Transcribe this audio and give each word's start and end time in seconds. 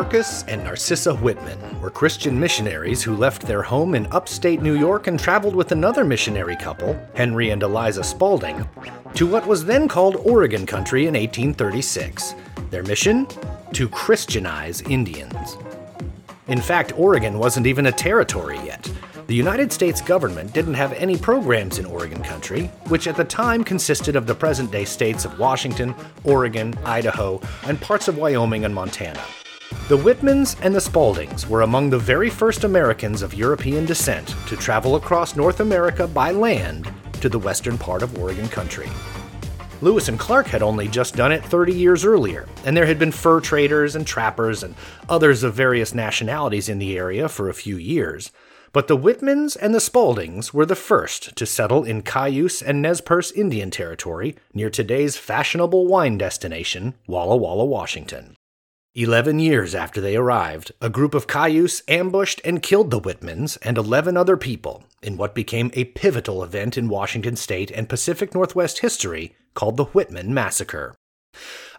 Marcus 0.00 0.44
and 0.44 0.64
Narcissa 0.64 1.14
Whitman 1.14 1.78
were 1.78 1.90
Christian 1.90 2.40
missionaries 2.40 3.02
who 3.02 3.14
left 3.14 3.42
their 3.42 3.60
home 3.60 3.94
in 3.94 4.06
upstate 4.12 4.62
New 4.62 4.74
York 4.74 5.08
and 5.08 5.20
traveled 5.20 5.54
with 5.54 5.72
another 5.72 6.06
missionary 6.06 6.56
couple, 6.56 6.98
Henry 7.14 7.50
and 7.50 7.62
Eliza 7.62 8.02
Spalding, 8.02 8.66
to 9.12 9.26
what 9.26 9.46
was 9.46 9.66
then 9.66 9.88
called 9.88 10.16
Oregon 10.16 10.64
Country 10.64 11.02
in 11.02 11.12
1836. 11.12 12.34
Their 12.70 12.82
mission? 12.82 13.26
To 13.74 13.90
Christianize 13.90 14.80
Indians. 14.80 15.58
In 16.48 16.62
fact, 16.62 16.98
Oregon 16.98 17.38
wasn't 17.38 17.66
even 17.66 17.84
a 17.84 17.92
territory 17.92 18.58
yet. 18.64 18.90
The 19.26 19.34
United 19.34 19.70
States 19.70 20.00
government 20.00 20.54
didn't 20.54 20.74
have 20.74 20.94
any 20.94 21.18
programs 21.18 21.78
in 21.78 21.84
Oregon 21.84 22.22
Country, 22.22 22.68
which 22.88 23.06
at 23.06 23.16
the 23.16 23.24
time 23.24 23.62
consisted 23.62 24.16
of 24.16 24.26
the 24.26 24.34
present 24.34 24.72
day 24.72 24.86
states 24.86 25.26
of 25.26 25.38
Washington, 25.38 25.94
Oregon, 26.24 26.74
Idaho, 26.86 27.38
and 27.64 27.78
parts 27.78 28.08
of 28.08 28.16
Wyoming 28.16 28.64
and 28.64 28.74
Montana. 28.74 29.22
The 29.90 29.98
Whitmans 29.98 30.56
and 30.62 30.72
the 30.72 30.80
Spaldings 30.80 31.48
were 31.48 31.62
among 31.62 31.90
the 31.90 31.98
very 31.98 32.30
first 32.30 32.62
Americans 32.62 33.22
of 33.22 33.34
European 33.34 33.86
descent 33.86 34.36
to 34.46 34.56
travel 34.56 34.94
across 34.94 35.34
North 35.34 35.58
America 35.58 36.06
by 36.06 36.30
land 36.30 36.88
to 37.14 37.28
the 37.28 37.40
western 37.40 37.76
part 37.76 38.04
of 38.04 38.16
Oregon 38.16 38.48
Country. 38.48 38.88
Lewis 39.80 40.06
and 40.06 40.16
Clark 40.16 40.46
had 40.46 40.62
only 40.62 40.86
just 40.86 41.16
done 41.16 41.32
it 41.32 41.44
30 41.44 41.72
years 41.72 42.04
earlier, 42.04 42.46
and 42.64 42.76
there 42.76 42.86
had 42.86 43.00
been 43.00 43.10
fur 43.10 43.40
traders 43.40 43.96
and 43.96 44.06
trappers 44.06 44.62
and 44.62 44.76
others 45.08 45.42
of 45.42 45.54
various 45.54 45.92
nationalities 45.92 46.68
in 46.68 46.78
the 46.78 46.96
area 46.96 47.28
for 47.28 47.48
a 47.48 47.52
few 47.52 47.76
years. 47.76 48.30
But 48.72 48.86
the 48.86 48.96
Whitmans 48.96 49.56
and 49.60 49.74
the 49.74 49.80
Spaldings 49.80 50.54
were 50.54 50.66
the 50.66 50.76
first 50.76 51.34
to 51.34 51.44
settle 51.44 51.82
in 51.82 52.02
Cayuse 52.02 52.62
and 52.62 52.80
Nez 52.80 53.00
Perce 53.00 53.32
Indian 53.32 53.72
Territory 53.72 54.36
near 54.54 54.70
today's 54.70 55.16
fashionable 55.16 55.88
wine 55.88 56.16
destination, 56.16 56.94
Walla 57.08 57.36
Walla, 57.36 57.64
Washington. 57.64 58.36
Eleven 58.96 59.38
years 59.38 59.72
after 59.72 60.00
they 60.00 60.16
arrived, 60.16 60.72
a 60.80 60.90
group 60.90 61.14
of 61.14 61.28
Cayuse 61.28 61.80
ambushed 61.86 62.40
and 62.44 62.60
killed 62.60 62.90
the 62.90 63.00
Whitmans 63.00 63.56
and 63.62 63.78
11 63.78 64.16
other 64.16 64.36
people 64.36 64.82
in 65.00 65.16
what 65.16 65.32
became 65.32 65.70
a 65.74 65.84
pivotal 65.84 66.42
event 66.42 66.76
in 66.76 66.88
Washington 66.88 67.36
state 67.36 67.70
and 67.70 67.88
Pacific 67.88 68.34
Northwest 68.34 68.80
history 68.80 69.36
called 69.54 69.76
the 69.76 69.84
Whitman 69.84 70.34
Massacre. 70.34 70.96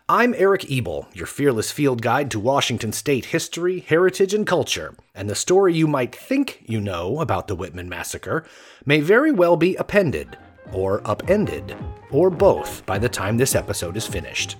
I'm 0.07 0.33
Eric 0.37 0.71
Ebel, 0.71 1.09
your 1.13 1.27
fearless 1.27 1.69
field 1.69 2.01
guide 2.01 2.31
to 2.31 2.39
Washington 2.39 2.93
state 2.93 3.25
history, 3.25 3.81
heritage, 3.81 4.33
and 4.33 4.47
culture, 4.47 4.95
and 5.13 5.29
the 5.29 5.35
story 5.35 5.73
you 5.73 5.87
might 5.87 6.15
think 6.15 6.63
you 6.65 6.79
know 6.79 7.19
about 7.19 7.49
the 7.49 7.57
Whitman 7.57 7.89
Massacre 7.89 8.45
may 8.85 9.01
very 9.01 9.33
well 9.33 9.57
be 9.57 9.75
appended, 9.75 10.37
or 10.73 11.01
upended, 11.05 11.75
or 12.11 12.29
both 12.29 12.85
by 12.85 12.97
the 12.97 13.09
time 13.09 13.37
this 13.37 13.55
episode 13.55 13.97
is 13.97 14.07
finished. 14.07 14.57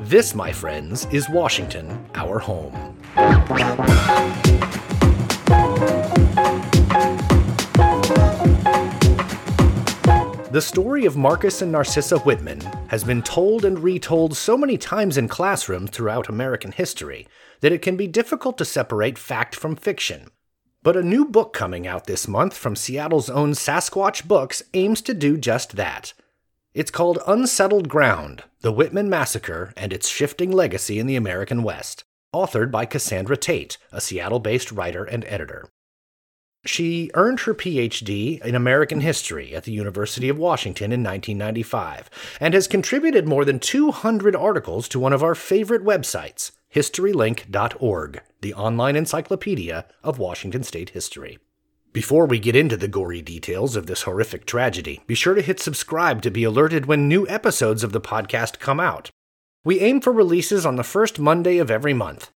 This, 0.00 0.34
my 0.34 0.52
friends, 0.52 1.06
is 1.12 1.28
Washington, 1.28 2.04
our 2.14 2.38
home. 2.38 2.96
The 10.56 10.62
story 10.62 11.04
of 11.04 11.18
Marcus 11.18 11.60
and 11.60 11.70
Narcissa 11.70 12.18
Whitman 12.20 12.62
has 12.88 13.04
been 13.04 13.20
told 13.20 13.66
and 13.66 13.78
retold 13.78 14.34
so 14.34 14.56
many 14.56 14.78
times 14.78 15.18
in 15.18 15.28
classrooms 15.28 15.90
throughout 15.90 16.30
American 16.30 16.72
history 16.72 17.26
that 17.60 17.72
it 17.72 17.82
can 17.82 17.94
be 17.96 18.06
difficult 18.06 18.56
to 18.56 18.64
separate 18.64 19.18
fact 19.18 19.54
from 19.54 19.76
fiction. 19.76 20.30
But 20.86 20.96
a 20.96 21.02
new 21.02 21.24
book 21.24 21.52
coming 21.52 21.84
out 21.84 22.06
this 22.06 22.28
month 22.28 22.56
from 22.56 22.76
Seattle's 22.76 23.28
own 23.28 23.54
Sasquatch 23.54 24.28
Books 24.28 24.62
aims 24.72 25.02
to 25.02 25.14
do 25.14 25.36
just 25.36 25.74
that. 25.74 26.12
It's 26.74 26.92
called 26.92 27.18
Unsettled 27.26 27.88
Ground 27.88 28.44
The 28.60 28.70
Whitman 28.70 29.10
Massacre 29.10 29.72
and 29.76 29.92
Its 29.92 30.08
Shifting 30.08 30.52
Legacy 30.52 31.00
in 31.00 31.08
the 31.08 31.16
American 31.16 31.64
West, 31.64 32.04
authored 32.32 32.70
by 32.70 32.86
Cassandra 32.86 33.36
Tate, 33.36 33.78
a 33.90 34.00
Seattle 34.00 34.38
based 34.38 34.70
writer 34.70 35.02
and 35.02 35.24
editor. 35.24 35.68
She 36.64 37.10
earned 37.14 37.40
her 37.40 37.54
PhD 37.54 38.40
in 38.44 38.54
American 38.54 39.00
history 39.00 39.56
at 39.56 39.64
the 39.64 39.72
University 39.72 40.28
of 40.28 40.38
Washington 40.38 40.92
in 40.92 41.02
1995 41.02 42.08
and 42.38 42.54
has 42.54 42.68
contributed 42.68 43.26
more 43.26 43.44
than 43.44 43.58
200 43.58 44.36
articles 44.36 44.88
to 44.90 45.00
one 45.00 45.12
of 45.12 45.24
our 45.24 45.34
favorite 45.34 45.82
websites, 45.82 46.52
historylink.org, 46.76 48.20
the 48.42 48.52
online 48.52 48.96
encyclopedia 48.96 49.86
of 50.04 50.18
Washington 50.18 50.62
state 50.62 50.90
history. 50.90 51.38
Before 51.94 52.26
we 52.26 52.38
get 52.38 52.54
into 52.54 52.76
the 52.76 52.86
gory 52.86 53.22
details 53.22 53.76
of 53.76 53.86
this 53.86 54.02
horrific 54.02 54.44
tragedy, 54.44 55.00
be 55.06 55.14
sure 55.14 55.32
to 55.32 55.40
hit 55.40 55.58
subscribe 55.58 56.20
to 56.20 56.30
be 56.30 56.44
alerted 56.44 56.84
when 56.84 57.08
new 57.08 57.26
episodes 57.28 57.82
of 57.82 57.92
the 57.92 58.00
podcast 58.00 58.58
come 58.58 58.78
out. 58.78 59.08
We 59.64 59.80
aim 59.80 60.02
for 60.02 60.12
releases 60.12 60.66
on 60.66 60.76
the 60.76 60.84
first 60.84 61.18
Monday 61.18 61.56
of 61.56 61.70
every 61.70 61.94
month. 61.94 62.30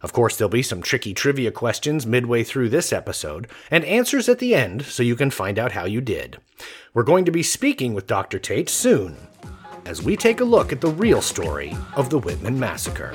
Of 0.00 0.12
course, 0.12 0.36
there'll 0.36 0.48
be 0.50 0.60
some 0.60 0.82
tricky 0.82 1.14
trivia 1.14 1.52
questions 1.52 2.04
midway 2.04 2.42
through 2.42 2.70
this 2.70 2.92
episode, 2.92 3.46
and 3.70 3.84
answers 3.84 4.28
at 4.28 4.40
the 4.40 4.56
end 4.56 4.86
so 4.86 5.04
you 5.04 5.14
can 5.14 5.30
find 5.30 5.56
out 5.56 5.70
how 5.70 5.84
you 5.84 6.00
did. 6.00 6.38
We're 6.92 7.04
going 7.04 7.26
to 7.26 7.30
be 7.30 7.44
speaking 7.44 7.94
with 7.94 8.08
Dr. 8.08 8.40
Tate 8.40 8.68
soon 8.68 9.28
as 9.86 10.02
we 10.02 10.16
take 10.16 10.40
a 10.40 10.44
look 10.44 10.72
at 10.72 10.80
the 10.80 10.88
real 10.88 11.20
story 11.20 11.76
of 11.96 12.10
the 12.10 12.18
Whitman 12.18 12.58
Massacre. 12.58 13.12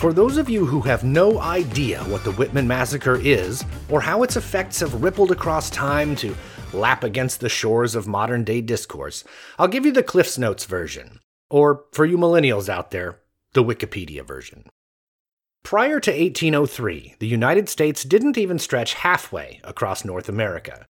For 0.00 0.14
those 0.14 0.38
of 0.38 0.48
you 0.48 0.64
who 0.64 0.80
have 0.80 1.04
no 1.04 1.40
idea 1.40 2.02
what 2.04 2.24
the 2.24 2.32
Whitman 2.32 2.66
Massacre 2.66 3.16
is, 3.16 3.64
or 3.90 4.00
how 4.00 4.22
its 4.22 4.36
effects 4.36 4.80
have 4.80 5.02
rippled 5.02 5.30
across 5.30 5.68
time 5.68 6.16
to 6.16 6.34
lap 6.72 7.04
against 7.04 7.40
the 7.40 7.50
shores 7.50 7.94
of 7.94 8.08
modern 8.08 8.42
day 8.42 8.62
discourse, 8.62 9.24
I'll 9.58 9.68
give 9.68 9.84
you 9.84 9.92
the 9.92 10.02
Cliff's 10.02 10.38
Notes 10.38 10.64
version. 10.64 11.20
Or, 11.50 11.84
for 11.92 12.06
you 12.06 12.16
millennials 12.16 12.68
out 12.68 12.92
there, 12.92 13.20
the 13.52 13.62
Wikipedia 13.62 14.26
version. 14.26 14.64
Prior 15.62 16.00
to 16.00 16.10
1803, 16.10 17.16
the 17.20 17.26
United 17.26 17.68
States 17.68 18.02
didn't 18.02 18.38
even 18.38 18.58
stretch 18.58 18.94
halfway 18.94 19.60
across 19.62 20.04
North 20.04 20.28
America. 20.28 20.86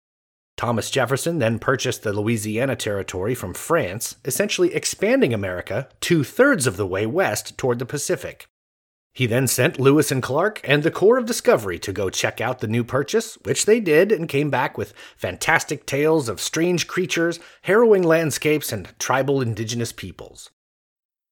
Thomas 0.55 0.91
Jefferson 0.91 1.39
then 1.39 1.57
purchased 1.57 2.03
the 2.03 2.13
Louisiana 2.13 2.75
Territory 2.75 3.33
from 3.33 3.53
France, 3.53 4.15
essentially 4.25 4.73
expanding 4.73 5.33
America 5.33 5.87
two 6.01 6.23
thirds 6.23 6.67
of 6.67 6.77
the 6.77 6.85
way 6.85 7.05
west 7.05 7.57
toward 7.57 7.79
the 7.79 7.85
Pacific. 7.85 8.47
He 9.13 9.25
then 9.25 9.47
sent 9.47 9.79
Lewis 9.79 10.11
and 10.11 10.21
Clark 10.21 10.61
and 10.63 10.83
the 10.83 10.91
Corps 10.91 11.17
of 11.17 11.25
Discovery 11.25 11.79
to 11.79 11.91
go 11.91 12.09
check 12.09 12.39
out 12.39 12.59
the 12.59 12.67
new 12.67 12.83
purchase, 12.83 13.37
which 13.43 13.65
they 13.65 13.79
did 13.79 14.11
and 14.11 14.29
came 14.29 14.49
back 14.49 14.77
with 14.77 14.93
fantastic 15.17 15.85
tales 15.85 16.29
of 16.29 16.39
strange 16.39 16.87
creatures, 16.87 17.39
harrowing 17.63 18.03
landscapes, 18.03 18.71
and 18.71 18.93
tribal 18.99 19.41
indigenous 19.41 19.91
peoples. 19.91 20.51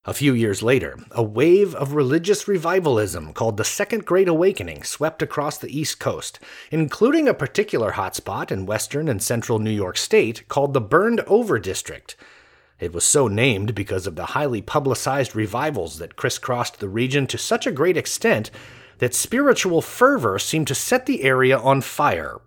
A 0.08 0.14
few 0.14 0.34
years 0.34 0.64
later, 0.64 0.98
a 1.12 1.22
wave 1.22 1.76
of 1.76 1.94
religious 1.94 2.48
revivalism 2.48 3.34
called 3.34 3.58
the 3.58 3.64
Second 3.64 4.06
Great 4.06 4.28
Awakening 4.28 4.84
swept 4.84 5.22
across 5.22 5.58
the 5.58 5.78
East 5.78 6.00
Coast, 6.00 6.40
including 6.72 7.28
a 7.28 7.34
particular 7.34 7.92
hotspot 7.92 8.50
in 8.50 8.66
western 8.66 9.08
and 9.08 9.22
central 9.22 9.60
New 9.60 9.70
York 9.70 9.98
State 9.98 10.48
called 10.48 10.74
the 10.74 10.82
Burned 10.82 11.20
Over 11.28 11.60
District 11.60 12.16
it 12.80 12.94
was 12.94 13.04
so 13.04 13.28
named 13.28 13.74
because 13.74 14.06
of 14.06 14.16
the 14.16 14.28
highly 14.28 14.62
publicized 14.62 15.36
revivals 15.36 15.98
that 15.98 16.16
crisscrossed 16.16 16.80
the 16.80 16.90
region 16.90 17.26
to 17.28 17.38
such 17.38 17.66
a 17.66 17.72
great 17.72 17.98
extent 17.98 18.52
that 19.00 19.16
spiritual 19.16 19.82
fervor 19.82 20.38
seemed 20.38 20.68
to 20.68 20.76
set 20.76 21.06
the 21.06 21.24
area 21.24 21.58
on 21.58 21.82
fire. 21.82 22.40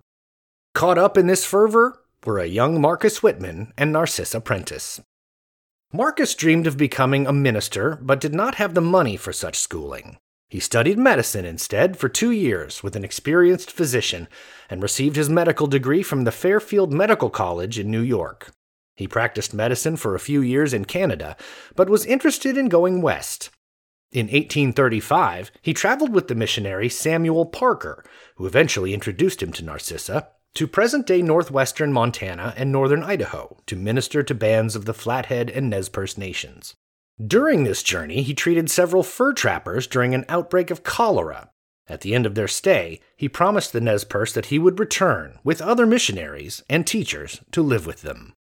Caught 0.75 0.98
up 0.98 1.19
in 1.19 1.27
this 1.27 1.44
fervor 1.44 2.00
were 2.25 2.38
a 2.38 2.47
young 2.47 2.81
Marcus 2.81 3.22
Whitman 3.22 3.72
and 3.77 3.92
Narcissa 3.92 4.41
Prentice. 4.41 5.00
Marcus 5.93 6.37
dreamed 6.37 6.69
of 6.69 6.77
becoming 6.77 7.27
a 7.27 7.33
minister, 7.33 7.98
but 8.01 8.21
did 8.21 8.33
not 8.33 8.54
have 8.54 8.75
the 8.75 8.81
money 8.81 9.16
for 9.16 9.33
such 9.33 9.59
schooling. 9.59 10.19
He 10.48 10.60
studied 10.60 10.98
medicine 10.98 11.45
instead 11.45 11.97
for 11.97 12.09
two 12.09 12.31
years 12.31 12.83
with 12.83 12.95
an 12.95 13.03
experienced 13.03 13.72
physician 13.72 14.28
and 14.69 14.84
received 14.84 15.16
his 15.16 15.28
medical 15.28 15.66
degree 15.66 16.04
from 16.04 16.22
the 16.22 16.33
Fairfield 16.33 16.92
Medical 16.92 17.28
College 17.28 17.77
in 17.77 17.91
New 17.91 18.03
York. 18.03 18.53
He 18.95 19.09
practiced 19.09 19.53
medicine 19.53 19.97
for 19.97 20.15
a 20.15 20.21
few 20.21 20.41
years 20.41 20.72
in 20.72 20.84
Canada, 20.84 21.37
but 21.75 21.91
was 21.91 22.07
interested 22.07 22.57
in 22.57 22.69
going 22.69 23.03
west. 23.03 23.51
In 24.13 24.27
1835, 24.27 25.51
he 25.60 25.75
traveled 25.75 26.13
with 26.13 26.28
the 26.28 26.34
missionary 26.37 26.89
Samuel 26.89 27.47
Parker, 27.47 28.04
who 28.37 28.47
eventually 28.47 28.95
introduced 28.95 29.42
him 29.42 29.53
to 29.54 29.65
Narcissa, 29.65 30.28
to 30.55 30.67
present 30.67 31.07
day 31.07 31.23
northwestern 31.23 31.93
Montana 31.93 32.55
and 32.57 32.73
northern 32.73 33.03
Idaho 33.03 33.57
to 33.67 33.77
minister 33.77 34.23
to 34.23 34.35
bands 34.35 34.75
of 34.75 34.85
the 34.85 34.95
Flathead 34.95 35.51
and 35.51 35.71
Nez 35.71 35.89
Perce 35.89 36.19
nations. 36.19 36.75
During 37.25 37.65
this 37.65 37.83
journey, 37.83 38.23
he 38.23 38.35
treated 38.35 38.71
several 38.71 39.03
fur 39.03 39.33
trappers 39.33 39.87
during 39.87 40.15
an 40.15 40.25
outbreak 40.29 40.71
of 40.71 40.83
cholera. 40.83 41.51
At 41.87 42.01
the 42.01 42.15
end 42.15 42.25
of 42.25 42.35
their 42.35 42.49
stay, 42.49 43.01
he 43.17 43.29
promised 43.29 43.73
the 43.73 43.81
Nez 43.81 44.05
Perce 44.05 44.33
that 44.33 44.47
he 44.47 44.59
would 44.59 44.79
return 44.79 45.39
with 45.45 45.61
other 45.61 45.87
missionaries 45.87 46.63
and 46.69 46.87
teachers 46.87 47.41
to 47.53 47.63
live 47.63 47.87
with 47.87 48.03
them. 48.03 48.35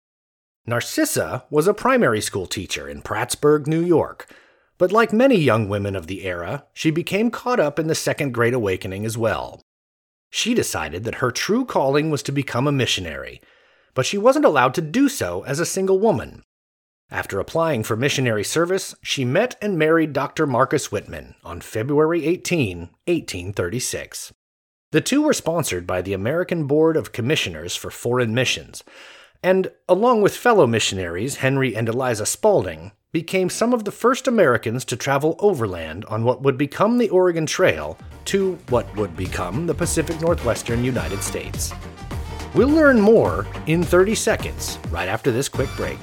Narcissa 0.66 1.44
was 1.50 1.66
a 1.66 1.74
primary 1.74 2.20
school 2.20 2.46
teacher 2.46 2.88
in 2.88 3.00
Prattsburgh, 3.00 3.66
New 3.66 3.82
York, 3.82 4.30
but 4.76 4.92
like 4.92 5.12
many 5.12 5.36
young 5.36 5.68
women 5.68 5.96
of 5.96 6.06
the 6.06 6.24
era, 6.24 6.66
she 6.72 6.90
became 6.90 7.30
caught 7.30 7.58
up 7.58 7.78
in 7.78 7.88
the 7.88 7.94
Second 7.94 8.32
Great 8.32 8.54
Awakening 8.54 9.04
as 9.04 9.18
well. 9.18 9.62
She 10.30 10.54
decided 10.54 11.04
that 11.04 11.16
her 11.16 11.30
true 11.30 11.64
calling 11.64 12.10
was 12.10 12.22
to 12.24 12.32
become 12.32 12.66
a 12.66 12.72
missionary, 12.72 13.40
but 13.94 14.06
she 14.06 14.18
wasn't 14.18 14.44
allowed 14.44 14.74
to 14.74 14.82
do 14.82 15.08
so 15.08 15.42
as 15.44 15.60
a 15.60 15.66
single 15.66 15.98
woman. 15.98 16.42
After 17.10 17.40
applying 17.40 17.84
for 17.84 17.96
missionary 17.96 18.44
service, 18.44 18.94
she 19.02 19.24
met 19.24 19.56
and 19.62 19.78
married 19.78 20.12
Dr. 20.12 20.46
Marcus 20.46 20.92
Whitman 20.92 21.34
on 21.42 21.62
February 21.62 22.26
18, 22.26 22.78
1836. 23.06 24.32
The 24.92 25.00
two 25.00 25.22
were 25.22 25.32
sponsored 25.32 25.86
by 25.86 26.02
the 26.02 26.12
American 26.12 26.66
Board 26.66 26.96
of 26.96 27.12
Commissioners 27.12 27.74
for 27.74 27.90
Foreign 27.90 28.34
Missions, 28.34 28.84
and, 29.42 29.70
along 29.88 30.20
with 30.20 30.36
fellow 30.36 30.66
missionaries 30.66 31.36
Henry 31.36 31.74
and 31.74 31.88
Eliza 31.88 32.26
Spalding, 32.26 32.92
became 33.12 33.48
some 33.48 33.72
of 33.72 33.84
the 33.84 33.90
first 33.90 34.28
Americans 34.28 34.84
to 34.84 34.94
travel 34.94 35.34
overland 35.38 36.04
on 36.06 36.24
what 36.24 36.42
would 36.42 36.58
become 36.58 36.98
the 36.98 37.08
Oregon 37.08 37.46
Trail 37.46 37.96
to 38.26 38.58
what 38.68 38.94
would 38.96 39.16
become 39.16 39.66
the 39.66 39.74
Pacific 39.74 40.20
Northwestern 40.20 40.84
United 40.84 41.22
States. 41.22 41.72
We'll 42.54 42.68
learn 42.68 43.00
more 43.00 43.46
in 43.66 43.82
30 43.82 44.14
seconds, 44.14 44.78
right 44.90 45.08
after 45.08 45.30
this 45.30 45.48
quick 45.48 45.70
break. 45.74 45.98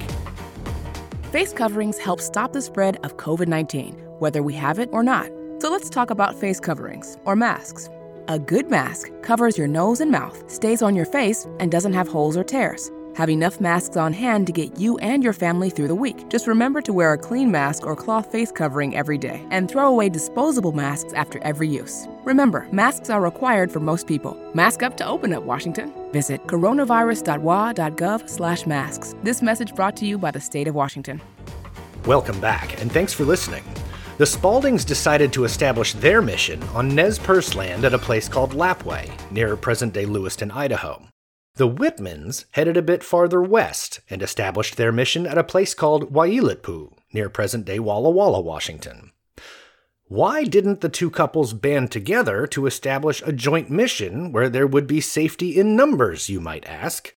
Face 1.30 1.52
coverings 1.52 1.96
help 1.96 2.20
stop 2.20 2.52
the 2.52 2.62
spread 2.62 2.96
of 3.04 3.16
COVID 3.18 3.46
19, 3.46 3.94
whether 4.18 4.42
we 4.42 4.54
have 4.54 4.80
it 4.80 4.88
or 4.92 5.04
not. 5.04 5.30
So 5.60 5.70
let's 5.70 5.88
talk 5.88 6.10
about 6.10 6.38
face 6.40 6.58
coverings, 6.58 7.18
or 7.24 7.36
masks. 7.36 7.88
A 8.26 8.40
good 8.40 8.68
mask 8.68 9.12
covers 9.22 9.56
your 9.56 9.68
nose 9.68 10.00
and 10.00 10.10
mouth, 10.10 10.50
stays 10.50 10.82
on 10.82 10.96
your 10.96 11.06
face, 11.06 11.46
and 11.60 11.70
doesn't 11.70 11.92
have 11.92 12.08
holes 12.08 12.36
or 12.36 12.42
tears. 12.42 12.90
Have 13.16 13.30
enough 13.30 13.60
masks 13.62 13.96
on 13.96 14.12
hand 14.12 14.46
to 14.46 14.52
get 14.52 14.78
you 14.78 14.98
and 14.98 15.24
your 15.24 15.32
family 15.32 15.70
through 15.70 15.88
the 15.88 15.94
week. 15.94 16.28
Just 16.28 16.46
remember 16.46 16.82
to 16.82 16.92
wear 16.92 17.14
a 17.14 17.18
clean 17.18 17.50
mask 17.50 17.86
or 17.86 17.96
cloth 17.96 18.30
face 18.30 18.52
covering 18.52 18.94
every 18.94 19.16
day 19.16 19.42
and 19.50 19.70
throw 19.70 19.88
away 19.88 20.10
disposable 20.10 20.72
masks 20.72 21.14
after 21.14 21.42
every 21.42 21.66
use. 21.66 22.06
Remember, 22.24 22.68
masks 22.72 23.08
are 23.08 23.22
required 23.22 23.72
for 23.72 23.80
most 23.80 24.06
people. 24.06 24.36
Mask 24.52 24.82
up 24.82 24.98
to 24.98 25.06
open 25.06 25.32
up 25.32 25.44
Washington. 25.44 25.94
Visit 26.12 26.46
coronavirus.wa.gov/masks. 26.46 29.14
This 29.22 29.40
message 29.40 29.74
brought 29.74 29.96
to 29.96 30.04
you 30.04 30.18
by 30.18 30.30
the 30.30 30.40
state 30.40 30.68
of 30.68 30.74
Washington. 30.74 31.22
Welcome 32.04 32.38
back, 32.38 32.78
and 32.82 32.92
thanks 32.92 33.14
for 33.14 33.24
listening. 33.24 33.64
The 34.18 34.26
Spaldings 34.26 34.84
decided 34.84 35.32
to 35.32 35.44
establish 35.44 35.94
their 35.94 36.20
mission 36.20 36.62
on 36.74 36.94
Nez 36.94 37.18
Perce 37.18 37.54
land 37.54 37.86
at 37.86 37.94
a 37.94 37.98
place 37.98 38.28
called 38.28 38.52
Lapwai, 38.52 39.10
near 39.30 39.56
present 39.56 39.94
day 39.94 40.04
Lewiston, 40.04 40.50
Idaho. 40.50 41.00
The 41.56 41.68
Whitmans 41.68 42.44
headed 42.50 42.76
a 42.76 42.82
bit 42.82 43.02
farther 43.02 43.40
west 43.40 44.00
and 44.10 44.20
established 44.20 44.76
their 44.76 44.92
mission 44.92 45.26
at 45.26 45.38
a 45.38 45.44
place 45.44 45.72
called 45.72 46.12
Waiilatpu, 46.12 46.92
near 47.14 47.30
present 47.30 47.64
day 47.64 47.78
Walla 47.78 48.10
Walla, 48.10 48.42
Washington. 48.42 49.12
Why 50.04 50.44
didn't 50.44 50.82
the 50.82 50.90
two 50.90 51.10
couples 51.10 51.54
band 51.54 51.90
together 51.90 52.46
to 52.48 52.66
establish 52.66 53.22
a 53.22 53.32
joint 53.32 53.70
mission 53.70 54.32
where 54.32 54.50
there 54.50 54.66
would 54.66 54.86
be 54.86 55.00
safety 55.00 55.58
in 55.58 55.74
numbers, 55.74 56.28
you 56.28 56.42
might 56.42 56.66
ask? 56.66 57.14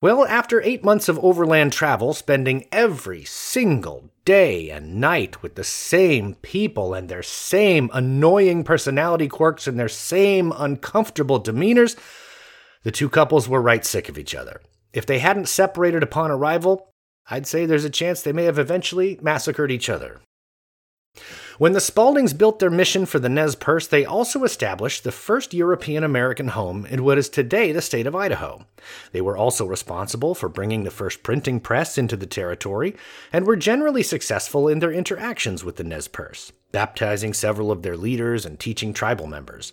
Well, 0.00 0.24
after 0.26 0.62
eight 0.62 0.84
months 0.84 1.08
of 1.08 1.18
overland 1.18 1.72
travel, 1.72 2.14
spending 2.14 2.68
every 2.70 3.24
single 3.24 4.10
day 4.24 4.70
and 4.70 5.00
night 5.00 5.42
with 5.42 5.56
the 5.56 5.64
same 5.64 6.36
people 6.36 6.94
and 6.94 7.08
their 7.08 7.24
same 7.24 7.90
annoying 7.92 8.62
personality 8.62 9.26
quirks 9.26 9.66
and 9.66 9.76
their 9.76 9.88
same 9.88 10.52
uncomfortable 10.56 11.40
demeanors, 11.40 11.96
the 12.86 12.92
two 12.92 13.08
couples 13.08 13.48
were 13.48 13.60
right 13.60 13.84
sick 13.84 14.08
of 14.08 14.16
each 14.16 14.32
other. 14.32 14.60
If 14.92 15.06
they 15.06 15.18
hadn't 15.18 15.48
separated 15.48 16.04
upon 16.04 16.30
arrival, 16.30 16.92
I'd 17.28 17.44
say 17.44 17.66
there's 17.66 17.84
a 17.84 17.90
chance 17.90 18.22
they 18.22 18.32
may 18.32 18.44
have 18.44 18.60
eventually 18.60 19.18
massacred 19.20 19.72
each 19.72 19.88
other. 19.88 20.20
When 21.58 21.72
the 21.72 21.80
Spaldings 21.80 22.32
built 22.32 22.60
their 22.60 22.70
mission 22.70 23.04
for 23.04 23.18
the 23.18 23.28
Nez 23.28 23.56
Perce, 23.56 23.88
they 23.88 24.04
also 24.04 24.44
established 24.44 25.02
the 25.02 25.10
first 25.10 25.52
European 25.52 26.04
American 26.04 26.46
home 26.46 26.86
in 26.86 27.02
what 27.02 27.18
is 27.18 27.28
today 27.28 27.72
the 27.72 27.82
state 27.82 28.06
of 28.06 28.14
Idaho. 28.14 28.64
They 29.10 29.20
were 29.20 29.36
also 29.36 29.66
responsible 29.66 30.36
for 30.36 30.48
bringing 30.48 30.84
the 30.84 30.92
first 30.92 31.24
printing 31.24 31.58
press 31.58 31.98
into 31.98 32.16
the 32.16 32.24
territory 32.24 32.94
and 33.32 33.48
were 33.48 33.56
generally 33.56 34.04
successful 34.04 34.68
in 34.68 34.78
their 34.78 34.92
interactions 34.92 35.64
with 35.64 35.74
the 35.74 35.82
Nez 35.82 36.06
Perce, 36.06 36.52
baptizing 36.70 37.34
several 37.34 37.72
of 37.72 37.82
their 37.82 37.96
leaders 37.96 38.46
and 38.46 38.60
teaching 38.60 38.92
tribal 38.92 39.26
members. 39.26 39.72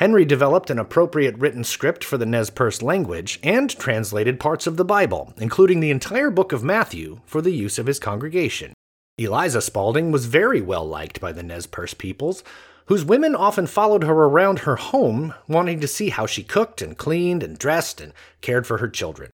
Henry 0.00 0.24
developed 0.24 0.70
an 0.70 0.78
appropriate 0.78 1.36
written 1.36 1.62
script 1.62 2.02
for 2.02 2.16
the 2.16 2.24
Nez 2.24 2.48
Perce 2.48 2.80
language 2.80 3.38
and 3.42 3.68
translated 3.68 4.40
parts 4.40 4.66
of 4.66 4.78
the 4.78 4.84
Bible, 4.84 5.34
including 5.36 5.80
the 5.80 5.90
entire 5.90 6.30
book 6.30 6.52
of 6.52 6.64
Matthew, 6.64 7.20
for 7.26 7.42
the 7.42 7.50
use 7.50 7.78
of 7.78 7.84
his 7.84 7.98
congregation. 7.98 8.72
Eliza 9.18 9.60
Spalding 9.60 10.10
was 10.10 10.24
very 10.24 10.62
well 10.62 10.88
liked 10.88 11.20
by 11.20 11.32
the 11.32 11.42
Nez 11.42 11.66
Perce 11.66 11.92
peoples, 11.92 12.42
whose 12.86 13.04
women 13.04 13.34
often 13.34 13.66
followed 13.66 14.04
her 14.04 14.14
around 14.14 14.60
her 14.60 14.76
home, 14.76 15.34
wanting 15.46 15.80
to 15.80 15.86
see 15.86 16.08
how 16.08 16.24
she 16.24 16.42
cooked 16.42 16.80
and 16.80 16.96
cleaned 16.96 17.42
and 17.42 17.58
dressed 17.58 18.00
and 18.00 18.14
cared 18.40 18.66
for 18.66 18.78
her 18.78 18.88
children. 18.88 19.30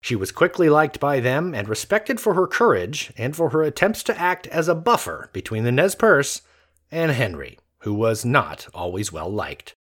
She 0.00 0.14
was 0.14 0.30
quickly 0.30 0.68
liked 0.68 1.00
by 1.00 1.18
them 1.18 1.56
and 1.56 1.68
respected 1.68 2.20
for 2.20 2.34
her 2.34 2.46
courage 2.46 3.12
and 3.16 3.34
for 3.34 3.48
her 3.48 3.64
attempts 3.64 4.04
to 4.04 4.16
act 4.16 4.46
as 4.46 4.68
a 4.68 4.76
buffer 4.76 5.28
between 5.32 5.64
the 5.64 5.72
Nez 5.72 5.96
Perce 5.96 6.42
and 6.88 7.10
Henry, 7.10 7.58
who 7.80 7.94
was 7.94 8.24
not 8.24 8.68
always 8.72 9.10
well 9.10 9.28
liked. 9.28 9.74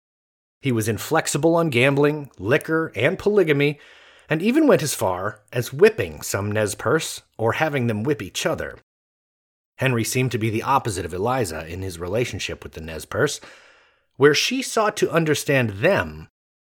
He 0.65 0.73
was 0.73 0.89
inflexible 0.89 1.57
on 1.57 1.69
gambling, 1.69 2.31
liquor, 2.39 2.91
and 2.95 3.19
polygamy, 3.19 3.79
and 4.31 4.41
even 4.41 4.67
went 4.67 4.83
as 4.83 4.95
far 4.95 5.43
as 5.53 5.75
whipping 5.75 6.23
some 6.23 6.51
Nez 6.51 6.75
Perce 6.75 7.21
or 7.37 7.53
having 7.53 7.87
them 7.87 8.03
whip 8.03 8.23
each 8.23 8.47
other. 8.47 8.79
Henry 9.77 10.05
seemed 10.05 10.33
to 10.33 10.39
be 10.39 10.49
the 10.49 10.63
opposite 10.63 11.05
of 11.05 11.13
Eliza 11.13 11.67
in 11.67 11.83
his 11.83 11.99
relationship 11.99 12.65
with 12.65 12.73
the 12.73 12.81
Nez 12.81 13.05
Perce. 13.05 13.43
Where 14.17 14.33
she 14.33 14.63
sought 14.63 14.97
to 14.97 15.11
understand 15.11 15.83
them, 15.83 16.29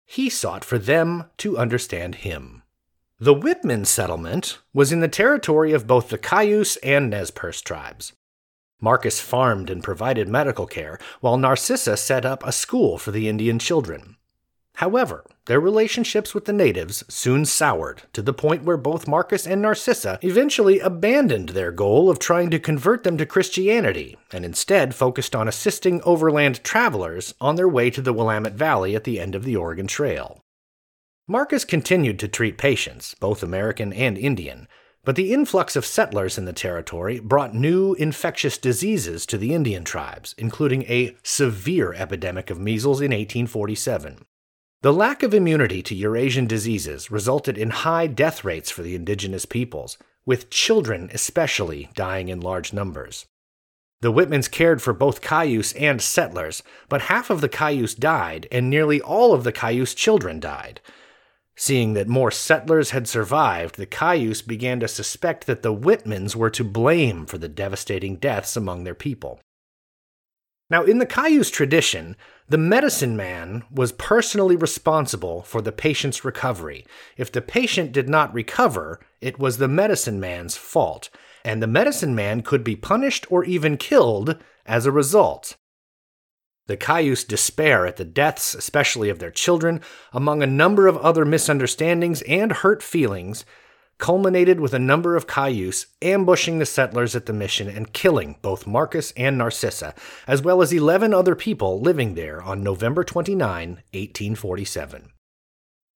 he 0.07 0.27
sought 0.27 0.65
for 0.65 0.79
them 0.79 1.25
to 1.37 1.59
understand 1.59 2.15
him. 2.15 2.63
The 3.19 3.35
Whitman 3.35 3.85
settlement 3.85 4.57
was 4.73 4.91
in 4.91 5.01
the 5.01 5.07
territory 5.07 5.71
of 5.71 5.85
both 5.85 6.09
the 6.09 6.17
Cayuse 6.17 6.77
and 6.77 7.11
Nez 7.11 7.29
Perce 7.29 7.61
tribes. 7.61 8.13
Marcus 8.83 9.21
farmed 9.21 9.69
and 9.69 9.81
provided 9.81 10.27
medical 10.27 10.67
care, 10.67 10.99
while 11.21 11.37
Narcissa 11.37 11.95
set 11.95 12.25
up 12.25 12.45
a 12.45 12.51
school 12.51 12.97
for 12.97 13.11
the 13.11 13.29
Indian 13.29 13.57
children. 13.57 14.17
However, 14.75 15.23
their 15.45 15.61
relationships 15.61 16.33
with 16.33 16.43
the 16.43 16.51
natives 16.51 17.01
soon 17.07 17.45
soured 17.45 18.01
to 18.11 18.21
the 18.21 18.33
point 18.33 18.65
where 18.65 18.75
both 18.75 19.07
Marcus 19.07 19.47
and 19.47 19.61
Narcissa 19.61 20.19
eventually 20.21 20.79
abandoned 20.79 21.49
their 21.49 21.71
goal 21.71 22.09
of 22.09 22.19
trying 22.19 22.49
to 22.49 22.59
convert 22.59 23.03
them 23.03 23.17
to 23.19 23.25
Christianity 23.25 24.17
and 24.33 24.43
instead 24.43 24.93
focused 24.93 25.33
on 25.33 25.47
assisting 25.47 26.01
overland 26.01 26.61
travelers 26.61 27.33
on 27.39 27.55
their 27.55 27.69
way 27.69 27.89
to 27.89 28.01
the 28.01 28.11
Willamette 28.11 28.55
Valley 28.55 28.97
at 28.97 29.05
the 29.05 29.17
end 29.17 29.33
of 29.33 29.45
the 29.45 29.55
Oregon 29.55 29.87
Trail. 29.87 30.43
Marcus 31.25 31.63
continued 31.63 32.19
to 32.19 32.27
treat 32.27 32.57
patients, 32.57 33.15
both 33.21 33.43
American 33.43 33.93
and 33.93 34.17
Indian, 34.17 34.67
but 35.03 35.15
the 35.15 35.33
influx 35.33 35.75
of 35.75 35.85
settlers 35.85 36.37
in 36.37 36.45
the 36.45 36.53
territory 36.53 37.19
brought 37.19 37.53
new 37.53 37.93
infectious 37.95 38.57
diseases 38.57 39.25
to 39.25 39.37
the 39.37 39.53
Indian 39.53 39.83
tribes, 39.83 40.33
including 40.37 40.83
a 40.83 41.15
severe 41.23 41.93
epidemic 41.93 42.49
of 42.49 42.59
measles 42.59 43.01
in 43.01 43.11
1847. 43.11 44.25
The 44.81 44.93
lack 44.93 45.23
of 45.23 45.33
immunity 45.33 45.81
to 45.83 45.95
Eurasian 45.95 46.47
diseases 46.47 47.11
resulted 47.11 47.57
in 47.57 47.69
high 47.69 48.07
death 48.07 48.43
rates 48.43 48.69
for 48.69 48.81
the 48.81 48.95
indigenous 48.95 49.45
peoples, 49.45 49.97
with 50.25 50.49
children 50.49 51.09
especially 51.13 51.89
dying 51.95 52.29
in 52.29 52.39
large 52.39 52.71
numbers. 52.73 53.25
The 54.01 54.11
Whitmans 54.11 54.51
cared 54.51 54.81
for 54.81 54.91
both 54.91 55.21
Cayuse 55.21 55.71
and 55.73 56.01
settlers, 56.01 56.63
but 56.89 57.03
half 57.03 57.29
of 57.29 57.39
the 57.39 57.47
Cayuse 57.47 57.95
died, 57.95 58.47
and 58.51 58.69
nearly 58.69 58.99
all 58.99 59.33
of 59.33 59.45
the 59.45 59.53
Cayuse 59.53 59.93
children 59.93 60.41
died. 60.41 60.81
Seeing 61.55 61.93
that 61.93 62.07
more 62.07 62.31
settlers 62.31 62.89
had 62.89 63.07
survived, 63.07 63.77
the 63.77 63.85
Cayuse 63.85 64.41
began 64.41 64.79
to 64.79 64.87
suspect 64.87 65.45
that 65.45 65.61
the 65.61 65.73
Whitmans 65.73 66.35
were 66.35 66.49
to 66.49 66.63
blame 66.63 67.25
for 67.25 67.37
the 67.37 67.49
devastating 67.49 68.15
deaths 68.15 68.55
among 68.55 68.83
their 68.83 68.95
people. 68.95 69.39
Now, 70.69 70.83
in 70.83 70.97
the 70.97 71.05
Cayuse 71.05 71.51
tradition, 71.51 72.15
the 72.49 72.57
medicine 72.57 73.15
man 73.15 73.63
was 73.71 73.91
personally 73.91 74.55
responsible 74.55 75.43
for 75.43 75.61
the 75.61 75.71
patient's 75.71 76.25
recovery. 76.25 76.85
If 77.17 77.31
the 77.31 77.41
patient 77.41 77.91
did 77.91 78.09
not 78.09 78.33
recover, 78.33 78.99
it 79.21 79.37
was 79.37 79.57
the 79.57 79.67
medicine 79.67 80.19
man's 80.19 80.57
fault, 80.57 81.09
and 81.45 81.61
the 81.61 81.67
medicine 81.67 82.15
man 82.15 82.41
could 82.41 82.63
be 82.63 82.75
punished 82.75 83.31
or 83.31 83.43
even 83.43 83.77
killed 83.77 84.37
as 84.65 84.85
a 84.85 84.91
result. 84.91 85.55
The 86.65 86.77
Cayuse 86.77 87.25
despair 87.25 87.85
at 87.85 87.97
the 87.97 88.05
deaths, 88.05 88.55
especially 88.55 89.09
of 89.09 89.19
their 89.19 89.31
children, 89.31 89.81
among 90.13 90.41
a 90.41 90.47
number 90.47 90.87
of 90.87 90.95
other 90.97 91.25
misunderstandings 91.25 92.21
and 92.21 92.53
hurt 92.53 92.81
feelings, 92.81 93.43
culminated 93.97 94.61
with 94.61 94.73
a 94.73 94.79
number 94.79 95.17
of 95.17 95.27
Cayuse 95.27 95.87
ambushing 96.01 96.59
the 96.59 96.65
settlers 96.65 97.17
at 97.17 97.25
the 97.25 97.33
mission 97.33 97.67
and 97.67 97.91
killing 97.91 98.37
both 98.41 98.65
Marcus 98.65 99.11
and 99.17 99.37
Narcissa, 99.37 99.93
as 100.25 100.41
well 100.41 100.61
as 100.61 100.71
11 100.71 101.13
other 101.13 101.35
people 101.35 101.81
living 101.81 102.13
there 102.15 102.41
on 102.41 102.63
November 102.63 103.03
29, 103.03 103.69
1847. 103.69 105.11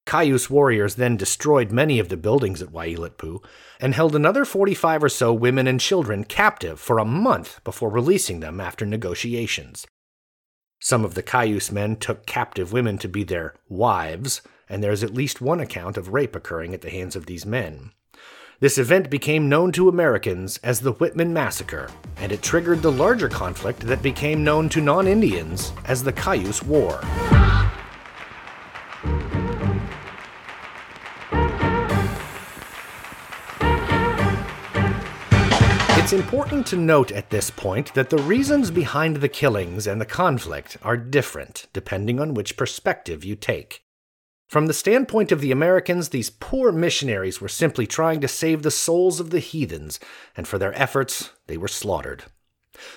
Cayuse 0.06 0.50
warriors 0.50 0.96
then 0.96 1.16
destroyed 1.16 1.72
many 1.72 1.98
of 1.98 2.10
the 2.10 2.18
buildings 2.18 2.62
at 2.62 2.74
Waiilatpu 2.74 3.42
and 3.80 3.94
held 3.94 4.16
another 4.16 4.44
45 4.44 5.04
or 5.04 5.10
so 5.10 5.34
women 5.34 5.66
and 5.66 5.80
children 5.80 6.26
captive 6.26 6.78
for 6.80 6.98
a 6.98 7.06
month 7.06 7.62
before 7.64 7.90
releasing 7.90 8.42
them 8.42 8.60
after 8.60 8.86
negotiations. 8.86 9.86
Some 10.80 11.04
of 11.04 11.16
the 11.16 11.24
Cayuse 11.24 11.72
men 11.72 11.96
took 11.96 12.26
captive 12.26 12.72
women 12.72 12.98
to 13.00 13.08
be 13.08 13.24
their 13.24 13.56
wives, 13.68 14.42
and 14.70 14.84
there 14.84 14.92
is 14.92 15.04
at 15.04 15.14
least 15.14 15.42
one 15.42 15.60
account 15.60 15.98
of 15.98 16.14
rape 16.14 16.36
occurring 16.36 16.74
at 16.74 16.82
the 16.82 16.90
hands 16.90 17.16
of 17.16 17.26
these 17.26 17.46
men. 17.46 17.92
This 18.60 18.78
event 18.78 19.10
became 19.10 19.50
known 19.50 19.72
to 19.74 19.90
Americans 19.90 20.58
as 20.64 20.80
the 20.80 20.94
Whitman 20.94 21.34
Massacre, 21.34 21.90
and 22.18 22.32
it 22.32 22.42
triggered 22.42 22.82
the 22.82 22.92
larger 22.92 23.30
conflict 23.30 23.82
that 23.82 24.02
became 24.02 24.44
known 24.44 24.70
to 24.70 24.82
non 24.82 25.08
Indians 25.08 25.74
as 25.86 26.04
the 26.04 26.14
Cayuse 26.14 26.64
War. 26.64 27.00
It's 36.08 36.14
important 36.14 36.66
to 36.68 36.78
note 36.78 37.12
at 37.12 37.32
this 37.32 37.52
point 37.52 37.94
that 37.94 38.10
the 38.10 38.18
reasons 38.18 38.72
behind 38.72 39.18
the 39.18 39.28
killings 39.28 39.86
and 39.86 40.00
the 40.00 40.06
conflict 40.06 40.78
are 40.82 40.96
different 40.96 41.68
depending 41.74 42.22
on 42.22 42.34
which 42.34 42.56
perspective 42.56 43.26
you 43.26 43.36
take. 43.36 43.84
From 44.48 44.68
the 44.68 44.74
standpoint 44.74 45.34
of 45.34 45.42
the 45.42 45.52
Americans, 45.52 46.08
these 46.08 46.30
poor 46.30 46.72
missionaries 46.72 47.42
were 47.42 47.50
simply 47.50 47.86
trying 47.86 48.22
to 48.22 48.28
save 48.30 48.64
the 48.64 48.72
souls 48.72 49.20
of 49.20 49.32
the 49.32 49.40
heathens, 49.40 50.00
and 50.38 50.48
for 50.48 50.58
their 50.58 50.74
efforts, 50.82 51.32
they 51.48 51.58
were 51.58 51.68
slaughtered. 51.68 52.24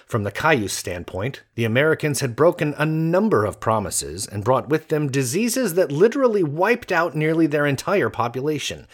From 0.06 0.22
the 0.22 0.30
Cayuse 0.30 0.72
standpoint, 0.72 1.42
the 1.56 1.64
Americans 1.64 2.20
had 2.20 2.36
broken 2.36 2.76
a 2.78 2.86
number 2.86 3.44
of 3.44 3.58
promises 3.58 4.24
and 4.24 4.44
brought 4.44 4.68
with 4.68 4.86
them 4.86 5.10
diseases 5.10 5.74
that 5.74 5.90
literally 5.90 6.44
wiped 6.44 6.92
out 6.92 7.16
nearly 7.16 7.48
their 7.48 7.66
entire 7.66 8.08
population. 8.08 8.86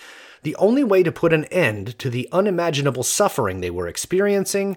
The 0.46 0.54
only 0.60 0.84
way 0.84 1.02
to 1.02 1.10
put 1.10 1.32
an 1.32 1.46
end 1.46 1.98
to 1.98 2.08
the 2.08 2.28
unimaginable 2.30 3.02
suffering 3.02 3.60
they 3.60 3.68
were 3.68 3.88
experiencing 3.88 4.76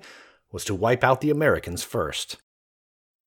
was 0.51 0.65
to 0.65 0.73
wipe 0.73 1.03
out 1.03 1.21
the 1.21 1.29
Americans 1.29 1.83
first. 1.83 2.37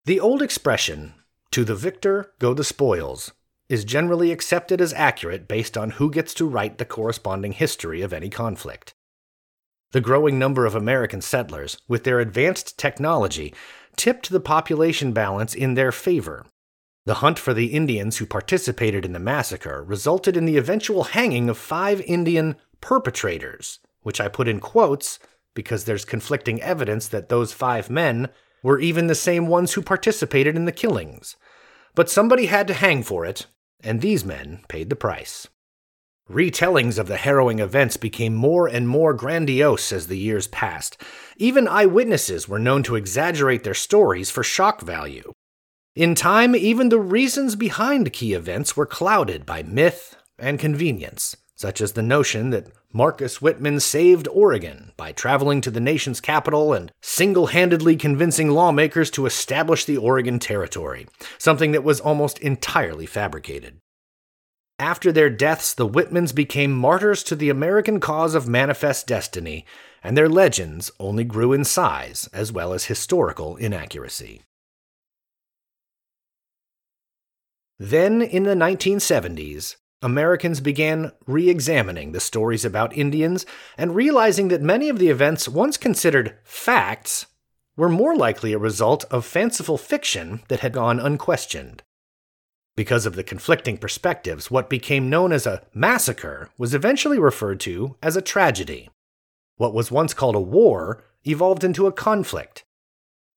The 0.06 0.18
old 0.18 0.42
expression, 0.42 1.14
to 1.52 1.62
the 1.62 1.76
victor 1.76 2.32
go 2.40 2.52
the 2.52 2.64
spoils, 2.64 3.30
is 3.68 3.84
generally 3.84 4.32
accepted 4.32 4.80
as 4.80 4.92
accurate 4.94 5.46
based 5.46 5.78
on 5.78 5.90
who 5.90 6.10
gets 6.10 6.34
to 6.34 6.48
write 6.48 6.78
the 6.78 6.84
corresponding 6.84 7.52
history 7.52 8.02
of 8.02 8.12
any 8.12 8.28
conflict. 8.28 8.92
The 9.92 10.00
growing 10.00 10.36
number 10.36 10.66
of 10.66 10.74
American 10.74 11.20
settlers, 11.20 11.78
with 11.86 12.02
their 12.02 12.18
advanced 12.18 12.76
technology, 12.76 13.54
tipped 13.94 14.30
the 14.30 14.40
population 14.40 15.12
balance 15.12 15.54
in 15.54 15.74
their 15.74 15.92
favor. 15.92 16.46
The 17.04 17.14
hunt 17.14 17.38
for 17.38 17.52
the 17.52 17.66
Indians 17.66 18.18
who 18.18 18.26
participated 18.26 19.04
in 19.04 19.12
the 19.12 19.18
massacre 19.18 19.82
resulted 19.82 20.36
in 20.36 20.44
the 20.44 20.56
eventual 20.56 21.04
hanging 21.04 21.48
of 21.48 21.58
five 21.58 22.00
Indian 22.02 22.54
perpetrators, 22.80 23.80
which 24.02 24.20
I 24.20 24.28
put 24.28 24.46
in 24.46 24.60
quotes 24.60 25.18
because 25.54 25.84
there's 25.84 26.04
conflicting 26.04 26.62
evidence 26.62 27.08
that 27.08 27.28
those 27.28 27.52
five 27.52 27.90
men 27.90 28.28
were 28.62 28.78
even 28.78 29.08
the 29.08 29.14
same 29.16 29.48
ones 29.48 29.72
who 29.72 29.82
participated 29.82 30.54
in 30.54 30.64
the 30.64 30.72
killings. 30.72 31.36
But 31.94 32.08
somebody 32.08 32.46
had 32.46 32.68
to 32.68 32.74
hang 32.74 33.02
for 33.02 33.26
it, 33.26 33.46
and 33.82 34.00
these 34.00 34.24
men 34.24 34.60
paid 34.68 34.88
the 34.88 34.96
price. 34.96 35.48
Retellings 36.30 36.98
of 36.98 37.08
the 37.08 37.16
harrowing 37.16 37.58
events 37.58 37.96
became 37.96 38.34
more 38.34 38.68
and 38.68 38.86
more 38.86 39.12
grandiose 39.12 39.92
as 39.92 40.06
the 40.06 40.16
years 40.16 40.46
passed. 40.46 40.96
Even 41.36 41.66
eyewitnesses 41.66 42.48
were 42.48 42.60
known 42.60 42.84
to 42.84 42.94
exaggerate 42.94 43.64
their 43.64 43.74
stories 43.74 44.30
for 44.30 44.44
shock 44.44 44.80
value. 44.80 45.32
In 45.94 46.14
time, 46.14 46.56
even 46.56 46.88
the 46.88 46.98
reasons 46.98 47.54
behind 47.54 48.14
key 48.14 48.32
events 48.32 48.74
were 48.74 48.86
clouded 48.86 49.44
by 49.44 49.62
myth 49.62 50.16
and 50.38 50.58
convenience, 50.58 51.36
such 51.54 51.82
as 51.82 51.92
the 51.92 52.02
notion 52.02 52.48
that 52.48 52.72
Marcus 52.94 53.42
Whitman 53.42 53.78
saved 53.78 54.26
Oregon 54.28 54.92
by 54.96 55.12
traveling 55.12 55.60
to 55.60 55.70
the 55.70 55.80
nation's 55.80 56.18
capital 56.18 56.72
and 56.72 56.90
single 57.02 57.48
handedly 57.48 57.94
convincing 57.94 58.48
lawmakers 58.48 59.10
to 59.10 59.26
establish 59.26 59.84
the 59.84 59.98
Oregon 59.98 60.38
Territory, 60.38 61.06
something 61.36 61.72
that 61.72 61.84
was 61.84 62.00
almost 62.00 62.38
entirely 62.38 63.04
fabricated. 63.04 63.76
After 64.78 65.12
their 65.12 65.28
deaths, 65.28 65.74
the 65.74 65.86
Whitmans 65.86 66.34
became 66.34 66.72
martyrs 66.72 67.22
to 67.24 67.36
the 67.36 67.50
American 67.50 68.00
cause 68.00 68.34
of 68.34 68.48
manifest 68.48 69.06
destiny, 69.06 69.66
and 70.02 70.16
their 70.16 70.28
legends 70.28 70.90
only 70.98 71.24
grew 71.24 71.52
in 71.52 71.64
size 71.64 72.30
as 72.32 72.50
well 72.50 72.72
as 72.72 72.86
historical 72.86 73.56
inaccuracy. 73.56 74.40
Then, 77.82 78.22
in 78.22 78.44
the 78.44 78.54
1970s, 78.54 79.74
Americans 80.02 80.60
began 80.60 81.10
re 81.26 81.50
examining 81.50 82.12
the 82.12 82.20
stories 82.20 82.64
about 82.64 82.96
Indians 82.96 83.44
and 83.76 83.96
realizing 83.96 84.46
that 84.48 84.62
many 84.62 84.88
of 84.88 85.00
the 85.00 85.08
events 85.08 85.48
once 85.48 85.76
considered 85.76 86.38
facts 86.44 87.26
were 87.76 87.88
more 87.88 88.14
likely 88.14 88.52
a 88.52 88.58
result 88.58 89.04
of 89.10 89.26
fanciful 89.26 89.76
fiction 89.76 90.42
that 90.46 90.60
had 90.60 90.72
gone 90.72 91.00
unquestioned. 91.00 91.82
Because 92.76 93.04
of 93.04 93.16
the 93.16 93.24
conflicting 93.24 93.78
perspectives, 93.78 94.48
what 94.48 94.70
became 94.70 95.10
known 95.10 95.32
as 95.32 95.44
a 95.44 95.66
massacre 95.74 96.50
was 96.56 96.74
eventually 96.74 97.18
referred 97.18 97.58
to 97.60 97.96
as 98.00 98.16
a 98.16 98.22
tragedy. 98.22 98.90
What 99.56 99.74
was 99.74 99.90
once 99.90 100.14
called 100.14 100.36
a 100.36 100.40
war 100.40 101.02
evolved 101.24 101.64
into 101.64 101.88
a 101.88 101.92
conflict. 101.92 102.62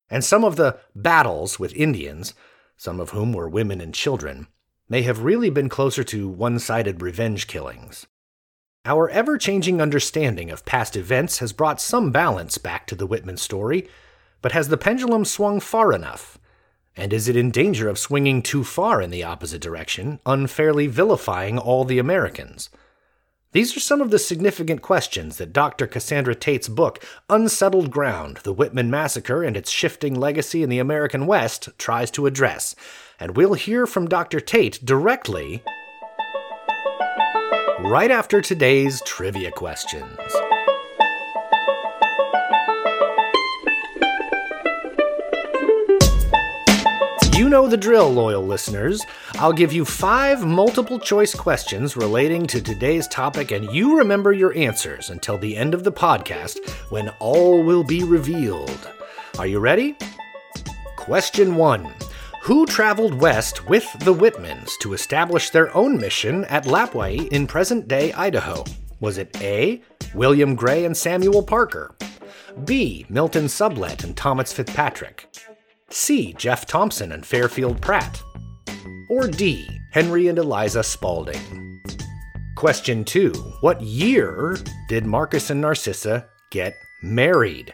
And 0.08 0.24
some 0.24 0.44
of 0.44 0.56
the 0.56 0.78
battles 0.96 1.58
with 1.58 1.74
Indians, 1.74 2.36
some 2.77 3.00
of 3.00 3.12
whom 3.12 3.34
were 3.34 3.48
women 3.48 3.82
and 3.82 3.94
children, 3.94 4.48
may 4.88 5.01
have 5.01 5.24
really 5.24 5.50
been 5.50 5.70
closer 5.70 6.03
to 6.03 6.27
one 6.27 6.60
sided 6.60 7.01
revenge 7.01 7.48
killings. 7.48 8.05
Our 8.86 9.10
ever 9.10 9.38
changing 9.38 9.82
understanding 9.82 10.51
of 10.51 10.65
past 10.65 10.96
events 10.96 11.39
has 11.39 11.53
brought 11.53 11.82
some 11.82 12.12
balance 12.12 12.60
back 12.60 12.86
to 12.88 12.96
the 12.96 13.08
Whitman 13.08 13.38
story, 13.38 13.88
but 14.41 14.51
has 14.51 14.67
the 14.67 14.77
pendulum 14.77 15.25
swung 15.25 15.60
far 15.60 15.91
enough? 15.91 16.38
And 16.96 17.12
is 17.12 17.27
it 17.27 17.36
in 17.36 17.50
danger 17.50 17.89
of 17.89 17.98
swinging 17.98 18.41
too 18.41 18.63
far 18.63 19.01
in 19.01 19.10
the 19.10 19.24
opposite 19.24 19.62
direction, 19.62 20.20
unfairly 20.25 20.88
vilifying 20.88 21.58
all 21.58 21.84
the 21.84 21.98
Americans? 21.98 22.70
These 23.56 23.78
are 23.78 23.80
some 23.80 24.02
of 24.02 24.12
the 24.12 24.20
significant 24.20 24.82
questions 24.82 25.38
that 25.38 25.54
Dr. 25.54 25.88
Cassandra 25.88 26.36
Tate's 26.36 26.68
book, 26.68 27.02
Unsettled 27.30 27.90
Ground 27.90 28.42
The 28.44 28.52
Whitman 28.52 28.90
Massacre 28.90 29.44
and 29.44 29.56
Its 29.56 29.72
Shifting 29.72 30.14
Legacy 30.14 30.62
in 30.62 30.68
the 30.68 30.80
American 30.80 31.26
West, 31.26 31.70
tries 31.78 32.12
to 32.12 32.26
address 32.26 32.76
and 33.18 33.38
we'll 33.38 33.54
hear 33.54 33.88
from 33.88 34.10
Dr. 34.10 34.42
Tate 34.42 34.84
directly 34.84 35.64
right 37.80 38.12
after 38.12 38.42
today's 38.42 39.02
trivia 39.06 39.52
questions. 39.52 40.20
You 47.36 47.50
know 47.50 47.68
the 47.68 47.75
drill, 47.75 48.10
loyal 48.13 48.46
listeners. 48.46 49.06
I'll 49.34 49.51
give 49.51 49.74
you 49.74 49.84
five 49.84 50.46
multiple 50.46 50.98
choice 50.98 51.36
questions 51.36 51.98
relating 51.98 52.48
to 52.48 52.62
today's 52.62 53.10
topic, 53.10 53.51
and 53.51 53.70
you 53.75 53.98
remember 53.98 54.32
your 54.32 54.56
answers 54.56 55.10
until 55.10 55.38
the 55.38 55.58
end 55.58 55.74
of 55.74 55.84
the 55.84 55.92
podcast 55.92 56.65
when 56.92 57.10
all 57.20 57.62
will 57.62 57.84
be 57.84 58.06
revealed. 58.06 58.89
Are 59.38 59.48
you 59.48 59.60
ready? 59.60 59.98
Question 60.96 61.56
one 61.56 61.94
who 62.42 62.65
traveled 62.65 63.15
west 63.15 63.68
with 63.68 63.86
the 64.00 64.13
Whitmans 64.13 64.72
to 64.80 64.94
establish 64.94 65.50
their 65.50 65.75
own 65.75 65.98
mission 65.98 66.46
at 66.46 66.63
Lapwai 66.63 67.27
in 67.34 67.48
present 67.48 67.89
day 67.89 68.13
Idaho? 68.13 68.63
Was 69.01 69.18
it 69.18 69.36
A. 69.42 69.82
William 70.13 70.56
Gray 70.56 70.86
and 70.86 70.96
Samuel 70.96 71.44
Parker? 71.44 71.94
B. 72.63 73.06
Milton 73.10 73.48
Sublette 73.48 74.06
and 74.06 74.15
Thomas 74.15 74.54
Fitzpatrick? 74.54 75.27
C. 75.89 76.34
Jeff 76.34 76.65
Thompson 76.65 77.12
and 77.12 77.25
Fairfield 77.25 77.82
Pratt? 77.82 78.22
Or 79.10 79.27
D. 79.27 79.70
Henry 79.92 80.27
and 80.27 80.39
Eliza 80.39 80.84
Spalding? 80.84 81.82
Question 82.56 83.06
2. 83.06 83.32
What 83.62 83.82
year 83.82 84.58
did 84.89 85.06
Marcus 85.06 85.50
and 85.51 85.62
Narcissa 85.62 86.27
get 86.50 86.75
married? 87.04 87.74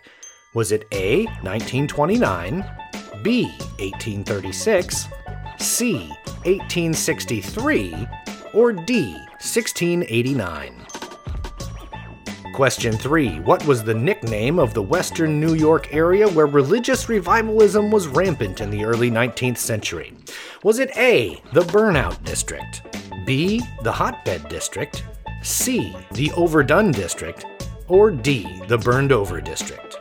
Was 0.53 0.72
it 0.72 0.86
A. 0.91 1.25
1929? 1.41 2.65
B. 3.24 3.46
1836, 3.80 5.08
C. 5.58 5.94
1863, 6.44 8.08
or 8.53 8.74
D. 8.74 9.13
1689? 9.39 10.86
Question 12.62 12.96
3. 12.96 13.39
What 13.39 13.65
was 13.65 13.84
the 13.84 13.96
nickname 13.96 14.60
of 14.60 14.75
the 14.75 14.84
western 14.84 15.39
New 15.39 15.56
York 15.56 15.91
area 15.91 16.30
where 16.30 16.46
religious 16.46 17.10
revivalism 17.10 17.89
was 17.89 18.08
rampant 18.08 18.62
in 18.62 18.70
the 18.70 18.86
early 18.86 19.10
19th 19.10 19.58
century? 19.58 20.13
Was 20.62 20.77
it 20.77 20.96
A. 20.96 21.41
The 21.53 21.62
Burnout 21.62 22.24
District, 22.24 22.84
B. 23.25 23.63
The 23.82 23.91
Hotbed 23.91 24.48
District, 24.48 25.03
C. 25.41 25.96
The 26.12 26.32
Overdone 26.34 26.91
District, 26.91 27.48
or 27.88 28.12
D. 28.12 28.62
The 28.68 28.77
Burned 28.77 29.12
Over 29.12 29.41
District? 29.41 29.98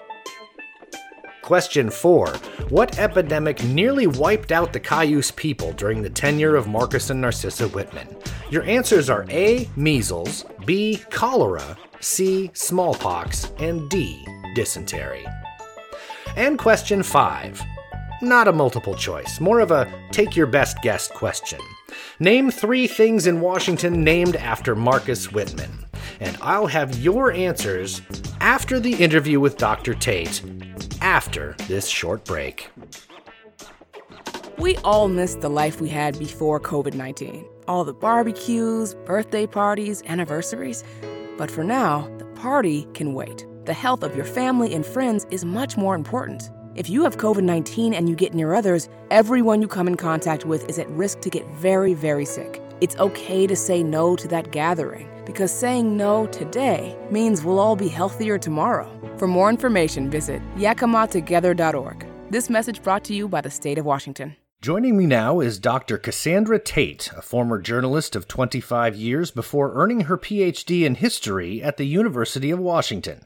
Question 1.40 1.88
4. 1.88 2.28
What 2.68 2.98
epidemic 2.98 3.64
nearly 3.64 4.06
wiped 4.06 4.52
out 4.52 4.74
the 4.74 4.80
Cayuse 4.80 5.30
people 5.30 5.72
during 5.72 6.02
the 6.02 6.10
tenure 6.10 6.56
of 6.56 6.68
Marcus 6.68 7.08
and 7.08 7.22
Narcissa 7.22 7.68
Whitman? 7.68 8.18
Your 8.50 8.64
answers 8.64 9.08
are 9.08 9.24
A. 9.30 9.66
Measles, 9.76 10.44
B. 10.66 11.00
Cholera, 11.08 11.78
C. 12.00 12.50
Smallpox, 12.54 13.52
and 13.58 13.88
D. 13.88 14.24
Dysentery. 14.54 15.26
And 16.36 16.58
question 16.58 17.02
5. 17.02 17.62
Not 18.22 18.48
a 18.48 18.52
multiple 18.52 18.94
choice, 18.94 19.40
more 19.40 19.60
of 19.60 19.70
a 19.70 19.90
take 20.10 20.36
your 20.36 20.46
best 20.46 20.80
guess 20.82 21.08
question. 21.08 21.60
Name 22.18 22.50
three 22.50 22.86
things 22.86 23.26
in 23.26 23.40
Washington 23.40 24.04
named 24.04 24.36
after 24.36 24.74
Marcus 24.74 25.32
Whitman. 25.32 25.86
And 26.20 26.36
I'll 26.42 26.66
have 26.66 26.98
your 26.98 27.32
answers 27.32 28.02
after 28.40 28.78
the 28.78 28.94
interview 28.94 29.40
with 29.40 29.56
Dr. 29.56 29.94
Tate, 29.94 30.42
after 31.00 31.54
this 31.66 31.88
short 31.88 32.24
break. 32.24 32.70
We 34.58 34.76
all 34.78 35.08
miss 35.08 35.36
the 35.36 35.48
life 35.48 35.80
we 35.80 35.88
had 35.88 36.18
before 36.18 36.60
COVID 36.60 36.92
19. 36.92 37.46
All 37.66 37.84
the 37.84 37.94
barbecues, 37.94 38.94
birthday 39.06 39.46
parties, 39.46 40.02
anniversaries. 40.06 40.84
But 41.40 41.50
for 41.50 41.64
now, 41.64 42.06
the 42.18 42.26
party 42.34 42.86
can 42.92 43.14
wait. 43.14 43.46
The 43.64 43.72
health 43.72 44.02
of 44.02 44.14
your 44.14 44.26
family 44.26 44.74
and 44.74 44.84
friends 44.84 45.26
is 45.30 45.42
much 45.42 45.74
more 45.74 45.94
important. 45.94 46.50
If 46.74 46.90
you 46.90 47.02
have 47.02 47.16
COVID 47.16 47.44
19 47.44 47.94
and 47.94 48.10
you 48.10 48.14
get 48.14 48.34
near 48.34 48.52
others, 48.52 48.90
everyone 49.10 49.62
you 49.62 49.66
come 49.66 49.88
in 49.88 49.96
contact 49.96 50.44
with 50.44 50.68
is 50.68 50.78
at 50.78 50.90
risk 50.90 51.22
to 51.22 51.30
get 51.30 51.46
very, 51.54 51.94
very 51.94 52.26
sick. 52.26 52.60
It's 52.82 52.94
okay 52.96 53.46
to 53.46 53.56
say 53.56 53.82
no 53.82 54.16
to 54.16 54.28
that 54.28 54.50
gathering 54.52 55.08
because 55.24 55.50
saying 55.50 55.96
no 55.96 56.26
today 56.26 56.94
means 57.10 57.42
we'll 57.42 57.58
all 57.58 57.74
be 57.74 57.88
healthier 57.88 58.36
tomorrow. 58.36 58.86
For 59.16 59.26
more 59.26 59.48
information, 59.48 60.10
visit 60.10 60.42
yakamatogether.org. 60.56 62.06
This 62.28 62.50
message 62.50 62.82
brought 62.82 63.04
to 63.04 63.14
you 63.14 63.28
by 63.30 63.40
the 63.40 63.50
state 63.50 63.78
of 63.78 63.86
Washington. 63.86 64.36
Joining 64.62 64.98
me 64.98 65.06
now 65.06 65.40
is 65.40 65.58
Dr. 65.58 65.96
Cassandra 65.96 66.58
Tate, 66.58 67.10
a 67.16 67.22
former 67.22 67.58
journalist 67.58 68.14
of 68.14 68.28
25 68.28 68.94
years 68.94 69.30
before 69.30 69.72
earning 69.72 70.02
her 70.02 70.18
PhD 70.18 70.82
in 70.82 70.96
history 70.96 71.62
at 71.62 71.78
the 71.78 71.86
University 71.86 72.50
of 72.50 72.58
Washington. 72.58 73.24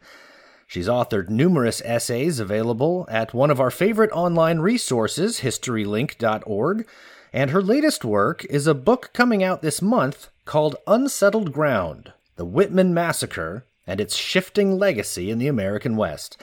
She's 0.69 0.87
authored 0.87 1.31
numerous 1.31 1.83
essays 1.85 2.38
available 2.38 3.05
at 3.11 3.35
one 3.35 3.50
of 3.50 3.59
our 3.59 3.73
favorite 3.73 4.12
online 4.12 4.61
resources, 4.61 5.41
historylink.org, 5.41 6.87
and 7.33 7.50
her 7.50 7.62
latest 7.62 8.05
work 8.05 8.45
is 8.45 8.69
a 8.69 8.73
book 8.73 9.11
coming 9.12 9.43
out 9.43 9.61
this 9.61 9.83
month 9.83 10.29
called 10.45 10.76
Unsettled 10.87 11.53
Ground 11.53 12.12
The 12.37 12.45
Whitman 12.45 12.95
Massacre 12.95 13.67
and 13.88 14.00
Its 14.00 14.14
Shifting 14.14 14.79
Legacy 14.79 15.33
in 15.33 15.38
the 15.38 15.49
American 15.49 15.97
West. 15.97 16.41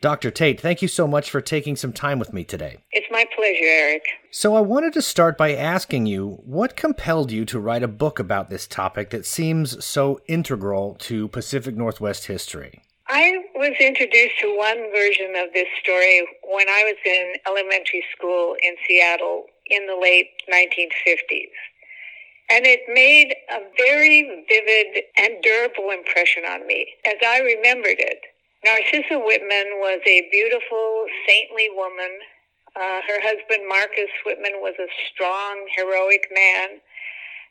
Dr. 0.00 0.30
Tate, 0.30 0.58
thank 0.58 0.80
you 0.80 0.88
so 0.88 1.06
much 1.06 1.30
for 1.30 1.42
taking 1.42 1.76
some 1.76 1.92
time 1.92 2.18
with 2.18 2.32
me 2.32 2.42
today. 2.42 2.78
It's 2.90 3.06
my 3.10 3.26
pleasure, 3.36 3.64
Eric. 3.64 4.02
So, 4.30 4.56
I 4.56 4.60
wanted 4.60 4.94
to 4.94 5.02
start 5.02 5.36
by 5.36 5.54
asking 5.54 6.06
you 6.06 6.40
what 6.46 6.74
compelled 6.74 7.30
you 7.30 7.44
to 7.44 7.60
write 7.60 7.82
a 7.82 7.88
book 7.88 8.18
about 8.18 8.48
this 8.48 8.66
topic 8.66 9.10
that 9.10 9.26
seems 9.26 9.84
so 9.84 10.22
integral 10.26 10.94
to 11.00 11.28
Pacific 11.28 11.76
Northwest 11.76 12.28
history? 12.28 12.82
I 13.08 13.44
was 13.56 13.74
introduced 13.78 14.40
to 14.40 14.56
one 14.56 14.90
version 14.90 15.34
of 15.36 15.52
this 15.52 15.68
story 15.82 16.26
when 16.44 16.66
I 16.70 16.82
was 16.84 16.96
in 17.04 17.34
elementary 17.46 18.02
school 18.16 18.56
in 18.62 18.76
Seattle 18.88 19.46
in 19.66 19.86
the 19.86 19.98
late 20.00 20.30
1950s. 20.50 21.52
And 22.48 22.64
it 22.64 22.80
made 22.88 23.34
a 23.52 23.60
very 23.76 24.44
vivid 24.48 25.04
and 25.18 25.42
durable 25.42 25.90
impression 25.90 26.44
on 26.44 26.66
me 26.66 26.86
as 27.04 27.16
I 27.22 27.40
remembered 27.40 27.98
it. 27.98 28.20
Narcissa 28.64 29.18
Whitman 29.18 29.80
was 29.80 30.00
a 30.06 30.28
beautiful, 30.30 31.06
saintly 31.26 31.68
woman. 31.74 32.18
Uh, 32.76 33.00
her 33.08 33.20
husband, 33.20 33.66
Marcus 33.68 34.10
Whitman, 34.26 34.60
was 34.60 34.74
a 34.78 34.86
strong, 35.08 35.66
heroic 35.76 36.28
man. 36.32 36.80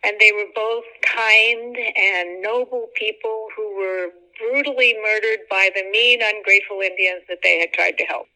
And 0.04 0.16
they 0.20 0.32
were 0.32 0.48
both 0.56 0.86
kind 1.02 1.76
and 1.76 2.42
noble 2.42 2.88
people 2.96 3.48
who 3.56 3.76
were 3.76 4.10
brutally 4.40 4.96
murdered 5.04 5.40
by 5.50 5.70
the 5.76 5.84
mean, 5.92 6.22
ungrateful 6.24 6.80
Indians 6.80 7.24
that 7.28 7.40
they 7.44 7.60
had 7.60 7.74
tried 7.74 7.98
to 7.98 8.06
help. 8.06 8.28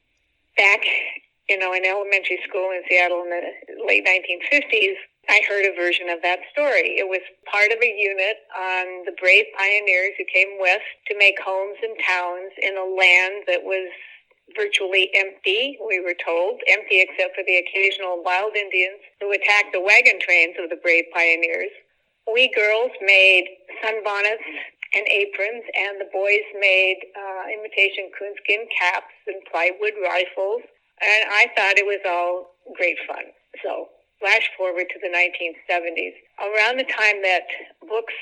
Back, 0.58 0.82
you 1.48 1.58
know, 1.58 1.74
in 1.74 1.86
elementary 1.86 2.40
school 2.48 2.72
in 2.72 2.82
Seattle 2.90 3.24
in 3.24 3.30
the 3.30 3.86
late 3.88 4.06
1950s, 4.06 4.96
I 5.30 5.42
heard 5.48 5.66
a 5.66 5.76
version 5.76 6.10
of 6.10 6.22
that 6.22 6.40
story. 6.52 7.00
It 7.00 7.08
was 7.08 7.22
part 7.50 7.72
of 7.72 7.80
a 7.82 7.94
unit 7.96 8.44
on 8.52 9.06
the 9.06 9.16
brave 9.20 9.46
pioneers 9.58 10.14
who 10.18 10.26
came 10.28 10.60
west 10.60 10.84
to 11.08 11.18
make 11.18 11.40
homes 11.40 11.78
and 11.82 11.96
towns 12.06 12.52
in 12.62 12.76
a 12.76 12.84
land 12.84 13.48
that 13.48 13.64
was 13.64 13.88
virtually 14.56 15.10
empty, 15.16 15.80
we 15.88 16.00
were 16.00 16.16
told, 16.20 16.60
empty 16.68 17.00
except 17.02 17.36
for 17.36 17.44
the 17.48 17.58
occasional 17.58 18.22
wild 18.24 18.56
Indians 18.56 19.00
who 19.20 19.32
attacked 19.32 19.72
the 19.74 19.82
wagon 19.82 20.20
trains 20.20 20.56
of 20.60 20.70
the 20.70 20.76
brave 20.76 21.06
pioneers. 21.14 21.72
We 22.32 22.52
girls 22.54 22.92
made 23.02 23.48
sunbonnets 23.84 24.48
and 24.94 25.08
aprons, 25.08 25.64
and 25.74 26.00
the 26.00 26.10
boys 26.14 26.46
made 26.60 27.00
uh, 27.18 27.44
imitation 27.50 28.12
coonskin 28.18 28.68
caps 28.70 29.16
and 29.28 29.42
plywood 29.50 29.94
rifles. 30.04 30.62
And 31.02 31.24
I 31.32 31.50
thought 31.58 31.78
it 31.78 31.86
was 31.86 32.00
all 32.06 32.56
great 32.78 32.98
fun. 33.08 33.26
So, 33.64 33.90
flash 34.24 34.50
forward 34.56 34.88
to 34.88 35.00
the 35.04 35.12
1970s. 35.12 36.16
Around 36.40 36.80
the 36.80 36.88
time 36.88 37.20
that 37.28 37.44
books 37.82 38.14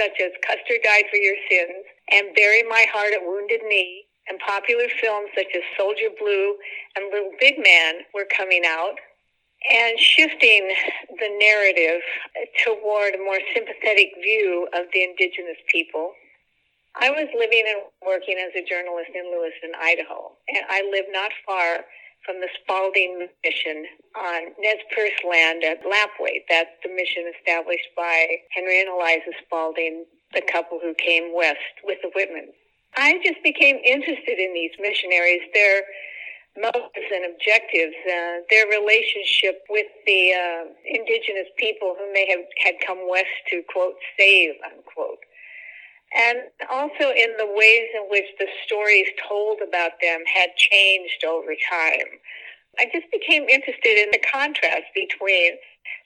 such 0.00 0.16
as 0.24 0.32
Custer 0.40 0.80
Died 0.82 1.04
for 1.10 1.16
Your 1.20 1.36
Sins 1.50 1.84
and 2.10 2.34
Bury 2.34 2.62
My 2.64 2.86
Heart 2.90 3.12
at 3.12 3.22
Wounded 3.22 3.60
Knee 3.68 4.04
and 4.26 4.38
popular 4.40 4.88
films 5.00 5.28
such 5.36 5.52
as 5.54 5.62
Soldier 5.76 6.08
Blue 6.18 6.56
and 6.96 7.12
Little 7.12 7.32
Big 7.38 7.60
Man 7.60 8.08
were 8.14 8.26
coming 8.34 8.62
out, 8.66 8.96
and 9.70 9.98
shifting 9.98 10.72
the 11.08 11.30
narrative 11.38 12.00
toward 12.64 13.14
a 13.14 13.18
more 13.18 13.38
sympathetic 13.54 14.12
view 14.22 14.66
of 14.74 14.86
the 14.92 15.04
indigenous 15.04 15.60
people. 15.70 16.12
I 16.96 17.10
was 17.10 17.28
living 17.36 17.64
and 17.68 17.82
working 18.06 18.36
as 18.38 18.52
a 18.56 18.64
journalist 18.64 19.10
in 19.14 19.30
Lewiston, 19.30 19.72
Idaho, 19.80 20.32
and 20.48 20.64
I 20.68 20.88
lived 20.90 21.08
not 21.12 21.32
far 21.46 21.84
from 22.24 22.40
the 22.40 22.48
Spalding 22.62 23.28
mission 23.44 23.84
on 24.16 24.42
Nez 24.58 24.80
Perce 24.94 25.20
land 25.28 25.62
at 25.64 25.84
Lapwai. 25.84 26.44
That's 26.48 26.70
the 26.82 26.90
mission 26.90 27.30
established 27.38 27.88
by 27.96 28.26
Henry 28.50 28.80
and 28.80 28.88
Eliza 28.88 29.32
Spalding, 29.44 30.04
the 30.32 30.42
couple 30.42 30.80
who 30.82 30.94
came 30.94 31.34
west 31.34 31.84
with 31.84 31.98
the 32.02 32.10
Whitmans. 32.16 32.54
I 32.96 33.20
just 33.24 33.42
became 33.42 33.76
interested 33.84 34.38
in 34.38 34.54
these 34.54 34.70
missionaries. 34.78 35.42
Their 35.52 35.82
motives 36.56 37.10
and 37.12 37.26
objectives, 37.34 37.96
uh, 38.06 38.46
their 38.50 38.66
relationship 38.70 39.62
with 39.68 39.86
the 40.06 40.32
uh, 40.32 40.64
indigenous 40.86 41.50
people 41.58 41.96
who 41.98 42.12
may 42.12 42.26
have 42.30 42.46
had 42.62 42.74
come 42.86 43.08
west 43.08 43.34
to 43.50 43.62
quote 43.72 43.96
save 44.18 44.54
unquote, 44.64 45.18
and 46.14 46.38
also 46.70 47.10
in 47.10 47.34
the 47.38 47.46
ways 47.46 47.88
in 47.94 48.08
which 48.08 48.26
the 48.38 48.46
stories 48.66 49.06
told 49.28 49.58
about 49.66 49.92
them 50.00 50.22
had 50.32 50.54
changed 50.56 51.24
over 51.24 51.54
time. 51.68 52.18
I 52.78 52.86
just 52.92 53.10
became 53.12 53.48
interested 53.48 53.98
in 53.98 54.10
the 54.10 54.22
contrast 54.32 54.86
between 54.94 55.54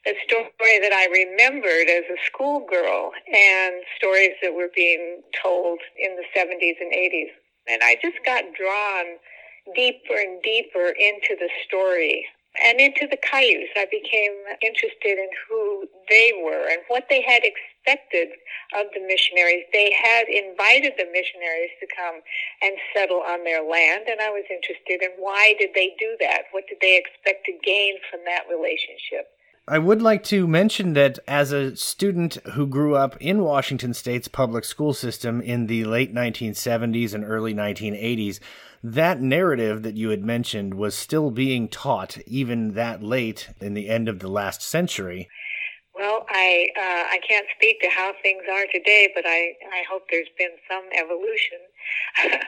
the 0.04 0.14
story 0.26 0.78
that 0.80 0.92
I 0.92 1.06
remembered 1.06 1.88
as 1.88 2.04
a 2.08 2.16
schoolgirl 2.26 3.12
and 3.32 3.74
stories 3.96 4.36
that 4.42 4.54
were 4.54 4.70
being 4.74 5.22
told 5.42 5.80
in 5.98 6.16
the 6.16 6.24
70s 6.36 6.76
and 6.80 6.92
80s. 6.92 7.32
And 7.68 7.82
I 7.82 7.96
just 8.00 8.16
got 8.24 8.44
drawn 8.54 9.18
deeper 9.74 10.16
and 10.16 10.42
deeper 10.42 10.94
into 10.98 11.36
the 11.38 11.48
story 11.66 12.26
and 12.64 12.80
into 12.80 13.06
the 13.06 13.18
Cayuse. 13.18 13.70
I 13.76 13.86
became 13.90 14.34
interested 14.62 15.18
in 15.18 15.28
who 15.48 15.86
they 16.08 16.32
were 16.42 16.68
and 16.68 16.80
what 16.88 17.04
they 17.08 17.22
had 17.22 17.42
expected 17.44 18.28
of 18.74 18.86
the 18.94 19.00
missionaries. 19.06 19.64
They 19.72 19.92
had 19.92 20.28
invited 20.28 20.94
the 20.98 21.06
missionaries 21.12 21.72
to 21.80 21.86
come 21.94 22.20
and 22.62 22.76
settle 22.94 23.22
on 23.22 23.44
their 23.44 23.62
land, 23.62 24.08
and 24.08 24.20
I 24.20 24.30
was 24.30 24.44
interested 24.50 25.02
in 25.02 25.10
why 25.18 25.54
did 25.58 25.70
they 25.74 25.94
do 25.98 26.16
that? 26.20 26.50
What 26.52 26.64
did 26.68 26.78
they 26.80 26.96
expect 26.98 27.46
to 27.46 27.52
gain 27.64 27.94
from 28.10 28.20
that 28.26 28.44
relationship? 28.50 29.30
I 29.70 29.78
would 29.78 30.00
like 30.00 30.24
to 30.24 30.46
mention 30.46 30.94
that 30.94 31.18
as 31.28 31.52
a 31.52 31.76
student 31.76 32.38
who 32.54 32.66
grew 32.66 32.96
up 32.96 33.18
in 33.20 33.42
Washington 33.42 33.92
State's 33.92 34.26
public 34.26 34.64
school 34.64 34.94
system 34.94 35.42
in 35.42 35.66
the 35.66 35.84
late 35.84 36.14
1970s 36.14 37.12
and 37.12 37.22
early 37.22 37.52
1980s, 37.52 38.40
that 38.82 39.20
narrative 39.20 39.82
that 39.82 39.96
you 39.96 40.10
had 40.10 40.22
mentioned 40.22 40.74
was 40.74 40.94
still 40.94 41.30
being 41.30 41.68
taught 41.68 42.18
even 42.26 42.74
that 42.74 43.02
late 43.02 43.50
in 43.60 43.74
the 43.74 43.88
end 43.88 44.08
of 44.08 44.20
the 44.20 44.28
last 44.28 44.62
century. 44.62 45.28
Well, 45.98 46.26
I 46.30 46.68
uh, 46.76 47.14
I 47.14 47.18
can't 47.28 47.46
speak 47.56 47.80
to 47.80 47.88
how 47.88 48.12
things 48.22 48.44
are 48.48 48.66
today, 48.72 49.08
but 49.16 49.24
I, 49.26 49.54
I 49.72 49.82
hope 49.90 50.02
there's 50.08 50.28
been 50.38 50.52
some 50.70 50.84
evolution. 50.96 51.58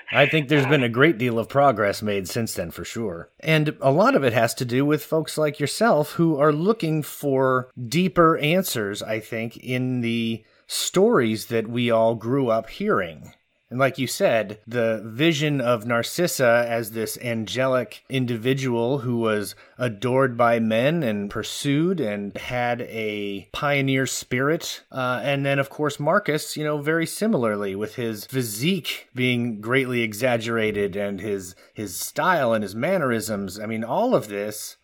I 0.12 0.26
think 0.26 0.48
there's 0.48 0.66
been 0.66 0.84
a 0.84 0.88
great 0.88 1.18
deal 1.18 1.36
of 1.36 1.48
progress 1.48 2.00
made 2.00 2.28
since 2.28 2.54
then, 2.54 2.70
for 2.70 2.84
sure. 2.84 3.28
And 3.40 3.76
a 3.80 3.90
lot 3.90 4.14
of 4.14 4.22
it 4.22 4.32
has 4.32 4.54
to 4.54 4.64
do 4.64 4.84
with 4.84 5.04
folks 5.04 5.36
like 5.36 5.58
yourself 5.58 6.12
who 6.12 6.38
are 6.38 6.52
looking 6.52 7.02
for 7.02 7.70
deeper 7.88 8.38
answers, 8.38 9.02
I 9.02 9.18
think, 9.18 9.56
in 9.56 10.00
the 10.00 10.44
stories 10.68 11.46
that 11.46 11.66
we 11.66 11.90
all 11.90 12.14
grew 12.14 12.50
up 12.50 12.70
hearing. 12.70 13.32
And 13.70 13.78
like 13.78 13.98
you 13.98 14.08
said, 14.08 14.58
the 14.66 15.00
vision 15.04 15.60
of 15.60 15.86
Narcissa 15.86 16.66
as 16.68 16.90
this 16.90 17.16
angelic 17.18 18.02
individual 18.08 18.98
who 18.98 19.18
was 19.18 19.54
adored 19.78 20.36
by 20.36 20.58
men 20.58 21.04
and 21.04 21.30
pursued 21.30 22.00
and 22.00 22.36
had 22.36 22.82
a 22.82 23.48
pioneer 23.52 24.06
spirit. 24.06 24.82
Uh, 24.90 25.20
and 25.22 25.46
then, 25.46 25.60
of 25.60 25.70
course, 25.70 26.00
Marcus, 26.00 26.56
you 26.56 26.64
know, 26.64 26.78
very 26.78 27.06
similarly 27.06 27.76
with 27.76 27.94
his 27.94 28.24
physique 28.24 29.08
being 29.14 29.60
greatly 29.60 30.02
exaggerated 30.02 30.96
and 30.96 31.20
his, 31.20 31.54
his 31.72 31.96
style 31.96 32.52
and 32.52 32.64
his 32.64 32.74
mannerisms. 32.74 33.60
I 33.60 33.66
mean, 33.66 33.84
all 33.84 34.16
of 34.16 34.26
this 34.26 34.78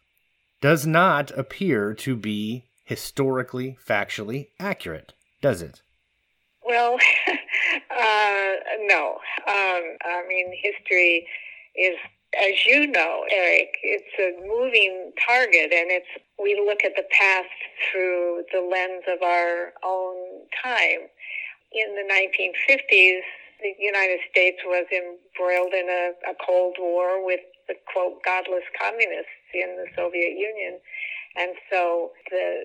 does 0.61 0.87
not 0.87 1.33
appear 1.33 1.93
to 1.93 2.15
be 2.15 2.67
historically, 2.85 3.77
factually 3.85 4.51
accurate, 4.61 5.13
does 5.43 5.61
it? 5.61 5.83
Well, 6.67 6.99
uh, 7.91 8.53
no. 8.87 9.19
Um, 9.47 9.85
I 10.05 10.25
mean, 10.29 10.53
history 10.61 11.27
is, 11.77 11.97
as 12.37 12.67
you 12.67 12.89
know, 12.89 13.25
Eric, 13.31 13.77
it's 13.85 14.13
a 14.19 14.47
moving 14.47 15.13
target, 15.25 15.73
and 15.73 15.91
it's 15.93 16.09
we 16.43 16.61
look 16.67 16.85
at 16.85 16.97
the 16.97 17.05
past 17.13 17.49
through 17.91 18.45
the 18.53 18.61
lens 18.61 19.05
of 19.09 19.23
our 19.23 19.73
own 19.85 20.17
time. 20.63 21.07
In 21.73 21.95
the 21.95 22.05
1950s, 22.13 23.21
the 23.63 23.75
United 23.79 24.21
States 24.31 24.59
was 24.65 24.87
embroiled 24.91 25.73
in 25.73 25.89
a, 25.89 26.31
a 26.31 26.35
Cold 26.45 26.77
War 26.79 27.25
with 27.25 27.41
the 27.69 27.75
quote 27.93 28.23
godless 28.25 28.65
communists 28.81 29.31
in 29.55 29.77
the 29.77 29.87
Soviet 29.95 30.37
Union. 30.37 30.79
And 31.37 31.53
so 31.71 32.13
the 32.31 32.65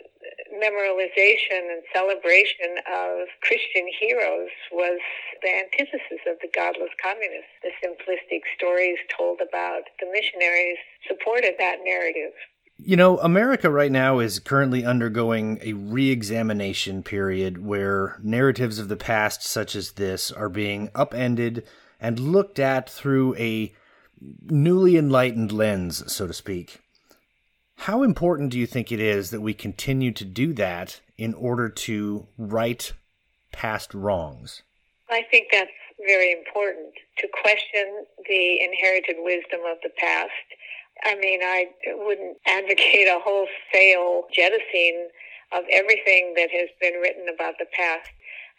memorialization 0.55 1.59
and 1.71 1.83
celebration 1.93 2.79
of 2.87 3.27
Christian 3.41 3.87
heroes 3.99 4.49
was 4.71 4.99
the 5.41 5.49
antithesis 5.49 6.23
of 6.27 6.37
the 6.41 6.49
godless 6.55 6.91
communists. 7.01 7.51
The 7.63 7.71
simplistic 7.83 8.41
stories 8.55 8.97
told 9.15 9.39
about 9.41 9.83
the 9.99 10.07
missionaries 10.11 10.77
supported 11.07 11.55
that 11.59 11.79
narrative. 11.83 12.31
You 12.83 12.95
know, 12.95 13.19
America 13.19 13.69
right 13.69 13.91
now 13.91 14.19
is 14.19 14.39
currently 14.39 14.85
undergoing 14.85 15.59
a 15.61 15.73
re 15.73 16.09
examination 16.09 17.03
period 17.03 17.63
where 17.63 18.19
narratives 18.23 18.79
of 18.79 18.87
the 18.87 18.97
past, 18.97 19.43
such 19.43 19.75
as 19.75 19.91
this, 19.91 20.31
are 20.31 20.49
being 20.49 20.89
upended 20.95 21.63
and 21.99 22.19
looked 22.19 22.57
at 22.57 22.89
through 22.89 23.35
a 23.35 23.73
newly 24.49 24.97
enlightened 24.97 25.51
lens, 25.51 26.11
so 26.11 26.25
to 26.25 26.33
speak. 26.33 26.80
How 27.85 28.03
important 28.03 28.51
do 28.51 28.59
you 28.59 28.67
think 28.67 28.91
it 28.91 28.99
is 28.99 29.31
that 29.31 29.41
we 29.41 29.53
continue 29.53 30.11
to 30.11 30.25
do 30.25 30.53
that 30.53 31.01
in 31.17 31.33
order 31.33 31.67
to 31.67 32.27
right 32.37 32.93
past 33.51 33.93
wrongs? 33.93 34.61
I 35.09 35.23
think 35.29 35.47
that's 35.51 35.71
very 36.05 36.31
important 36.31 36.93
to 37.17 37.27
question 37.41 38.05
the 38.27 38.63
inherited 38.63 39.17
wisdom 39.19 39.61
of 39.69 39.77
the 39.83 39.89
past 39.97 40.31
I 41.03 41.15
mean, 41.15 41.41
I 41.41 41.67
wouldn't 41.87 42.37
advocate 42.45 43.07
a 43.07 43.19
wholesale 43.23 44.27
jettisoning 44.33 45.09
of 45.51 45.63
everything 45.71 46.33
that 46.35 46.49
has 46.51 46.69
been 46.79 46.93
written 47.01 47.27
about 47.33 47.55
the 47.59 47.65
past. 47.73 48.09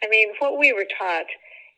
I 0.03 0.09
mean, 0.09 0.29
what 0.39 0.59
we 0.59 0.73
were 0.73 0.85
taught, 0.97 1.25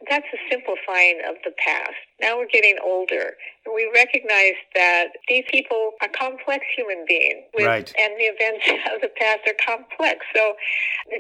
that's 0.10 0.28
a 0.34 0.40
simplifying 0.52 1.22
of 1.28 1.36
the 1.44 1.52
past. 1.58 1.96
Now 2.22 2.38
we're 2.38 2.52
getting 2.52 2.78
older. 2.84 3.34
And 3.66 3.74
we 3.74 3.90
recognize 3.94 4.60
that 4.76 5.16
these 5.28 5.44
people 5.50 5.92
are 6.02 6.10
complex 6.10 6.66
human 6.76 7.06
beings. 7.08 7.44
With, 7.56 7.66
right. 7.66 7.94
And 7.98 8.14
the 8.20 8.28
events 8.28 8.66
of 8.94 9.02
the 9.02 9.10
past 9.18 9.42
are 9.48 9.58
complex. 9.66 10.26
So 10.36 10.54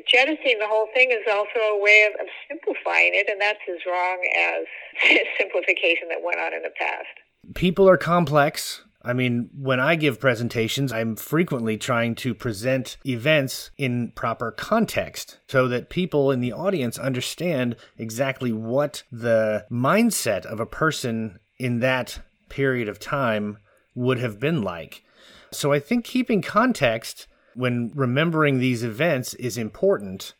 jettisoning 0.07 0.59
the 0.59 0.67
whole 0.67 0.87
thing 0.93 1.11
is 1.11 1.23
also 1.31 1.59
a 1.59 1.81
way 1.81 2.07
of, 2.07 2.19
of 2.21 2.27
simplifying 2.47 3.15
it, 3.15 3.29
and 3.29 3.39
that's 3.39 3.63
as 3.69 3.79
wrong 3.87 4.19
as 4.37 4.65
the 5.09 5.19
simplification 5.39 6.09
that 6.09 6.21
went 6.23 6.39
on 6.39 6.53
in 6.53 6.61
the 6.61 6.73
past. 6.77 7.15
People 7.55 7.87
are 7.87 7.97
complex 7.97 8.83
I 9.05 9.13
mean, 9.13 9.49
when 9.55 9.79
I 9.79 9.95
give 9.95 10.19
presentations, 10.19 10.91
I'm 10.91 11.15
frequently 11.15 11.77
trying 11.77 12.15
to 12.15 12.33
present 12.33 12.97
events 13.05 13.69
in 13.77 14.11
proper 14.15 14.51
context 14.51 15.39
so 15.47 15.67
that 15.67 15.89
people 15.89 16.31
in 16.31 16.41
the 16.41 16.53
audience 16.53 16.97
understand 16.97 17.75
exactly 17.97 18.51
what 18.51 19.03
the 19.11 19.65
mindset 19.71 20.45
of 20.45 20.59
a 20.59 20.65
person 20.65 21.39
in 21.57 21.79
that 21.81 22.19
period 22.49 22.89
of 22.89 22.99
time 22.99 23.59
would 23.93 24.17
have 24.17 24.39
been 24.39 24.61
like. 24.63 25.03
So 25.51 25.71
I 25.71 25.79
think 25.79 26.03
keeping 26.03 26.41
context 26.41 27.27
when 27.53 27.91
remembering 27.95 28.59
these 28.59 28.83
events 28.83 29.33
is 29.35 29.57
important, 29.57 30.33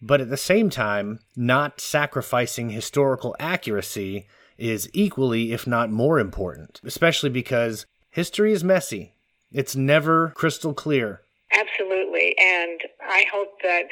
but 0.00 0.20
at 0.20 0.30
the 0.30 0.36
same 0.36 0.70
time, 0.70 1.20
not 1.34 1.80
sacrificing 1.80 2.70
historical 2.70 3.34
accuracy 3.40 4.28
is 4.56 4.90
equally, 4.92 5.52
if 5.52 5.66
not 5.66 5.90
more 5.90 6.18
important, 6.18 6.80
especially 6.84 7.30
because 7.30 7.86
History 8.10 8.52
is 8.52 8.64
messy. 8.64 9.14
It's 9.52 9.76
never 9.76 10.32
crystal 10.34 10.74
clear. 10.74 11.22
Absolutely. 11.52 12.36
And 12.38 12.80
I 13.02 13.24
hope 13.32 13.60
that 13.62 13.84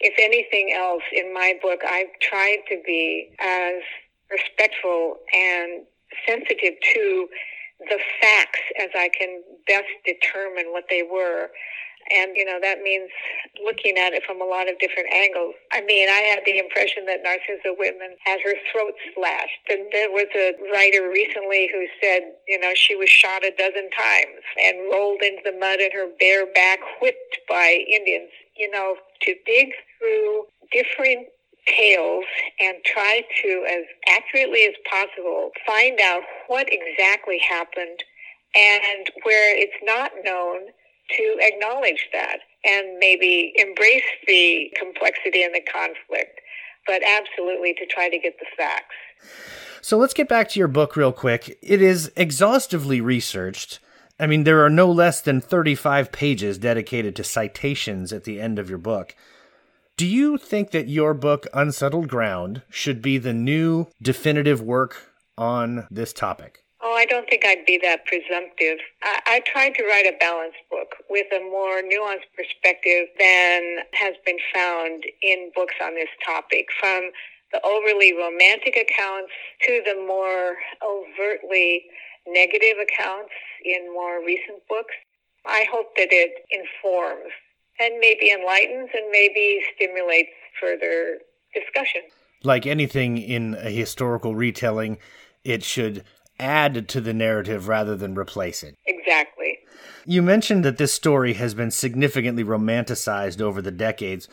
if 0.00 0.14
anything 0.18 0.74
else 0.74 1.02
in 1.12 1.32
my 1.32 1.54
book, 1.62 1.80
I've 1.88 2.18
tried 2.20 2.58
to 2.68 2.80
be 2.84 3.30
as 3.40 3.82
respectful 4.30 5.16
and 5.34 5.82
sensitive 6.26 6.74
to 6.94 7.28
the 7.88 7.98
facts 8.20 8.60
as 8.80 8.90
I 8.96 9.08
can 9.08 9.42
best 9.66 9.88
determine 10.04 10.66
what 10.72 10.84
they 10.88 11.02
were 11.02 11.50
and, 12.10 12.36
you 12.36 12.44
know, 12.44 12.58
that 12.60 12.82
means 12.82 13.10
looking 13.64 13.96
at 13.98 14.12
it 14.12 14.22
from 14.26 14.40
a 14.40 14.44
lot 14.44 14.68
of 14.68 14.78
different 14.78 15.12
angles. 15.12 15.54
I 15.70 15.80
mean, 15.82 16.08
I 16.08 16.26
had 16.32 16.40
the 16.44 16.58
impression 16.58 17.06
that 17.06 17.22
Narcissa 17.22 17.74
Whitman 17.78 18.16
had 18.24 18.40
her 18.44 18.54
throat 18.72 18.94
slashed. 19.14 19.62
And 19.68 19.86
there 19.92 20.10
was 20.10 20.26
a 20.34 20.54
writer 20.72 21.08
recently 21.08 21.70
who 21.72 21.86
said, 22.02 22.32
you 22.48 22.58
know, 22.58 22.72
she 22.74 22.96
was 22.96 23.08
shot 23.08 23.44
a 23.44 23.52
dozen 23.56 23.90
times 23.90 24.42
and 24.60 24.90
rolled 24.90 25.22
into 25.22 25.42
the 25.44 25.58
mud 25.58 25.80
and 25.80 25.92
her 25.92 26.08
bare 26.18 26.46
back 26.52 26.80
whipped 27.00 27.38
by 27.48 27.84
Indians. 27.88 28.30
You 28.56 28.70
know, 28.70 28.96
to 29.22 29.34
dig 29.46 29.72
through 29.98 30.46
different 30.72 31.28
tales 31.66 32.24
and 32.60 32.76
try 32.84 33.22
to, 33.42 33.66
as 33.70 33.84
accurately 34.08 34.64
as 34.64 34.74
possible, 34.90 35.50
find 35.66 36.00
out 36.00 36.22
what 36.48 36.66
exactly 36.70 37.38
happened 37.38 38.02
and 38.54 39.10
where 39.22 39.56
it's 39.56 39.78
not 39.82 40.10
known 40.24 40.68
to 41.16 41.36
acknowledge 41.40 42.08
that 42.12 42.38
and 42.64 42.98
maybe 42.98 43.52
embrace 43.56 44.02
the 44.26 44.72
complexity 44.78 45.42
and 45.42 45.54
the 45.54 45.62
conflict, 45.72 46.40
but 46.86 47.02
absolutely 47.06 47.74
to 47.74 47.86
try 47.86 48.08
to 48.08 48.18
get 48.18 48.38
the 48.38 48.46
facts. 48.56 48.94
So 49.80 49.98
let's 49.98 50.14
get 50.14 50.28
back 50.28 50.48
to 50.50 50.58
your 50.58 50.68
book 50.68 50.96
real 50.96 51.12
quick. 51.12 51.58
It 51.60 51.82
is 51.82 52.12
exhaustively 52.16 53.00
researched. 53.00 53.80
I 54.20 54.26
mean, 54.26 54.44
there 54.44 54.64
are 54.64 54.70
no 54.70 54.90
less 54.90 55.20
than 55.20 55.40
35 55.40 56.12
pages 56.12 56.58
dedicated 56.58 57.16
to 57.16 57.24
citations 57.24 58.12
at 58.12 58.24
the 58.24 58.40
end 58.40 58.58
of 58.58 58.68
your 58.68 58.78
book. 58.78 59.16
Do 59.96 60.06
you 60.06 60.38
think 60.38 60.70
that 60.70 60.88
your 60.88 61.14
book, 61.14 61.46
Unsettled 61.52 62.08
Ground, 62.08 62.62
should 62.70 63.02
be 63.02 63.18
the 63.18 63.32
new 63.32 63.88
definitive 64.00 64.60
work 64.60 65.12
on 65.36 65.86
this 65.90 66.12
topic? 66.12 66.61
Oh, 66.84 66.94
I 66.94 67.04
don't 67.04 67.28
think 67.30 67.44
I'd 67.46 67.64
be 67.64 67.78
that 67.82 68.04
presumptive. 68.06 68.78
I, 69.04 69.20
I 69.26 69.40
tried 69.46 69.74
to 69.76 69.84
write 69.84 70.06
a 70.06 70.16
balanced 70.18 70.58
book 70.68 70.96
with 71.08 71.26
a 71.32 71.38
more 71.38 71.80
nuanced 71.80 72.26
perspective 72.36 73.06
than 73.20 73.78
has 73.94 74.14
been 74.26 74.38
found 74.52 75.04
in 75.22 75.52
books 75.54 75.74
on 75.80 75.94
this 75.94 76.08
topic, 76.26 76.66
from 76.80 77.10
the 77.52 77.64
overly 77.64 78.12
romantic 78.16 78.76
accounts 78.76 79.30
to 79.62 79.82
the 79.84 79.94
more 79.94 80.56
overtly 80.82 81.84
negative 82.26 82.78
accounts 82.82 83.30
in 83.64 83.92
more 83.92 84.18
recent 84.24 84.66
books. 84.68 84.94
I 85.46 85.66
hope 85.70 85.94
that 85.96 86.08
it 86.10 86.32
informs 86.50 87.30
and 87.78 88.00
maybe 88.00 88.30
enlightens 88.30 88.90
and 88.94 89.10
maybe 89.10 89.62
stimulates 89.76 90.30
further 90.60 91.18
discussion. 91.54 92.02
Like 92.42 92.66
anything 92.66 93.18
in 93.18 93.54
a 93.54 93.70
historical 93.70 94.34
retelling, 94.34 94.98
it 95.44 95.62
should 95.62 96.04
add 96.42 96.88
to 96.88 97.00
the 97.00 97.14
narrative 97.14 97.68
rather 97.68 97.96
than 97.96 98.18
replace 98.18 98.62
it. 98.62 98.76
Exactly. 98.86 99.58
You 100.04 100.20
mentioned 100.20 100.64
that 100.64 100.78
this 100.78 100.92
story 100.92 101.34
has 101.34 101.54
been 101.54 101.70
significantly 101.70 102.42
romanticized 102.42 103.40
over 103.40 103.62
the 103.62 103.70
decades. 103.70 104.28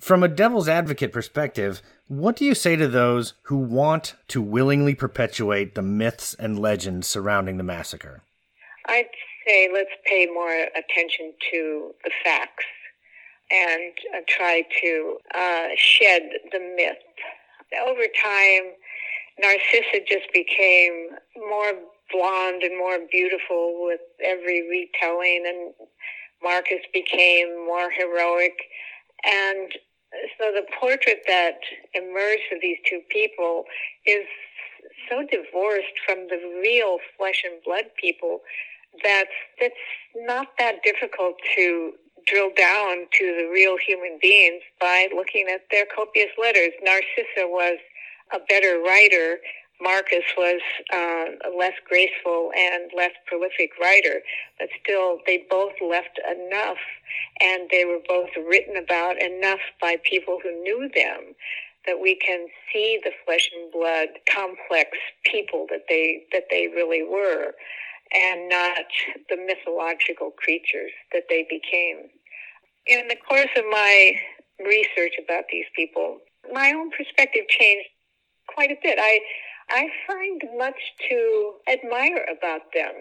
From 0.00 0.22
a 0.22 0.28
devil's 0.28 0.68
advocate 0.68 1.12
perspective, 1.12 1.82
what 2.06 2.36
do 2.36 2.44
you 2.44 2.54
say 2.54 2.76
to 2.76 2.86
those 2.86 3.34
who 3.44 3.56
want 3.56 4.14
to 4.28 4.40
willingly 4.40 4.94
perpetuate 4.94 5.74
the 5.74 5.82
myths 5.82 6.34
and 6.34 6.58
legends 6.58 7.08
surrounding 7.08 7.56
the 7.56 7.64
massacre? 7.64 8.22
I'd 8.86 9.08
say 9.46 9.68
let's 9.72 9.90
pay 10.06 10.26
more 10.26 10.50
attention 10.50 11.32
to 11.50 11.94
the 12.04 12.10
facts 12.22 12.64
and 13.50 13.92
uh, 14.14 14.20
try 14.28 14.64
to 14.82 15.18
uh, 15.34 15.68
shed 15.76 16.22
the 16.52 16.60
myth. 16.76 16.98
Over 17.86 18.04
time, 18.22 18.72
Narcissa 19.38 20.00
just 20.06 20.32
became 20.32 21.08
more 21.36 21.72
blonde 22.12 22.62
and 22.62 22.78
more 22.78 22.98
beautiful 23.10 23.84
with 23.86 24.00
every 24.22 24.68
retelling, 24.68 25.44
and 25.46 25.74
Marcus 26.42 26.80
became 26.92 27.66
more 27.66 27.90
heroic. 27.90 28.54
And 29.24 29.72
so 30.38 30.52
the 30.52 30.66
portrait 30.78 31.22
that 31.26 31.58
emerged 31.94 32.52
of 32.52 32.60
these 32.60 32.78
two 32.88 33.00
people 33.10 33.64
is 34.06 34.26
so 35.08 35.22
divorced 35.30 35.98
from 36.06 36.28
the 36.28 36.60
real 36.62 36.98
flesh 37.16 37.42
and 37.44 37.62
blood 37.64 37.86
people 38.00 38.40
that 39.02 39.26
it's 39.58 39.74
not 40.14 40.48
that 40.58 40.82
difficult 40.84 41.36
to 41.56 41.92
drill 42.26 42.50
down 42.56 43.06
to 43.12 43.24
the 43.36 43.50
real 43.52 43.76
human 43.76 44.18
beings 44.22 44.62
by 44.80 45.08
looking 45.14 45.46
at 45.52 45.62
their 45.70 45.84
copious 45.86 46.30
letters. 46.40 46.70
Narcissa 46.82 47.46
was 47.46 47.78
a 48.32 48.38
better 48.48 48.80
writer. 48.80 49.38
Marcus 49.80 50.24
was 50.38 50.60
uh, 50.92 51.48
a 51.48 51.50
less 51.56 51.74
graceful 51.86 52.50
and 52.56 52.90
less 52.96 53.10
prolific 53.26 53.70
writer, 53.80 54.20
but 54.58 54.68
still 54.82 55.18
they 55.26 55.44
both 55.50 55.72
left 55.82 56.18
enough 56.30 56.78
and 57.40 57.68
they 57.70 57.84
were 57.84 57.98
both 58.08 58.30
written 58.48 58.76
about 58.76 59.20
enough 59.20 59.60
by 59.80 59.96
people 60.08 60.38
who 60.42 60.62
knew 60.62 60.88
them 60.94 61.34
that 61.86 62.00
we 62.00 62.14
can 62.16 62.46
see 62.72 62.98
the 63.04 63.10
flesh 63.26 63.50
and 63.54 63.70
blood 63.72 64.08
complex 64.32 64.90
people 65.24 65.66
that 65.70 65.84
they 65.88 66.22
that 66.32 66.44
they 66.50 66.68
really 66.68 67.02
were 67.02 67.52
and 68.14 68.48
not 68.48 68.86
the 69.28 69.36
mythological 69.36 70.30
creatures 70.30 70.92
that 71.12 71.24
they 71.28 71.46
became. 71.48 72.08
In 72.86 73.08
the 73.08 73.16
course 73.28 73.50
of 73.56 73.64
my 73.70 74.12
research 74.64 75.14
about 75.22 75.44
these 75.50 75.64
people, 75.74 76.18
my 76.52 76.72
own 76.72 76.90
perspective 76.90 77.48
changed 77.48 77.88
quite 78.48 78.70
a 78.70 78.76
bit. 78.82 78.98
I 79.00 79.20
I 79.70 79.88
find 80.06 80.42
much 80.58 80.76
to 81.08 81.54
admire 81.72 82.26
about 82.30 82.72
them. 82.74 82.92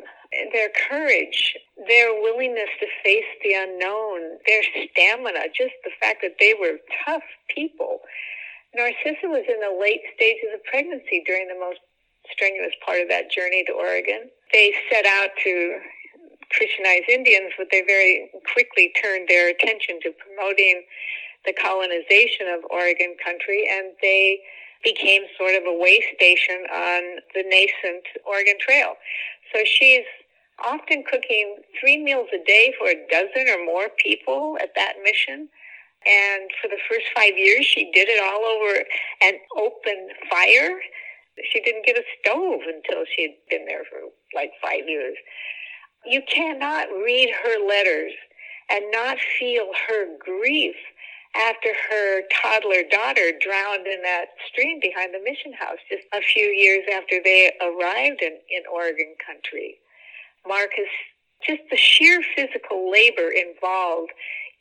Their 0.53 0.69
courage, 0.89 1.57
their 1.87 2.13
willingness 2.13 2.69
to 2.79 2.87
face 3.03 3.27
the 3.43 3.53
unknown, 3.53 4.39
their 4.47 4.63
stamina, 4.63 5.51
just 5.55 5.73
the 5.83 5.91
fact 5.99 6.21
that 6.21 6.35
they 6.39 6.53
were 6.53 6.79
tough 7.05 7.23
people. 7.53 7.99
Narcissa 8.75 9.27
was 9.27 9.43
in 9.47 9.59
the 9.59 9.77
late 9.79 10.01
stages 10.15 10.49
of 10.53 10.63
pregnancy 10.63 11.21
during 11.25 11.47
the 11.47 11.59
most 11.59 11.79
strenuous 12.31 12.73
part 12.85 13.01
of 13.01 13.09
that 13.09 13.29
journey 13.29 13.63
to 13.65 13.73
Oregon. 13.73 14.29
They 14.51 14.73
set 14.89 15.05
out 15.05 15.29
to 15.43 15.79
Christianize 16.49 17.03
Indians, 17.09 17.51
but 17.57 17.67
they 17.71 17.81
very 17.81 18.31
quickly 18.53 18.91
turned 19.01 19.27
their 19.27 19.49
attention 19.49 19.99
to 20.01 20.11
promoting 20.11 20.83
the 21.45 21.53
colonization 21.53 22.47
of 22.47 22.63
Oregon 22.71 23.15
country, 23.23 23.67
and 23.69 23.91
they 24.01 24.39
became 24.83 25.23
sort 25.37 25.55
of 25.55 25.63
a 25.65 25.73
way 25.73 26.03
station 26.15 26.65
on 26.71 27.01
the 27.33 27.43
nascent 27.47 28.05
Oregon 28.25 28.55
Trail. 28.59 28.95
So 29.53 29.63
she's 29.65 30.05
often 30.63 31.03
cooking 31.09 31.57
three 31.79 31.97
meals 31.97 32.27
a 32.33 32.43
day 32.45 32.73
for 32.77 32.87
a 32.87 33.07
dozen 33.09 33.49
or 33.49 33.65
more 33.65 33.89
people 33.97 34.57
at 34.61 34.75
that 34.75 34.95
mission. 35.03 35.49
And 36.05 36.49
for 36.61 36.67
the 36.67 36.79
first 36.89 37.05
five 37.15 37.37
years, 37.37 37.65
she 37.65 37.89
did 37.91 38.09
it 38.09 38.21
all 38.21 38.43
over 38.43 38.83
an 39.21 39.39
open 39.57 40.09
fire. 40.29 40.79
She 41.51 41.61
didn't 41.61 41.85
get 41.85 41.97
a 41.97 42.03
stove 42.19 42.61
until 42.67 43.05
she 43.15 43.23
had 43.23 43.31
been 43.49 43.65
there 43.65 43.83
for 43.89 43.99
like 44.35 44.51
five 44.61 44.87
years. 44.87 45.15
You 46.05 46.21
cannot 46.27 46.87
read 46.89 47.33
her 47.43 47.65
letters 47.65 48.11
and 48.69 48.83
not 48.91 49.17
feel 49.39 49.67
her 49.87 50.17
grief 50.19 50.75
after 51.35 51.69
her 51.89 52.21
toddler 52.41 52.83
daughter 52.89 53.31
drowned 53.39 53.87
in 53.87 54.01
that 54.03 54.27
stream 54.47 54.79
behind 54.79 55.13
the 55.13 55.19
mission 55.23 55.53
house 55.53 55.79
just 55.89 56.03
a 56.13 56.21
few 56.21 56.45
years 56.45 56.83
after 56.93 57.19
they 57.23 57.51
arrived 57.61 58.21
in, 58.21 58.37
in 58.49 58.63
Oregon 58.71 59.15
country. 59.25 59.77
Marcus, 60.47 60.89
just 61.45 61.61
the 61.71 61.77
sheer 61.77 62.21
physical 62.35 62.91
labor 62.91 63.29
involved 63.29 64.11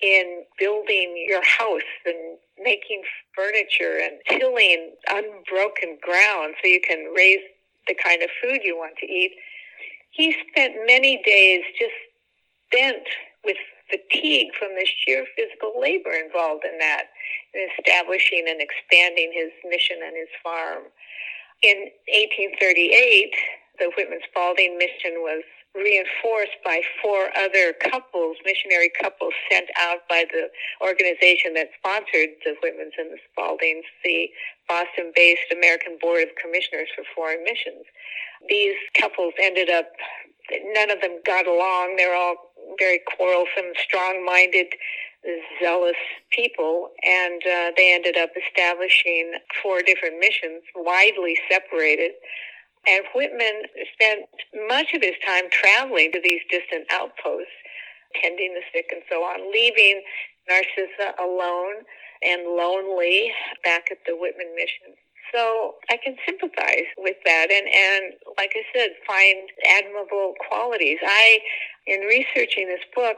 in 0.00 0.44
building 0.58 1.24
your 1.28 1.42
house 1.44 1.82
and 2.06 2.38
making 2.62 3.02
furniture 3.34 4.00
and 4.02 4.18
tilling 4.28 4.92
unbroken 5.08 5.98
ground 6.00 6.54
so 6.60 6.68
you 6.68 6.80
can 6.80 7.12
raise 7.14 7.40
the 7.86 7.94
kind 7.94 8.22
of 8.22 8.30
food 8.42 8.60
you 8.64 8.76
want 8.76 8.96
to 8.98 9.06
eat. 9.06 9.32
He 10.10 10.34
spent 10.50 10.74
many 10.86 11.22
days 11.24 11.62
just 11.78 11.94
bent 12.70 13.06
with 13.44 13.56
fatigue 13.92 14.48
from 14.58 14.72
the 14.74 14.88
sheer 14.88 15.26
physical 15.36 15.76
labor 15.76 16.16
involved 16.16 16.64
in 16.64 16.78
that, 16.78 17.12
in 17.52 17.68
establishing 17.76 18.48
and 18.48 18.60
expanding 18.60 19.30
his 19.36 19.52
mission 19.68 20.00
and 20.00 20.16
his 20.16 20.32
farm. 20.42 20.88
In 21.62 21.92
1838, 22.08 23.36
the 23.78 23.92
Whitman 23.96 24.20
Spalding 24.30 24.78
mission 24.78 25.20
was 25.20 25.44
reinforced 25.74 26.56
by 26.64 26.82
four 27.00 27.32
other 27.36 27.72
couples, 27.72 28.36
missionary 28.44 28.90
couples 29.00 29.32
sent 29.50 29.68
out 29.78 30.06
by 30.08 30.24
the 30.30 30.48
organization 30.84 31.54
that 31.54 31.70
sponsored 31.78 32.36
the 32.44 32.54
Whitmans 32.60 32.92
and 32.98 33.10
the 33.12 33.20
Spaldings, 33.32 33.84
the 34.04 34.28
Boston 34.68 35.12
based 35.16 35.48
American 35.50 35.96
Board 36.00 36.22
of 36.24 36.28
Commissioners 36.40 36.88
for 36.94 37.04
Foreign 37.14 37.42
Missions. 37.44 37.84
These 38.48 38.76
couples 39.00 39.32
ended 39.40 39.70
up, 39.70 39.86
none 40.74 40.90
of 40.90 41.00
them 41.00 41.20
got 41.24 41.46
along. 41.46 41.96
They're 41.96 42.14
all 42.14 42.51
very 42.78 43.00
quarrelsome, 43.16 43.72
strong 43.82 44.24
minded, 44.24 44.66
zealous 45.62 45.96
people, 46.30 46.90
and 47.04 47.42
uh, 47.46 47.70
they 47.76 47.94
ended 47.94 48.16
up 48.16 48.30
establishing 48.36 49.32
four 49.62 49.82
different 49.82 50.18
missions, 50.18 50.62
widely 50.74 51.38
separated. 51.50 52.12
And 52.86 53.04
Whitman 53.14 53.62
spent 53.94 54.26
much 54.68 54.92
of 54.94 55.02
his 55.02 55.14
time 55.24 55.44
traveling 55.50 56.10
to 56.12 56.20
these 56.22 56.40
distant 56.50 56.86
outposts, 56.90 57.54
tending 58.20 58.54
the 58.54 58.62
sick 58.72 58.86
and 58.90 59.02
so 59.08 59.22
on, 59.22 59.52
leaving 59.52 60.02
Narcissa 60.48 61.14
alone 61.20 61.86
and 62.22 62.42
lonely 62.56 63.32
back 63.64 63.88
at 63.90 63.98
the 64.06 64.16
Whitman 64.16 64.54
mission. 64.56 64.94
So 65.32 65.74
I 65.90 65.96
can 65.96 66.16
sympathize 66.26 66.92
with 66.98 67.16
that 67.24 67.50
and, 67.50 67.66
and 67.66 68.12
like 68.36 68.52
I 68.54 68.62
said, 68.74 68.90
find 69.06 69.48
admirable 69.78 70.34
qualities. 70.46 70.98
I, 71.02 71.38
in 71.86 72.00
researching 72.00 72.68
this 72.68 72.84
book, 72.94 73.16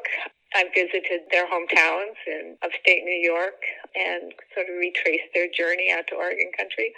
I 0.54 0.64
visited 0.74 1.22
their 1.32 1.46
hometowns 1.46 2.14
in 2.26 2.56
upstate 2.62 3.04
New 3.04 3.18
York 3.20 3.60
and 3.96 4.32
sort 4.54 4.68
of 4.68 4.76
retraced 4.78 5.34
their 5.34 5.48
journey 5.50 5.90
out 5.92 6.06
to 6.08 6.14
Oregon 6.14 6.50
country. 6.56 6.92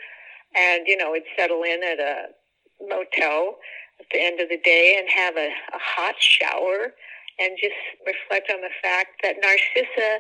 And, 0.55 0.87
you 0.87 0.97
know, 0.97 1.11
would 1.11 1.25
settle 1.39 1.63
in 1.63 1.83
at 1.83 1.99
a 1.99 2.27
motel 2.87 3.57
at 3.99 4.07
the 4.13 4.21
end 4.21 4.41
of 4.41 4.49
the 4.51 4.59
day 4.59 4.97
and 4.99 5.09
have 5.09 5.37
a, 5.37 5.49
a 5.49 5.81
hot 5.81 6.15
shower 6.19 6.93
and 7.39 7.57
just 7.61 7.75
reflect 8.07 8.51
on 8.51 8.61
the 8.61 8.71
fact 8.83 9.23
that 9.23 9.37
Narcissa 9.43 10.19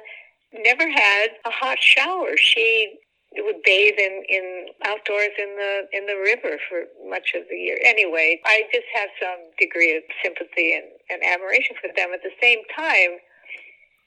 never 0.52 0.88
had 0.88 1.28
a 1.44 1.50
hot 1.50 1.78
shower. 1.80 2.36
She 2.36 2.98
would 3.44 3.62
bathe 3.64 3.98
in, 3.98 4.24
in 4.28 4.66
outdoors 4.84 5.34
in 5.38 5.56
the 5.56 5.88
in 5.92 6.06
the 6.06 6.16
river 6.16 6.58
for 6.68 6.84
much 7.08 7.32
of 7.34 7.44
the 7.50 7.56
year. 7.56 7.78
Anyway, 7.84 8.40
I 8.44 8.62
just 8.72 8.86
have 8.94 9.08
some 9.20 9.50
degree 9.58 9.96
of 9.96 10.02
sympathy 10.22 10.74
and, 10.74 10.86
and 11.10 11.22
admiration 11.24 11.76
for 11.80 11.88
them. 11.94 12.10
At 12.14 12.22
the 12.22 12.34
same 12.40 12.60
time, 12.74 13.18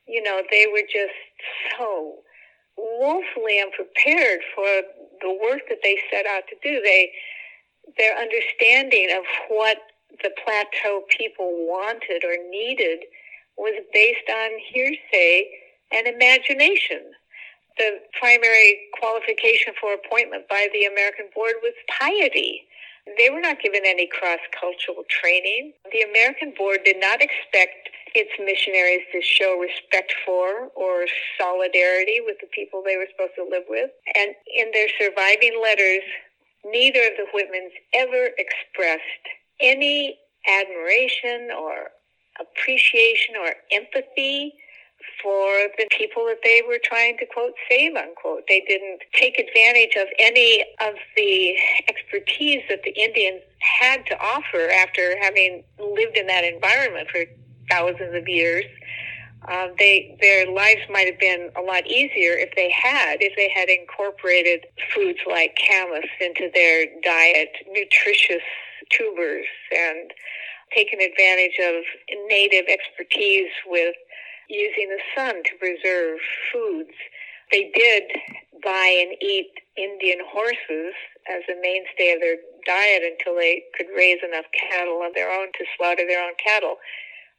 you 0.08 0.22
know, 0.24 0.42
they 0.50 0.66
were 0.72 0.86
just 0.92 1.18
so 1.78 2.20
woefully 2.78 3.60
unprepared 3.62 4.40
for 4.56 4.82
the 5.22 5.38
work 5.42 5.62
that 5.70 5.80
they 5.84 6.00
set 6.12 6.26
out 6.26 6.44
to 6.50 6.56
do. 6.64 6.82
They 6.82 7.12
their 7.98 8.18
understanding 8.18 9.10
of 9.18 9.24
what 9.50 9.78
the 10.24 10.32
plateau 10.44 11.04
people 11.18 11.68
wanted 11.68 12.24
or 12.24 12.38
needed 12.50 13.00
was 13.58 13.74
based 13.94 14.30
on 14.30 14.52
hearsay 14.72 15.50
and 15.92 16.08
imagination 16.08 17.12
the 17.80 18.00
primary 18.20 18.78
qualification 19.00 19.74
for 19.80 19.94
appointment 19.94 20.48
by 20.48 20.68
the 20.74 20.86
American 20.86 21.28
board 21.34 21.56
was 21.64 21.74
piety. 21.88 22.62
They 23.18 23.30
were 23.32 23.40
not 23.40 23.62
given 23.62 23.82
any 23.86 24.06
cross 24.06 24.40
cultural 24.54 25.04
training. 25.10 25.74
The 25.92 26.04
American 26.04 26.54
board 26.56 26.80
did 26.86 27.00
not 27.00 27.22
expect 27.22 27.90
its 28.14 28.30
missionaries 28.38 29.02
to 29.14 29.22
show 29.22 29.58
respect 29.58 30.14
for 30.26 30.70
or 30.76 31.08
solidarity 31.40 32.22
with 32.24 32.38
the 32.42 32.48
people 32.48 32.84
they 32.84 32.98
were 32.98 33.08
supposed 33.10 33.36
to 33.38 33.48
live 33.50 33.64
with. 33.70 33.90
And 34.16 34.36
in 34.54 34.70
their 34.74 34.90
surviving 35.00 35.60
letters, 35.64 36.04
neither 36.66 37.00
of 37.00 37.14
the 37.18 37.28
Whitmans 37.34 37.74
ever 37.94 38.30
expressed 38.38 39.26
any 39.62 40.20
admiration 40.48 41.50
or 41.58 41.90
appreciation 42.40 43.36
or 43.36 43.54
empathy 43.72 44.54
for 45.22 45.68
the 45.78 45.88
people 45.92 46.26
that 46.26 46.40
they 46.44 46.62
were 46.68 46.80
trying 46.84 47.18
to 47.18 47.26
quote 47.26 47.54
save 47.70 47.96
unquote. 47.96 48.44
They 48.48 48.64
didn't 48.68 49.02
take 49.14 49.40
advantage 49.40 49.96
of 49.96 50.08
any 50.18 50.64
of 50.82 50.94
the 51.16 51.56
expertise 51.88 52.64
that 52.70 52.84
the 52.84 52.92
Indians 52.92 53.42
had 53.60 54.06
to 54.08 54.20
offer 54.20 54.70
after 54.70 55.18
having 55.22 55.64
lived 55.80 56.18
in 56.18 56.28
that 56.28 56.44
environment 56.44 57.10
for 57.10 57.26
thousands 57.70 58.16
of 58.16 58.28
years. 58.28 58.66
Uh, 59.48 59.68
they 59.78 60.18
their 60.22 60.52
lives 60.52 60.82
might 60.90 61.08
have 61.08 61.20
been 61.20 61.50
a 61.56 61.62
lot 61.62 61.88
easier 61.88 62.34
if 62.34 62.54
they 62.56 62.70
had 62.70 63.18
if 63.22 63.34
they 63.38 63.50
had 63.50 63.70
incorporated 63.70 64.66
foods 64.94 65.20
like 65.30 65.58
camas 65.66 66.10
into 66.20 66.52
their 66.54 66.88
diet, 67.04 67.50
nutritious 67.72 68.44
tubers, 68.90 69.46
and 69.72 70.12
taken 70.76 71.00
advantage 71.00 71.58
of 71.60 71.84
native 72.28 72.66
expertise 72.68 73.50
with 73.66 73.96
using 74.50 74.90
the 74.90 75.02
sun 75.16 75.44
to 75.44 75.52
preserve 75.60 76.20
foods. 76.52 76.96
They 77.52 77.72
did 77.74 78.04
buy 78.64 79.06
and 79.08 79.16
eat 79.22 79.50
Indian 79.78 80.20
horses 80.28 80.94
as 81.30 81.42
a 81.50 81.60
mainstay 81.62 82.14
of 82.14 82.22
their 82.22 82.38
diet 82.66 83.04
until 83.04 83.36
they 83.36 83.64
could 83.78 83.88
raise 83.96 84.20
enough 84.24 84.46
cattle 84.52 85.02
of 85.06 85.14
their 85.14 85.32
own 85.32 85.48
to 85.54 85.66
slaughter 85.78 86.06
their 86.08 86.24
own 86.24 86.34
cattle. 86.44 86.76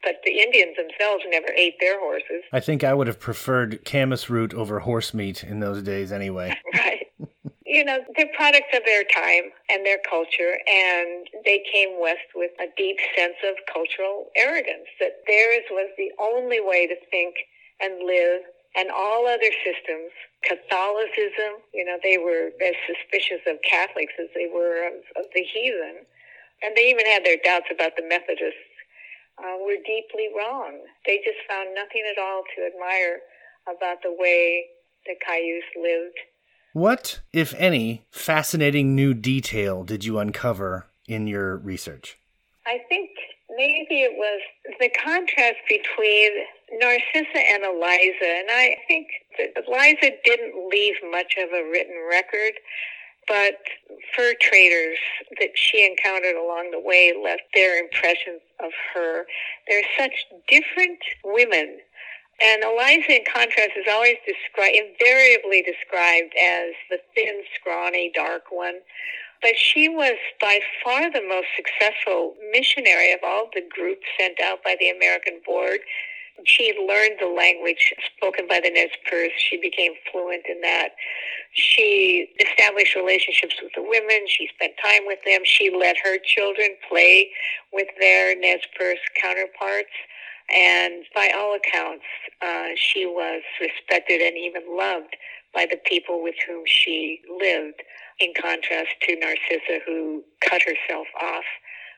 But 0.03 0.15
the 0.25 0.39
Indians 0.39 0.75
themselves 0.77 1.23
never 1.29 1.49
ate 1.55 1.75
their 1.79 1.99
horses. 1.99 2.43
I 2.51 2.59
think 2.59 2.83
I 2.83 2.93
would 2.93 3.07
have 3.07 3.19
preferred 3.19 3.85
camas 3.85 4.29
root 4.29 4.53
over 4.53 4.79
horse 4.79 5.13
meat 5.13 5.43
in 5.43 5.59
those 5.59 5.83
days 5.83 6.11
anyway. 6.11 6.57
right. 6.73 7.07
You 7.71 7.85
know, 7.85 8.03
they're 8.17 8.27
products 8.35 8.75
of 8.75 8.83
their 8.83 9.07
time 9.07 9.47
and 9.71 9.85
their 9.85 10.03
culture, 10.03 10.59
and 10.67 11.23
they 11.47 11.63
came 11.71 12.01
west 12.01 12.27
with 12.35 12.51
a 12.59 12.67
deep 12.75 12.99
sense 13.15 13.39
of 13.47 13.55
cultural 13.71 14.27
arrogance 14.35 14.91
that 14.99 15.23
theirs 15.25 15.63
was 15.71 15.87
the 15.97 16.11
only 16.19 16.59
way 16.59 16.85
to 16.85 16.95
think 17.09 17.33
and 17.79 18.03
live, 18.03 18.41
and 18.75 18.91
all 18.91 19.25
other 19.25 19.55
systems, 19.63 20.11
Catholicism, 20.43 21.63
you 21.73 21.85
know, 21.87 21.95
they 22.03 22.17
were 22.19 22.51
as 22.59 22.75
suspicious 22.83 23.39
of 23.47 23.55
Catholics 23.63 24.13
as 24.19 24.27
they 24.35 24.51
were 24.51 24.91
of, 24.91 24.99
of 25.15 25.31
the 25.33 25.41
heathen, 25.41 26.03
and 26.61 26.75
they 26.75 26.91
even 26.91 27.05
had 27.05 27.23
their 27.23 27.39
doubts 27.39 27.71
about 27.71 27.95
the 27.95 28.03
Methodists. 28.03 28.67
Uh, 29.39 29.57
were 29.65 29.79
deeply 29.87 30.29
wrong. 30.37 30.77
They 31.07 31.17
just 31.25 31.39
found 31.49 31.73
nothing 31.73 32.03
at 32.05 32.21
all 32.21 32.43
to 32.53 32.67
admire 32.67 33.23
about 33.65 34.03
the 34.03 34.13
way 34.13 34.67
the 35.07 35.15
Cayuse 35.25 35.63
lived 35.73 36.19
what, 36.73 37.19
if 37.33 37.53
any, 37.57 38.05
fascinating 38.11 38.95
new 38.95 39.13
detail 39.13 39.83
did 39.83 40.05
you 40.05 40.19
uncover 40.19 40.87
in 41.07 41.27
your 41.27 41.57
research? 41.57 42.17
I 42.65 42.79
think 42.87 43.09
maybe 43.49 44.01
it 44.01 44.13
was 44.15 44.41
the 44.79 44.89
contrast 44.89 45.57
between 45.67 46.31
Narcissa 46.79 47.39
and 47.39 47.63
Eliza. 47.63 48.25
And 48.25 48.49
I 48.49 48.77
think 48.87 49.07
that 49.37 49.63
Eliza 49.67 50.11
didn't 50.23 50.69
leave 50.69 50.95
much 51.11 51.35
of 51.37 51.49
a 51.49 51.69
written 51.69 52.07
record, 52.09 52.53
but 53.27 53.57
fur 54.15 54.33
traders 54.39 54.97
that 55.39 55.51
she 55.55 55.85
encountered 55.85 56.35
along 56.35 56.71
the 56.71 56.79
way 56.79 57.13
left 57.21 57.43
their 57.53 57.77
impressions 57.83 58.41
of 58.63 58.71
her. 58.93 59.25
They're 59.67 59.83
such 59.97 60.25
different 60.47 60.99
women 61.23 61.79
and 62.43 62.63
Eliza, 62.63 63.17
in 63.17 63.25
contrast, 63.31 63.71
is 63.77 63.87
always 63.89 64.17
described, 64.25 64.75
invariably 64.75 65.61
described 65.61 66.33
as 66.41 66.73
the 66.89 66.99
thin, 67.15 67.43
scrawny, 67.55 68.11
dark 68.13 68.43
one. 68.51 68.79
But 69.41 69.57
she 69.57 69.89
was 69.89 70.17
by 70.39 70.59
far 70.83 71.11
the 71.11 71.21
most 71.27 71.47
successful 71.55 72.35
missionary 72.51 73.13
of 73.13 73.19
all 73.23 73.49
the 73.53 73.63
groups 73.69 74.05
sent 74.19 74.39
out 74.39 74.63
by 74.63 74.75
the 74.79 74.89
American 74.89 75.41
Board. 75.45 75.79
She 76.45 76.73
learned 76.87 77.17
the 77.19 77.27
language 77.27 77.93
spoken 78.17 78.47
by 78.47 78.59
the 78.59 78.69
Nez 78.69 78.91
Perce. 79.09 79.31
She 79.37 79.57
became 79.57 79.93
fluent 80.11 80.43
in 80.49 80.61
that. 80.61 80.89
She 81.53 82.29
established 82.39 82.95
relationships 82.95 83.55
with 83.61 83.73
the 83.75 83.83
women. 83.83 84.27
She 84.27 84.49
spent 84.55 84.73
time 84.83 85.05
with 85.05 85.19
them. 85.25 85.41
She 85.43 85.69
let 85.69 85.97
her 86.03 86.17
children 86.23 86.69
play 86.89 87.29
with 87.73 87.87
their 87.99 88.35
Nez 88.39 88.61
Perce 88.77 88.99
counterparts. 89.21 89.93
And 90.49 91.05
by 91.13 91.31
all 91.35 91.55
accounts, 91.55 92.05
uh, 92.41 92.69
she 92.75 93.05
was 93.05 93.41
respected 93.59 94.21
and 94.21 94.37
even 94.37 94.63
loved 94.75 95.15
by 95.53 95.65
the 95.69 95.77
people 95.85 96.23
with 96.23 96.35
whom 96.47 96.63
she 96.65 97.21
lived, 97.29 97.81
in 98.19 98.33
contrast 98.39 98.89
to 99.01 99.15
Narcissa, 99.19 99.79
who 99.85 100.23
cut 100.41 100.61
herself 100.61 101.07
off 101.21 101.43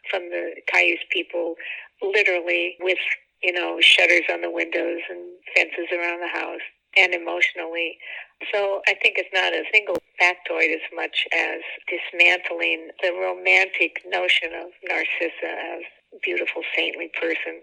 from 0.10 0.29
the 0.29 0.56
Cayuse 0.71 1.03
people, 1.12 1.56
literally 2.01 2.75
with, 2.79 2.97
you 3.41 3.51
know, 3.51 3.79
shutters 3.82 4.23
on 4.32 4.41
the 4.41 4.49
windows 4.49 5.01
and 5.10 5.21
fences 5.56 5.88
around 5.91 6.21
the 6.21 6.27
house, 6.27 6.62
and 6.97 7.13
emotionally. 7.13 7.97
So 8.53 8.82
I 8.88 8.93
think 9.01 9.17
it's 9.17 9.34
not 9.34 9.53
a 9.53 9.63
single 9.71 9.97
factoid 10.21 10.73
as 10.73 10.86
much 10.95 11.27
as 11.34 11.62
dismantling 11.89 12.89
the 13.01 13.13
romantic 13.13 14.01
notion 14.08 14.53
of 14.53 14.69
Narcissa 14.88 15.51
as 15.75 15.84
beautiful, 16.21 16.62
saintly 16.75 17.10
person. 17.19 17.62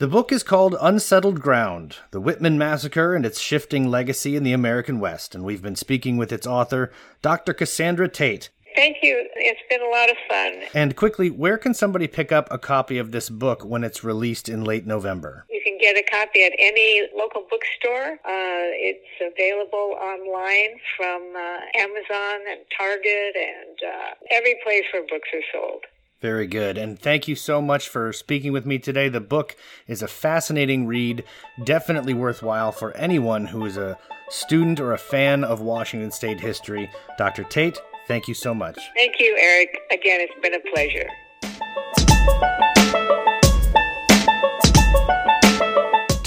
The 0.00 0.08
book 0.08 0.32
is 0.32 0.42
called 0.42 0.76
Unsettled 0.80 1.42
Ground 1.42 1.96
The 2.10 2.22
Whitman 2.22 2.56
Massacre 2.56 3.14
and 3.14 3.26
Its 3.26 3.38
Shifting 3.38 3.90
Legacy 3.90 4.34
in 4.34 4.44
the 4.44 4.54
American 4.54 4.98
West, 4.98 5.34
and 5.34 5.44
we've 5.44 5.60
been 5.60 5.76
speaking 5.76 6.16
with 6.16 6.32
its 6.32 6.46
author, 6.46 6.90
Dr. 7.20 7.52
Cassandra 7.52 8.08
Tate. 8.08 8.48
Thank 8.74 8.96
you. 9.02 9.28
It's 9.36 9.60
been 9.68 9.82
a 9.82 9.90
lot 9.90 10.08
of 10.08 10.16
fun. 10.26 10.62
And 10.72 10.96
quickly, 10.96 11.28
where 11.28 11.58
can 11.58 11.74
somebody 11.74 12.08
pick 12.08 12.32
up 12.32 12.48
a 12.50 12.56
copy 12.56 12.96
of 12.96 13.12
this 13.12 13.28
book 13.28 13.62
when 13.62 13.84
it's 13.84 14.02
released 14.02 14.48
in 14.48 14.64
late 14.64 14.86
November? 14.86 15.44
You 15.50 15.60
can 15.62 15.76
get 15.76 15.98
a 15.98 16.10
copy 16.10 16.44
at 16.44 16.52
any 16.58 17.06
local 17.14 17.46
bookstore. 17.50 18.14
Uh, 18.24 18.72
it's 18.80 19.04
available 19.20 19.98
online 20.00 20.80
from 20.96 21.34
uh, 21.36 21.78
Amazon 21.78 22.40
and 22.48 22.60
Target 22.74 23.36
and 23.36 23.78
uh, 23.86 24.14
every 24.30 24.58
place 24.64 24.84
where 24.94 25.02
books 25.02 25.28
are 25.34 25.44
sold. 25.52 25.84
Very 26.20 26.46
good. 26.46 26.76
And 26.76 26.98
thank 26.98 27.28
you 27.28 27.34
so 27.34 27.62
much 27.62 27.88
for 27.88 28.12
speaking 28.12 28.52
with 28.52 28.66
me 28.66 28.78
today. 28.78 29.08
The 29.08 29.20
book 29.20 29.56
is 29.86 30.02
a 30.02 30.08
fascinating 30.08 30.86
read, 30.86 31.24
definitely 31.64 32.12
worthwhile 32.12 32.72
for 32.72 32.94
anyone 32.94 33.46
who 33.46 33.64
is 33.64 33.78
a 33.78 33.96
student 34.28 34.80
or 34.80 34.92
a 34.92 34.98
fan 34.98 35.44
of 35.44 35.62
Washington 35.62 36.10
State 36.10 36.40
history. 36.40 36.90
Dr. 37.16 37.44
Tate, 37.44 37.78
thank 38.06 38.28
you 38.28 38.34
so 38.34 38.54
much. 38.54 38.78
Thank 38.94 39.14
you, 39.18 39.34
Erich. 39.40 39.78
Again, 39.90 40.20
it's 40.20 40.34
been 40.42 40.54
a 40.54 40.60
pleasure. 40.74 41.08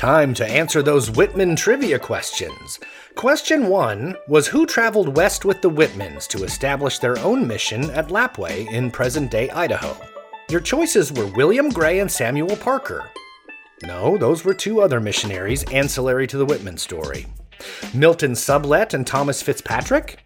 Time 0.03 0.33
to 0.33 0.45
answer 0.45 0.83
those 0.83 1.09
Whitman 1.09 1.55
trivia 1.55 1.97
questions. 1.97 2.77
Question 3.15 3.67
one 3.67 4.17
was 4.27 4.47
Who 4.47 4.65
traveled 4.65 5.15
west 5.15 5.45
with 5.45 5.61
the 5.61 5.69
Whitmans 5.69 6.27
to 6.27 6.43
establish 6.43 6.99
their 6.99 7.17
own 7.19 7.47
mission 7.47 7.89
at 7.91 8.09
Lapwai 8.09 8.69
in 8.69 8.91
present 8.91 9.31
day 9.31 9.49
Idaho? 9.51 9.95
Your 10.49 10.59
choices 10.59 11.13
were 11.13 11.27
William 11.27 11.69
Gray 11.69 11.99
and 11.99 12.11
Samuel 12.11 12.57
Parker. 12.57 13.09
No, 13.83 14.17
those 14.17 14.43
were 14.43 14.53
two 14.53 14.81
other 14.81 14.99
missionaries 14.99 15.63
ancillary 15.71 16.27
to 16.27 16.37
the 16.37 16.45
Whitman 16.45 16.77
story. 16.77 17.25
Milton 17.93 18.33
Sublette 18.33 18.93
and 18.93 19.07
Thomas 19.07 19.41
Fitzpatrick? 19.41 20.19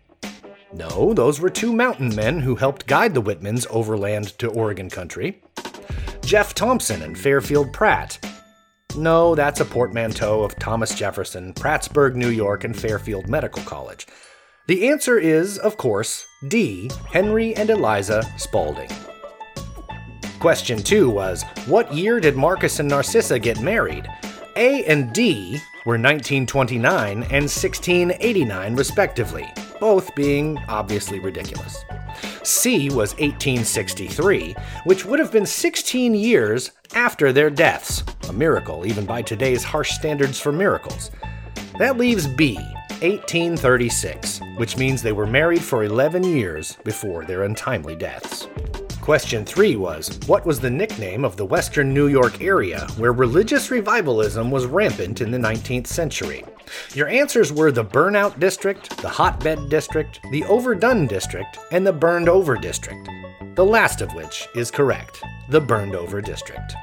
No, 0.73 1.13
those 1.13 1.39
were 1.39 1.51
two 1.51 1.71
mountain 1.71 2.15
men 2.15 2.39
who 2.39 2.55
helped 2.55 2.87
guide 2.87 3.13
the 3.13 3.21
Whitmans 3.21 3.67
overland 3.69 4.39
to 4.39 4.49
Oregon 4.49 4.89
country. 4.89 5.39
Jeff 6.21 6.55
Thompson 6.55 7.03
and 7.03 7.15
Fairfield 7.15 7.71
Pratt? 7.73 8.17
No, 8.97 9.35
that's 9.35 9.59
a 9.59 9.65
portmanteau 9.65 10.41
of 10.41 10.57
Thomas 10.57 10.95
Jefferson, 10.95 11.53
Prattsburgh, 11.53 12.15
New 12.15 12.29
York, 12.29 12.63
and 12.63 12.75
Fairfield 12.75 13.29
Medical 13.29 13.61
College. 13.61 14.07
The 14.65 14.89
answer 14.89 15.19
is, 15.19 15.59
of 15.59 15.77
course, 15.77 16.25
D. 16.47 16.89
Henry 17.11 17.55
and 17.55 17.69
Eliza 17.69 18.23
Spalding. 18.37 18.89
Question 20.39 20.81
2 20.81 21.11
was 21.11 21.43
What 21.67 21.93
year 21.93 22.19
did 22.19 22.35
Marcus 22.35 22.79
and 22.79 22.89
Narcissa 22.89 23.37
get 23.37 23.61
married? 23.61 24.07
A 24.55 24.83
and 24.85 25.13
D 25.13 25.59
were 25.85 25.93
1929 25.93 27.11
and 27.11 27.23
1689, 27.23 28.75
respectively, 28.75 29.47
both 29.79 30.13
being 30.15 30.57
obviously 30.67 31.19
ridiculous. 31.19 31.85
C 32.47 32.87
was 32.87 33.11
1863, 33.15 34.55
which 34.85 35.03
would 35.03 35.19
have 35.19 35.33
been 35.33 35.45
16 35.45 36.15
years 36.15 36.71
after 36.93 37.33
their 37.33 37.49
deaths, 37.49 38.05
a 38.29 38.33
miracle 38.33 38.87
even 38.87 39.05
by 39.05 39.21
today's 39.21 39.65
harsh 39.65 39.91
standards 39.91 40.39
for 40.39 40.53
miracles. 40.53 41.11
That 41.77 41.97
leaves 41.97 42.25
B, 42.25 42.55
1836, 43.01 44.39
which 44.55 44.77
means 44.77 45.01
they 45.01 45.11
were 45.11 45.27
married 45.27 45.61
for 45.61 45.83
11 45.83 46.23
years 46.23 46.77
before 46.85 47.25
their 47.25 47.43
untimely 47.43 47.95
deaths. 47.95 48.47
Question 49.01 49.45
3 49.45 49.75
was 49.75 50.17
What 50.25 50.45
was 50.45 50.59
the 50.59 50.69
nickname 50.69 51.25
of 51.25 51.35
the 51.35 51.45
western 51.45 51.93
New 51.93 52.07
York 52.07 52.41
area 52.41 52.87
where 52.97 53.11
religious 53.11 53.69
revivalism 53.71 54.49
was 54.49 54.65
rampant 54.65 55.19
in 55.19 55.31
the 55.31 55.37
19th 55.37 55.87
century? 55.87 56.45
Your 56.93 57.07
answers 57.07 57.51
were 57.51 57.71
the 57.71 57.85
Burnout 57.85 58.39
District, 58.39 58.95
the 58.97 59.09
Hotbed 59.09 59.69
District, 59.69 60.19
the 60.31 60.43
Overdone 60.45 61.07
District, 61.07 61.57
and 61.71 61.85
the 61.85 61.93
Burned 61.93 62.29
Over 62.29 62.55
District. 62.55 63.07
The 63.55 63.65
last 63.65 64.01
of 64.01 64.13
which 64.13 64.47
is 64.55 64.71
correct 64.71 65.23
the 65.49 65.61
Burned 65.61 65.95
Over 65.95 66.21
District. 66.21 66.73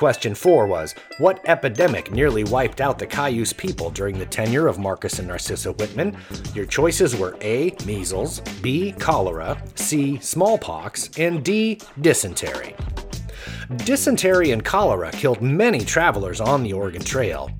Question 0.00 0.34
4 0.34 0.66
was 0.66 0.94
What 1.18 1.40
epidemic 1.44 2.10
nearly 2.10 2.42
wiped 2.42 2.80
out 2.80 2.98
the 2.98 3.06
Cayuse 3.06 3.52
people 3.52 3.90
during 3.90 4.18
the 4.18 4.24
tenure 4.24 4.66
of 4.66 4.78
Marcus 4.78 5.18
and 5.18 5.28
Narcissa 5.28 5.72
Whitman? 5.72 6.16
Your 6.54 6.64
choices 6.64 7.14
were 7.14 7.36
A. 7.42 7.72
Measles, 7.84 8.40
B. 8.62 8.92
Cholera, 8.92 9.62
C. 9.74 10.18
Smallpox, 10.20 11.10
and 11.18 11.44
D. 11.44 11.80
Dysentery. 12.00 12.74
Dysentery 13.76 14.52
and 14.52 14.64
cholera 14.64 15.12
killed 15.12 15.42
many 15.42 15.80
travelers 15.80 16.40
on 16.40 16.62
the 16.62 16.72
Oregon 16.72 17.02
Trail, 17.02 17.50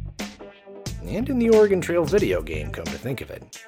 and 1.16 1.28
in 1.28 1.38
the 1.38 1.50
Oregon 1.50 1.80
Trail 1.80 2.04
video 2.04 2.42
game, 2.42 2.70
come 2.70 2.84
to 2.84 2.98
think 2.98 3.20
of 3.20 3.30
it. 3.30 3.64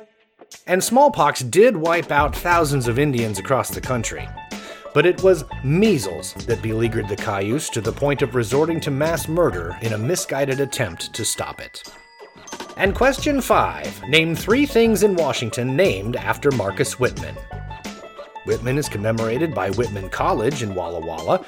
And 0.67 0.83
smallpox 0.83 1.41
did 1.41 1.77
wipe 1.77 2.11
out 2.11 2.37
thousands 2.37 2.89
of 2.89 2.99
Indians 2.99 3.39
across 3.39 3.71
the 3.71 3.81
country. 3.81 4.29
But 4.95 5.07
it 5.07 5.23
was 5.23 5.45
measles 5.65 6.35
that 6.47 6.63
beleaguered 6.63 7.09
the 7.09 7.17
Cayuse 7.17 7.71
to 7.71 7.81
the 7.81 7.93
point 7.93 8.23
of 8.23 8.35
resorting 8.35 8.81
to 8.81 8.91
mass 8.91 9.27
murder 9.27 9.77
in 9.83 9.95
a 9.95 9.99
misguided 9.99 10.61
attempt 10.61 11.15
to 11.15 11.25
stop 11.25 11.61
it. 11.61 11.83
And 12.77 12.95
question 12.95 13.41
5 13.41 14.09
Name 14.09 14.35
three 14.35 14.67
things 14.67 15.03
in 15.03 15.17
Washington 15.17 15.75
named 15.75 16.17
after 16.17 16.51
Marcus 16.51 16.99
Whitman. 16.99 17.37
Whitman 18.45 18.77
is 18.77 18.89
commemorated 18.89 19.55
by 19.55 19.71
Whitman 19.71 20.11
College 20.11 20.63
in 20.63 20.75
Walla 20.75 21.01
Walla, 21.01 21.45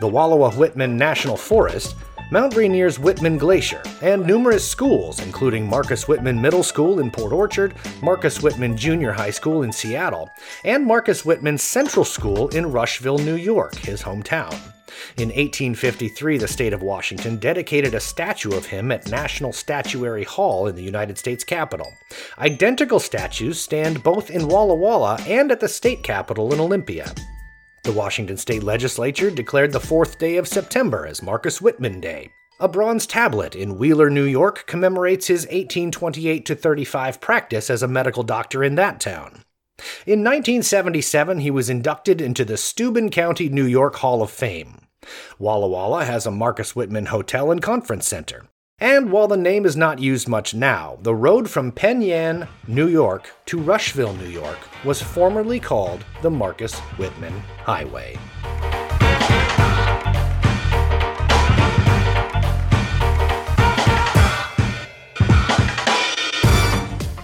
the 0.00 0.08
Wallowa 0.08 0.56
Whitman 0.56 0.96
National 0.96 1.36
Forest, 1.36 1.94
Mount 2.32 2.56
Rainier's 2.56 2.98
Whitman 2.98 3.36
Glacier, 3.36 3.82
and 4.00 4.26
numerous 4.26 4.66
schools, 4.66 5.20
including 5.20 5.66
Marcus 5.66 6.08
Whitman 6.08 6.40
Middle 6.40 6.62
School 6.62 6.98
in 6.98 7.10
Port 7.10 7.30
Orchard, 7.30 7.74
Marcus 8.00 8.42
Whitman 8.42 8.74
Junior 8.74 9.12
High 9.12 9.32
School 9.32 9.64
in 9.64 9.70
Seattle, 9.70 10.30
and 10.64 10.86
Marcus 10.86 11.26
Whitman 11.26 11.58
Central 11.58 12.06
School 12.06 12.48
in 12.48 12.72
Rushville, 12.72 13.18
New 13.18 13.34
York, 13.34 13.74
his 13.74 14.00
hometown. 14.00 14.54
In 15.18 15.28
1853, 15.28 16.38
the 16.38 16.48
state 16.48 16.72
of 16.72 16.82
Washington 16.82 17.36
dedicated 17.36 17.92
a 17.92 18.00
statue 18.00 18.56
of 18.56 18.64
him 18.64 18.90
at 18.90 19.10
National 19.10 19.52
Statuary 19.52 20.24
Hall 20.24 20.68
in 20.68 20.74
the 20.74 20.82
United 20.82 21.18
States 21.18 21.44
Capitol. 21.44 21.92
Identical 22.38 22.98
statues 22.98 23.60
stand 23.60 24.02
both 24.02 24.30
in 24.30 24.48
Walla 24.48 24.74
Walla 24.74 25.18
and 25.26 25.52
at 25.52 25.60
the 25.60 25.68
state 25.68 26.02
capitol 26.02 26.54
in 26.54 26.60
Olympia. 26.60 27.12
The 27.84 27.92
Washington 27.92 28.36
State 28.36 28.62
Legislature 28.62 29.28
declared 29.28 29.72
the 29.72 29.80
fourth 29.80 30.16
day 30.16 30.36
of 30.36 30.46
September 30.46 31.04
as 31.04 31.20
Marcus 31.20 31.60
Whitman 31.60 32.00
Day. 32.00 32.30
A 32.60 32.68
bronze 32.68 33.08
tablet 33.08 33.56
in 33.56 33.76
Wheeler, 33.76 34.08
New 34.08 34.22
York 34.22 34.68
commemorates 34.68 35.26
his 35.26 35.46
1828 35.46 36.46
35 36.46 37.20
practice 37.20 37.68
as 37.68 37.82
a 37.82 37.88
medical 37.88 38.22
doctor 38.22 38.62
in 38.62 38.76
that 38.76 39.00
town. 39.00 39.42
In 40.06 40.20
1977, 40.20 41.40
he 41.40 41.50
was 41.50 41.68
inducted 41.68 42.20
into 42.20 42.44
the 42.44 42.56
Steuben 42.56 43.10
County, 43.10 43.48
New 43.48 43.66
York 43.66 43.96
Hall 43.96 44.22
of 44.22 44.30
Fame. 44.30 44.82
Walla 45.40 45.66
Walla 45.66 46.04
has 46.04 46.24
a 46.24 46.30
Marcus 46.30 46.76
Whitman 46.76 47.06
Hotel 47.06 47.50
and 47.50 47.60
Conference 47.60 48.06
Center. 48.06 48.44
And 48.82 49.12
while 49.12 49.28
the 49.28 49.36
name 49.36 49.64
is 49.64 49.76
not 49.76 50.00
used 50.00 50.28
much 50.28 50.54
now, 50.54 50.98
the 51.02 51.14
road 51.14 51.48
from 51.48 51.70
Penn 51.70 52.02
Yan, 52.02 52.48
New 52.66 52.88
York 52.88 53.30
to 53.46 53.60
Rushville, 53.60 54.14
New 54.14 54.26
York 54.26 54.58
was 54.84 55.00
formerly 55.00 55.60
called 55.60 56.04
the 56.20 56.30
Marcus 56.32 56.76
Whitman 56.98 57.32
Highway. 57.58 58.18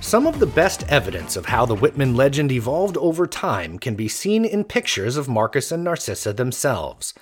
Some 0.01 0.29
of 0.29 0.39
the 0.39 0.47
best 0.47 0.85
evidence 0.89 1.35
of 1.35 1.47
how 1.47 1.67
the 1.67 1.75
Whitman 1.75 2.15
legend 2.15 2.53
evolved 2.53 2.97
over 2.99 3.27
time 3.27 3.81
can 3.81 3.97
be 3.97 4.07
seen 4.07 4.45
in 4.45 4.63
pictures 4.63 5.17
of 5.17 5.29
Marcus 5.29 5.73
and 5.73 5.83
Narcissa 5.83 6.33
themselves. 6.33 7.15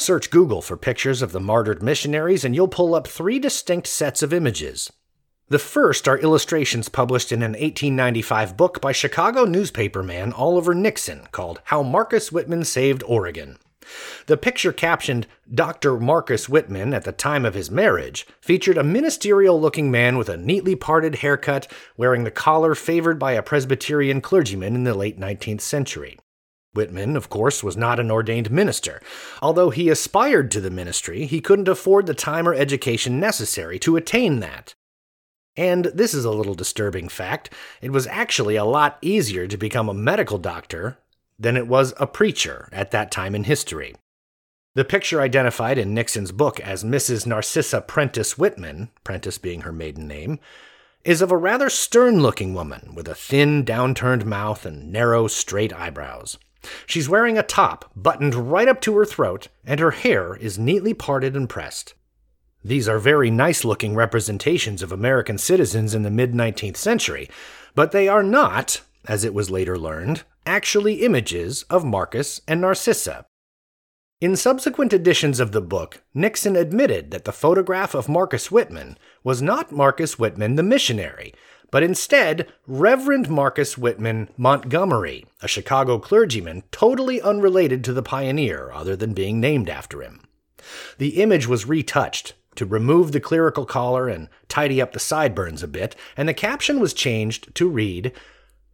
Search 0.00 0.30
Google 0.30 0.62
for 0.62 0.78
pictures 0.78 1.20
of 1.20 1.32
the 1.32 1.40
martyred 1.40 1.82
missionaries, 1.82 2.42
and 2.42 2.54
you'll 2.54 2.68
pull 2.68 2.94
up 2.94 3.06
three 3.06 3.38
distinct 3.38 3.86
sets 3.86 4.22
of 4.22 4.32
images. 4.32 4.90
The 5.48 5.58
first 5.58 6.08
are 6.08 6.16
illustrations 6.16 6.88
published 6.88 7.30
in 7.30 7.42
an 7.42 7.52
1895 7.52 8.56
book 8.56 8.80
by 8.80 8.92
Chicago 8.92 9.44
newspaperman 9.44 10.32
Oliver 10.32 10.74
Nixon 10.74 11.28
called 11.32 11.60
How 11.64 11.82
Marcus 11.82 12.32
Whitman 12.32 12.64
Saved 12.64 13.02
Oregon. 13.06 13.58
The 14.24 14.38
picture 14.38 14.72
captioned 14.72 15.26
Dr. 15.54 15.98
Marcus 16.00 16.48
Whitman 16.48 16.94
at 16.94 17.04
the 17.04 17.12
time 17.12 17.44
of 17.44 17.52
his 17.52 17.70
marriage 17.70 18.26
featured 18.40 18.78
a 18.78 18.82
ministerial 18.82 19.60
looking 19.60 19.90
man 19.90 20.16
with 20.16 20.30
a 20.30 20.38
neatly 20.38 20.76
parted 20.76 21.16
haircut 21.16 21.70
wearing 21.98 22.24
the 22.24 22.30
collar 22.30 22.74
favored 22.74 23.18
by 23.18 23.32
a 23.32 23.42
Presbyterian 23.42 24.22
clergyman 24.22 24.74
in 24.74 24.84
the 24.84 24.94
late 24.94 25.20
19th 25.20 25.60
century. 25.60 26.16
Whitman, 26.72 27.16
of 27.16 27.28
course, 27.28 27.64
was 27.64 27.76
not 27.76 27.98
an 27.98 28.10
ordained 28.10 28.50
minister. 28.50 29.02
Although 29.42 29.70
he 29.70 29.88
aspired 29.88 30.50
to 30.52 30.60
the 30.60 30.70
ministry, 30.70 31.26
he 31.26 31.40
couldn't 31.40 31.68
afford 31.68 32.06
the 32.06 32.14
time 32.14 32.46
or 32.46 32.54
education 32.54 33.18
necessary 33.18 33.78
to 33.80 33.96
attain 33.96 34.40
that. 34.40 34.74
And 35.56 35.86
this 35.86 36.14
is 36.14 36.24
a 36.24 36.30
little 36.30 36.54
disturbing 36.54 37.08
fact 37.08 37.50
it 37.82 37.90
was 37.90 38.06
actually 38.06 38.56
a 38.56 38.64
lot 38.64 38.98
easier 39.02 39.48
to 39.48 39.56
become 39.56 39.88
a 39.88 39.94
medical 39.94 40.38
doctor 40.38 40.98
than 41.38 41.56
it 41.56 41.66
was 41.66 41.92
a 41.98 42.06
preacher 42.06 42.68
at 42.70 42.92
that 42.92 43.10
time 43.10 43.34
in 43.34 43.44
history. 43.44 43.94
The 44.74 44.84
picture 44.84 45.20
identified 45.20 45.78
in 45.78 45.92
Nixon's 45.92 46.30
book 46.30 46.60
as 46.60 46.84
Mrs. 46.84 47.26
Narcissa 47.26 47.80
Prentice 47.80 48.38
Whitman, 48.38 48.90
Prentice 49.02 49.38
being 49.38 49.62
her 49.62 49.72
maiden 49.72 50.06
name, 50.06 50.38
is 51.04 51.20
of 51.20 51.32
a 51.32 51.36
rather 51.36 51.68
stern 51.68 52.20
looking 52.22 52.54
woman 52.54 52.94
with 52.94 53.08
a 53.08 53.14
thin, 53.14 53.64
downturned 53.64 54.24
mouth 54.24 54.64
and 54.64 54.92
narrow, 54.92 55.26
straight 55.26 55.72
eyebrows. 55.72 56.38
She's 56.86 57.08
wearing 57.08 57.38
a 57.38 57.42
top 57.42 57.90
buttoned 57.96 58.34
right 58.34 58.68
up 58.68 58.80
to 58.82 58.96
her 58.96 59.04
throat, 59.04 59.48
and 59.64 59.80
her 59.80 59.92
hair 59.92 60.36
is 60.36 60.58
neatly 60.58 60.94
parted 60.94 61.34
and 61.36 61.48
pressed. 61.48 61.94
These 62.62 62.88
are 62.88 62.98
very 62.98 63.30
nice 63.30 63.64
looking 63.64 63.94
representations 63.94 64.82
of 64.82 64.92
American 64.92 65.38
citizens 65.38 65.94
in 65.94 66.02
the 66.02 66.10
mid 66.10 66.32
19th 66.32 66.76
century, 66.76 67.30
but 67.74 67.92
they 67.92 68.08
are 68.08 68.22
not, 68.22 68.82
as 69.06 69.24
it 69.24 69.32
was 69.32 69.50
later 69.50 69.78
learned, 69.78 70.24
actually 70.44 71.02
images 71.02 71.64
of 71.70 71.84
Marcus 71.84 72.40
and 72.46 72.60
Narcissa. 72.60 73.24
In 74.20 74.36
subsequent 74.36 74.92
editions 74.92 75.40
of 75.40 75.52
the 75.52 75.62
book, 75.62 76.02
Nixon 76.12 76.54
admitted 76.54 77.10
that 77.10 77.24
the 77.24 77.32
photograph 77.32 77.94
of 77.94 78.06
Marcus 78.06 78.50
Whitman 78.50 78.98
was 79.24 79.40
not 79.40 79.72
Marcus 79.72 80.18
Whitman 80.18 80.56
the 80.56 80.62
missionary, 80.62 81.32
but 81.70 81.82
instead 81.82 82.50
Reverend 82.66 83.28
Marcus 83.28 83.78
Whitman 83.78 84.28
Montgomery, 84.36 85.26
a 85.42 85.48
Chicago 85.48 85.98
clergyman 85.98 86.62
totally 86.70 87.20
unrelated 87.20 87.84
to 87.84 87.92
the 87.92 88.02
pioneer 88.02 88.70
other 88.72 88.96
than 88.96 89.14
being 89.14 89.40
named 89.40 89.68
after 89.68 90.02
him. 90.02 90.22
The 90.98 91.22
image 91.22 91.46
was 91.46 91.66
retouched 91.66 92.34
to 92.56 92.66
remove 92.66 93.12
the 93.12 93.20
clerical 93.20 93.64
collar 93.64 94.08
and 94.08 94.28
tidy 94.48 94.82
up 94.82 94.92
the 94.92 94.98
sideburns 94.98 95.62
a 95.62 95.68
bit, 95.68 95.96
and 96.16 96.28
the 96.28 96.34
caption 96.34 96.80
was 96.80 96.92
changed 96.92 97.54
to 97.54 97.68
read, 97.68 98.12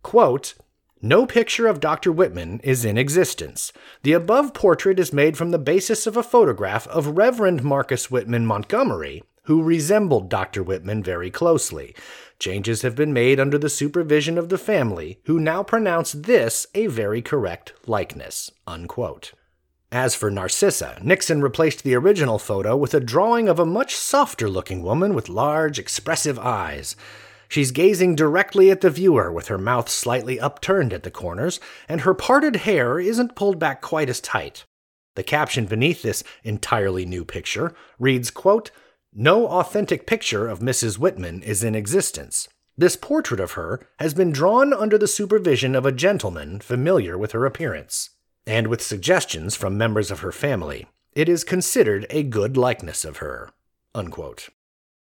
quote, 0.02 0.54
no 1.02 1.26
picture 1.26 1.66
of 1.66 1.78
Dr. 1.78 2.10
Whitman 2.10 2.58
is 2.64 2.84
in 2.84 2.96
existence. 2.96 3.70
The 4.02 4.14
above 4.14 4.54
portrait 4.54 4.98
is 4.98 5.12
made 5.12 5.36
from 5.36 5.50
the 5.50 5.58
basis 5.58 6.06
of 6.06 6.16
a 6.16 6.22
photograph 6.22 6.88
of 6.88 7.18
Reverend 7.18 7.62
Marcus 7.62 8.10
Whitman 8.10 8.46
Montgomery, 8.46 9.22
who 9.46 9.62
resembled 9.62 10.28
Dr. 10.28 10.62
Whitman 10.62 11.02
very 11.02 11.30
closely. 11.30 11.94
Changes 12.38 12.82
have 12.82 12.94
been 12.94 13.12
made 13.12 13.40
under 13.40 13.58
the 13.58 13.70
supervision 13.70 14.38
of 14.38 14.48
the 14.48 14.58
family, 14.58 15.20
who 15.24 15.40
now 15.40 15.62
pronounce 15.62 16.12
this 16.12 16.66
a 16.74 16.86
very 16.86 17.22
correct 17.22 17.72
likeness. 17.86 18.50
Unquote. 18.66 19.32
As 19.92 20.14
for 20.14 20.30
Narcissa, 20.30 20.98
Nixon 21.02 21.40
replaced 21.40 21.84
the 21.84 21.94
original 21.94 22.38
photo 22.38 22.76
with 22.76 22.92
a 22.92 23.00
drawing 23.00 23.48
of 23.48 23.58
a 23.58 23.64
much 23.64 23.96
softer 23.96 24.50
looking 24.50 24.82
woman 24.82 25.14
with 25.14 25.28
large, 25.28 25.78
expressive 25.78 26.38
eyes. 26.38 26.96
She's 27.48 27.70
gazing 27.70 28.16
directly 28.16 28.70
at 28.70 28.80
the 28.80 28.90
viewer 28.90 29.30
with 29.32 29.46
her 29.46 29.58
mouth 29.58 29.88
slightly 29.88 30.40
upturned 30.40 30.92
at 30.92 31.04
the 31.04 31.10
corners, 31.10 31.60
and 31.88 32.00
her 32.00 32.14
parted 32.14 32.56
hair 32.56 32.98
isn't 32.98 33.36
pulled 33.36 33.60
back 33.60 33.80
quite 33.80 34.08
as 34.08 34.20
tight. 34.20 34.64
The 35.14 35.22
caption 35.22 35.66
beneath 35.66 36.02
this 36.02 36.24
entirely 36.42 37.06
new 37.06 37.24
picture 37.24 37.72
reads, 37.98 38.30
quote, 38.30 38.70
No 39.18 39.48
authentic 39.48 40.06
picture 40.06 40.46
of 40.46 40.58
Mrs. 40.58 40.98
Whitman 40.98 41.42
is 41.42 41.64
in 41.64 41.74
existence. 41.74 42.48
This 42.76 42.96
portrait 42.96 43.40
of 43.40 43.52
her 43.52 43.80
has 43.98 44.12
been 44.12 44.30
drawn 44.30 44.74
under 44.74 44.98
the 44.98 45.08
supervision 45.08 45.74
of 45.74 45.86
a 45.86 45.90
gentleman 45.90 46.60
familiar 46.60 47.16
with 47.16 47.32
her 47.32 47.46
appearance, 47.46 48.10
and 48.46 48.66
with 48.66 48.82
suggestions 48.82 49.56
from 49.56 49.78
members 49.78 50.10
of 50.10 50.20
her 50.20 50.32
family. 50.32 50.84
It 51.14 51.30
is 51.30 51.44
considered 51.44 52.04
a 52.10 52.24
good 52.24 52.58
likeness 52.58 53.06
of 53.06 53.16
her. 53.16 53.48
Unquote. 53.94 54.50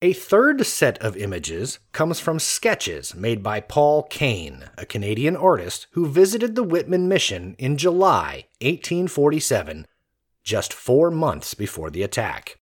A 0.01 0.13
third 0.13 0.65
set 0.65 0.99
of 0.99 1.17
images 1.17 1.81
comes 1.91 2.21
from 2.21 2.39
sketches 2.39 3.13
made 3.13 3.43
by 3.43 3.59
Paul 3.59 4.05
Kane, 4.05 4.67
a 4.79 4.87
Canadian 4.87 5.35
artist 5.35 5.89
who 5.95 6.07
visited 6.07 6.55
the 6.55 6.63
Whitman 6.63 7.09
Mission 7.09 7.57
in 7.59 7.77
July 7.77 8.47
1847, 8.61 9.85
just 10.45 10.73
four 10.73 11.11
months 11.11 11.55
before 11.55 11.91
the 11.91 12.05
attack. 12.05 12.61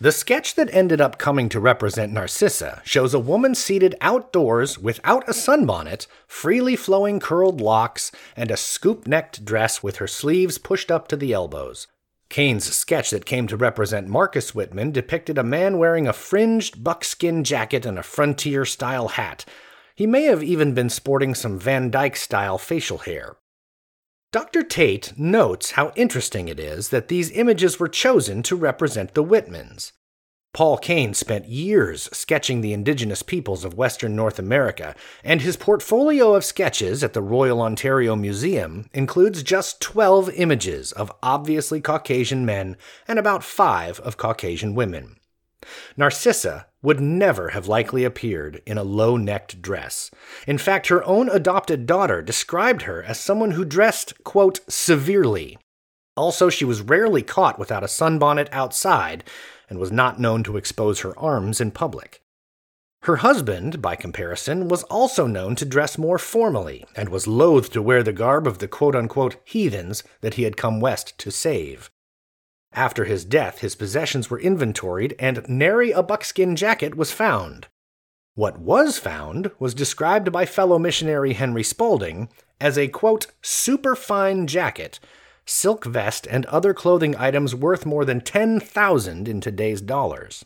The 0.00 0.10
sketch 0.10 0.56
that 0.56 0.74
ended 0.74 1.00
up 1.00 1.18
coming 1.18 1.48
to 1.50 1.60
represent 1.60 2.12
Narcissa 2.12 2.82
shows 2.84 3.14
a 3.14 3.20
woman 3.20 3.54
seated 3.54 3.94
outdoors 4.00 4.76
without 4.76 5.28
a 5.28 5.32
sunbonnet, 5.32 6.08
freely 6.26 6.74
flowing 6.74 7.20
curled 7.20 7.60
locks, 7.60 8.10
and 8.36 8.50
a 8.50 8.56
scoop 8.56 9.06
necked 9.06 9.44
dress 9.44 9.84
with 9.84 9.96
her 9.96 10.08
sleeves 10.08 10.58
pushed 10.58 10.90
up 10.90 11.06
to 11.08 11.16
the 11.16 11.32
elbows. 11.32 11.86
Kane's 12.28 12.64
sketch 12.64 13.10
that 13.10 13.24
came 13.24 13.46
to 13.46 13.56
represent 13.56 14.08
Marcus 14.08 14.52
Whitman 14.52 14.90
depicted 14.90 15.38
a 15.38 15.44
man 15.44 15.78
wearing 15.78 16.08
a 16.08 16.12
fringed 16.12 16.82
buckskin 16.82 17.44
jacket 17.44 17.86
and 17.86 17.96
a 17.96 18.02
frontier 18.02 18.64
style 18.64 19.08
hat. 19.08 19.44
He 19.94 20.08
may 20.08 20.24
have 20.24 20.42
even 20.42 20.74
been 20.74 20.90
sporting 20.90 21.36
some 21.36 21.56
Van 21.56 21.92
Dyke 21.92 22.16
style 22.16 22.58
facial 22.58 22.98
hair. 22.98 23.36
Dr. 24.34 24.64
Tate 24.64 25.16
notes 25.16 25.70
how 25.70 25.92
interesting 25.94 26.48
it 26.48 26.58
is 26.58 26.88
that 26.88 27.06
these 27.06 27.30
images 27.30 27.78
were 27.78 27.86
chosen 27.86 28.42
to 28.42 28.56
represent 28.56 29.14
the 29.14 29.22
Whitmans. 29.22 29.92
Paul 30.52 30.76
Kane 30.76 31.14
spent 31.14 31.46
years 31.46 32.08
sketching 32.12 32.60
the 32.60 32.72
indigenous 32.72 33.22
peoples 33.22 33.64
of 33.64 33.76
Western 33.76 34.16
North 34.16 34.40
America, 34.40 34.96
and 35.22 35.40
his 35.40 35.56
portfolio 35.56 36.34
of 36.34 36.44
sketches 36.44 37.04
at 37.04 37.12
the 37.12 37.22
Royal 37.22 37.62
Ontario 37.62 38.16
Museum 38.16 38.90
includes 38.92 39.44
just 39.44 39.80
12 39.80 40.30
images 40.30 40.90
of 40.90 41.12
obviously 41.22 41.80
Caucasian 41.80 42.44
men 42.44 42.76
and 43.06 43.20
about 43.20 43.44
five 43.44 44.00
of 44.00 44.16
Caucasian 44.16 44.74
women. 44.74 45.14
Narcissa 45.96 46.66
would 46.84 47.00
never 47.00 47.48
have 47.48 47.66
likely 47.66 48.04
appeared 48.04 48.62
in 48.66 48.78
a 48.78 48.84
low 48.84 49.16
necked 49.16 49.62
dress. 49.62 50.10
In 50.46 50.58
fact, 50.58 50.88
her 50.88 51.02
own 51.04 51.30
adopted 51.30 51.86
daughter 51.86 52.20
described 52.20 52.82
her 52.82 53.02
as 53.02 53.18
someone 53.18 53.52
who 53.52 53.64
dressed, 53.64 54.22
quote, 54.22 54.60
severely. 54.68 55.58
Also, 56.16 56.50
she 56.50 56.64
was 56.64 56.82
rarely 56.82 57.22
caught 57.22 57.58
without 57.58 57.82
a 57.82 57.88
sunbonnet 57.88 58.48
outside, 58.52 59.24
and 59.68 59.78
was 59.78 59.90
not 59.90 60.20
known 60.20 60.44
to 60.44 60.58
expose 60.58 61.00
her 61.00 61.18
arms 61.18 61.60
in 61.60 61.70
public. 61.70 62.20
Her 63.04 63.16
husband, 63.16 63.82
by 63.82 63.96
comparison, 63.96 64.68
was 64.68 64.82
also 64.84 65.26
known 65.26 65.56
to 65.56 65.64
dress 65.64 65.98
more 65.98 66.18
formally 66.18 66.84
and 66.96 67.08
was 67.08 67.26
loath 67.26 67.70
to 67.72 67.82
wear 67.82 68.02
the 68.02 68.12
garb 68.12 68.46
of 68.46 68.58
the 68.58 68.68
quote 68.68 68.94
unquote 68.94 69.36
heathens 69.44 70.02
that 70.20 70.34
he 70.34 70.44
had 70.44 70.56
come 70.56 70.80
west 70.80 71.18
to 71.18 71.30
save. 71.30 71.90
After 72.74 73.04
his 73.04 73.24
death, 73.24 73.60
his 73.60 73.76
possessions 73.76 74.28
were 74.28 74.40
inventoried 74.40 75.14
and 75.18 75.48
nary 75.48 75.92
a 75.92 76.02
buckskin 76.02 76.56
jacket 76.56 76.96
was 76.96 77.12
found. 77.12 77.68
What 78.34 78.58
was 78.58 78.98
found 78.98 79.52
was 79.60 79.74
described 79.74 80.32
by 80.32 80.44
fellow 80.44 80.78
missionary 80.78 81.34
Henry 81.34 81.62
Spalding 81.62 82.28
as 82.60 82.76
a 82.76 82.88
quote, 82.88 83.28
superfine 83.42 84.48
jacket, 84.48 84.98
silk 85.46 85.84
vest, 85.84 86.26
and 86.28 86.46
other 86.46 86.74
clothing 86.74 87.14
items 87.16 87.54
worth 87.54 87.86
more 87.86 88.04
than 88.04 88.20
10,000 88.20 89.28
in 89.28 89.40
today's 89.40 89.80
dollars. 89.80 90.44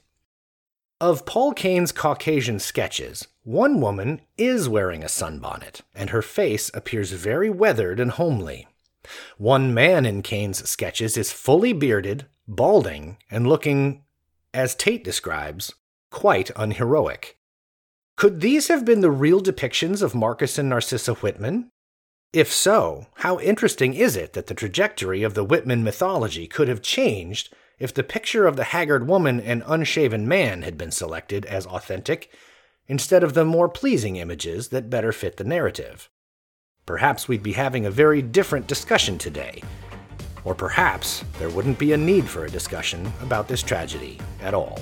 Of 1.00 1.24
Paul 1.24 1.54
Kane's 1.54 1.92
Caucasian 1.92 2.58
sketches, 2.58 3.28
one 3.44 3.80
woman 3.80 4.20
is 4.36 4.68
wearing 4.68 5.02
a 5.02 5.08
sunbonnet, 5.08 5.80
and 5.94 6.10
her 6.10 6.22
face 6.22 6.70
appears 6.74 7.12
very 7.12 7.48
weathered 7.48 8.00
and 8.00 8.10
homely. 8.10 8.66
One 9.36 9.72
man 9.74 10.06
in 10.06 10.22
Kane's 10.22 10.68
sketches 10.68 11.16
is 11.16 11.32
fully 11.32 11.72
bearded, 11.72 12.26
balding, 12.46 13.18
and 13.30 13.46
looking, 13.46 14.04
as 14.52 14.74
Tate 14.74 15.04
describes, 15.04 15.72
quite 16.10 16.50
unheroic. 16.56 17.38
Could 18.16 18.40
these 18.40 18.68
have 18.68 18.84
been 18.84 19.00
the 19.00 19.10
real 19.10 19.40
depictions 19.40 20.02
of 20.02 20.14
Marcus 20.14 20.58
and 20.58 20.68
Narcissa 20.68 21.14
Whitman? 21.14 21.70
If 22.32 22.52
so, 22.52 23.06
how 23.14 23.38
interesting 23.38 23.94
is 23.94 24.16
it 24.16 24.34
that 24.34 24.48
the 24.48 24.54
trajectory 24.54 25.22
of 25.22 25.34
the 25.34 25.44
Whitman 25.44 25.82
mythology 25.82 26.46
could 26.46 26.68
have 26.68 26.82
changed 26.82 27.54
if 27.78 27.94
the 27.94 28.02
picture 28.02 28.46
of 28.46 28.56
the 28.56 28.64
haggard 28.64 29.06
woman 29.06 29.40
and 29.40 29.62
unshaven 29.66 30.28
man 30.28 30.62
had 30.62 30.76
been 30.76 30.90
selected 30.90 31.46
as 31.46 31.64
authentic 31.66 32.30
instead 32.86 33.22
of 33.22 33.34
the 33.34 33.44
more 33.44 33.68
pleasing 33.68 34.16
images 34.16 34.68
that 34.68 34.90
better 34.90 35.12
fit 35.12 35.36
the 35.36 35.44
narrative. 35.44 36.10
Perhaps 36.88 37.28
we'd 37.28 37.42
be 37.42 37.52
having 37.52 37.84
a 37.84 37.90
very 37.90 38.22
different 38.22 38.66
discussion 38.66 39.18
today. 39.18 39.62
Or 40.42 40.54
perhaps 40.54 41.22
there 41.38 41.50
wouldn't 41.50 41.78
be 41.78 41.92
a 41.92 41.98
need 41.98 42.26
for 42.26 42.46
a 42.46 42.50
discussion 42.50 43.12
about 43.20 43.46
this 43.46 43.62
tragedy 43.62 44.18
at 44.40 44.54
all. 44.54 44.80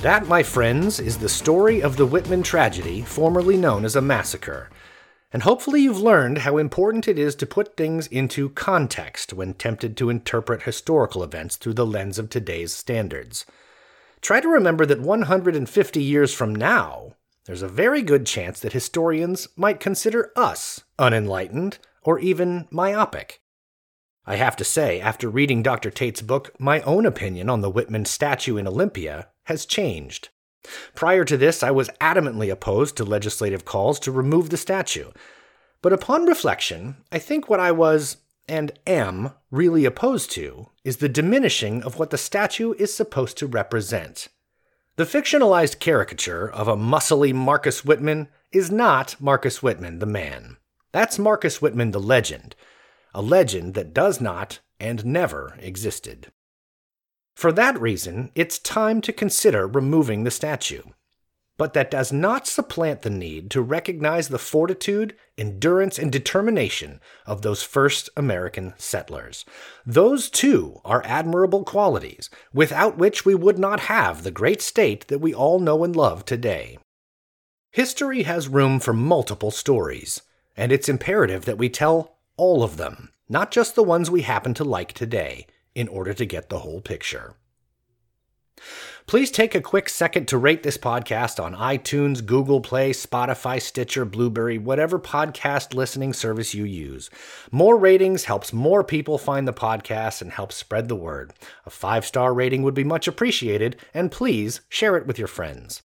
That, 0.00 0.24
my 0.26 0.42
friends, 0.42 0.98
is 0.98 1.18
the 1.18 1.28
story 1.28 1.80
of 1.80 1.96
the 1.96 2.04
Whitman 2.04 2.42
tragedy, 2.42 3.02
formerly 3.02 3.56
known 3.56 3.84
as 3.84 3.94
a 3.94 4.02
massacre. 4.02 4.70
And 5.32 5.44
hopefully, 5.44 5.82
you've 5.82 6.00
learned 6.00 6.38
how 6.38 6.58
important 6.58 7.06
it 7.06 7.16
is 7.16 7.36
to 7.36 7.46
put 7.46 7.76
things 7.76 8.08
into 8.08 8.48
context 8.48 9.32
when 9.32 9.54
tempted 9.54 9.96
to 9.98 10.10
interpret 10.10 10.62
historical 10.62 11.22
events 11.22 11.54
through 11.54 11.74
the 11.74 11.86
lens 11.86 12.18
of 12.18 12.28
today's 12.28 12.72
standards. 12.74 13.46
Try 14.22 14.40
to 14.40 14.48
remember 14.48 14.86
that 14.86 15.00
150 15.00 16.02
years 16.02 16.32
from 16.32 16.54
now, 16.54 17.16
there's 17.44 17.62
a 17.62 17.68
very 17.68 18.02
good 18.02 18.24
chance 18.24 18.60
that 18.60 18.72
historians 18.72 19.48
might 19.56 19.80
consider 19.80 20.30
us 20.36 20.84
unenlightened 20.96 21.78
or 22.04 22.20
even 22.20 22.68
myopic. 22.70 23.40
I 24.24 24.36
have 24.36 24.54
to 24.56 24.64
say, 24.64 25.00
after 25.00 25.28
reading 25.28 25.64
Dr. 25.64 25.90
Tate's 25.90 26.22
book, 26.22 26.52
my 26.60 26.80
own 26.82 27.04
opinion 27.04 27.50
on 27.50 27.62
the 27.62 27.70
Whitman 27.70 28.04
statue 28.04 28.56
in 28.56 28.68
Olympia 28.68 29.26
has 29.44 29.66
changed. 29.66 30.28
Prior 30.94 31.24
to 31.24 31.36
this, 31.36 31.64
I 31.64 31.72
was 31.72 31.90
adamantly 32.00 32.48
opposed 32.48 32.96
to 32.98 33.04
legislative 33.04 33.64
calls 33.64 33.98
to 34.00 34.12
remove 34.12 34.50
the 34.50 34.56
statue. 34.56 35.10
But 35.82 35.92
upon 35.92 36.26
reflection, 36.26 36.98
I 37.10 37.18
think 37.18 37.50
what 37.50 37.58
I 37.58 37.72
was, 37.72 38.18
and 38.48 38.72
am, 38.86 39.32
really 39.50 39.84
opposed 39.84 40.30
to 40.32 40.68
is 40.84 40.98
the 40.98 41.08
diminishing 41.08 41.82
of 41.82 41.98
what 41.98 42.10
the 42.10 42.18
statue 42.18 42.72
is 42.74 42.94
supposed 42.94 43.38
to 43.38 43.46
represent. 43.46 44.28
The 44.96 45.04
fictionalized 45.04 45.78
caricature 45.78 46.50
of 46.50 46.68
a 46.68 46.76
muscly 46.76 47.32
Marcus 47.32 47.84
Whitman 47.84 48.28
is 48.50 48.70
not 48.70 49.16
Marcus 49.20 49.62
Whitman 49.62 50.00
the 50.00 50.06
man. 50.06 50.58
That's 50.92 51.18
Marcus 51.18 51.62
Whitman 51.62 51.92
the 51.92 52.00
legend, 52.00 52.54
a 53.14 53.22
legend 53.22 53.74
that 53.74 53.94
does 53.94 54.20
not 54.20 54.60
and 54.78 55.06
never 55.06 55.56
existed. 55.58 56.30
For 57.34 57.52
that 57.52 57.80
reason, 57.80 58.30
it's 58.34 58.58
time 58.58 59.00
to 59.02 59.12
consider 59.12 59.66
removing 59.66 60.24
the 60.24 60.30
statue. 60.30 60.82
But 61.58 61.74
that 61.74 61.90
does 61.90 62.12
not 62.12 62.46
supplant 62.46 63.02
the 63.02 63.10
need 63.10 63.50
to 63.50 63.60
recognize 63.60 64.28
the 64.28 64.38
fortitude, 64.38 65.14
endurance, 65.36 65.98
and 65.98 66.10
determination 66.10 67.00
of 67.26 67.42
those 67.42 67.62
first 67.62 68.08
American 68.16 68.74
settlers. 68.78 69.44
Those, 69.84 70.30
too, 70.30 70.80
are 70.84 71.02
admirable 71.04 71.62
qualities, 71.64 72.30
without 72.52 72.96
which 72.96 73.24
we 73.24 73.34
would 73.34 73.58
not 73.58 73.80
have 73.80 74.22
the 74.22 74.30
great 74.30 74.62
state 74.62 75.08
that 75.08 75.20
we 75.20 75.34
all 75.34 75.60
know 75.60 75.84
and 75.84 75.94
love 75.94 76.24
today. 76.24 76.78
History 77.70 78.22
has 78.24 78.48
room 78.48 78.80
for 78.80 78.92
multiple 78.92 79.50
stories, 79.50 80.22
and 80.56 80.72
it's 80.72 80.88
imperative 80.88 81.44
that 81.44 81.58
we 81.58 81.68
tell 81.68 82.16
all 82.36 82.62
of 82.62 82.76
them, 82.76 83.10
not 83.28 83.50
just 83.50 83.74
the 83.74 83.82
ones 83.82 84.10
we 84.10 84.22
happen 84.22 84.54
to 84.54 84.64
like 84.64 84.92
today 84.92 85.46
in 85.74 85.88
order 85.88 86.12
to 86.14 86.26
get 86.26 86.48
the 86.48 86.60
whole 86.60 86.80
picture. 86.80 87.34
Please 89.06 89.30
take 89.30 89.54
a 89.54 89.60
quick 89.60 89.88
second 89.88 90.26
to 90.28 90.38
rate 90.38 90.62
this 90.62 90.78
podcast 90.78 91.42
on 91.42 91.54
iTunes, 91.54 92.24
Google 92.24 92.60
Play, 92.60 92.92
Spotify, 92.92 93.60
Stitcher, 93.60 94.04
Blubrry, 94.04 94.58
whatever 94.58 94.98
podcast 94.98 95.74
listening 95.74 96.12
service 96.12 96.54
you 96.54 96.64
use. 96.64 97.10
More 97.50 97.76
ratings 97.76 98.24
helps 98.24 98.52
more 98.52 98.84
people 98.84 99.18
find 99.18 99.46
the 99.46 99.52
podcast 99.52 100.22
and 100.22 100.32
helps 100.32 100.56
spread 100.56 100.88
the 100.88 100.96
word. 100.96 101.32
A 101.66 101.70
five 101.70 102.06
star 102.06 102.32
rating 102.32 102.62
would 102.62 102.74
be 102.74 102.84
much 102.84 103.08
appreciated, 103.08 103.76
and 103.92 104.10
please 104.10 104.60
share 104.68 104.96
it 104.96 105.06
with 105.06 105.18
your 105.18 105.28
friends. 105.28 105.82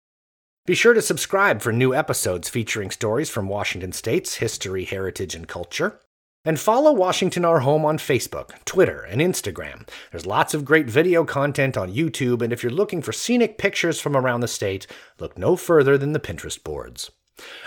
Be 0.67 0.75
sure 0.75 0.95
to 0.95 1.03
subscribe 1.03 1.63
for 1.63 1.73
new 1.73 1.95
episodes 1.95 2.49
featuring 2.49 2.91
stories 2.91 3.31
from 3.31 3.49
Washington 3.49 3.93
State's 3.93 4.37
history, 4.37 4.85
heritage, 4.85 5.35
and 5.35 5.47
culture. 5.47 6.01
And 6.47 6.61
follow 6.61 6.93
Washington 6.93 7.45
Our 7.45 7.59
Home 7.61 7.85
on 7.85 7.99
Facebook, 7.99 8.53
Twitter, 8.65 9.03
and 9.03 9.21
Instagram. 9.21 9.87
There's 10.13 10.27
lots 10.27 10.55
of 10.55 10.65
great 10.65 10.89
video 10.89 11.25
content 11.25 11.77
on 11.77 11.93
YouTube, 11.93 12.41
and 12.41 12.53
if 12.53 12.63
you're 12.63 12.71
looking 12.71 13.03
for 13.03 13.13
scenic 13.13 13.59
pictures 13.59 14.01
from 14.01 14.17
around 14.17 14.41
the 14.41 14.49
state, 14.49 14.87
look 15.19 15.37
no 15.37 15.57
further 15.57 15.99
than 15.99 16.13
the 16.13 16.21
Pinterest 16.21 16.63
boards. 16.63 17.11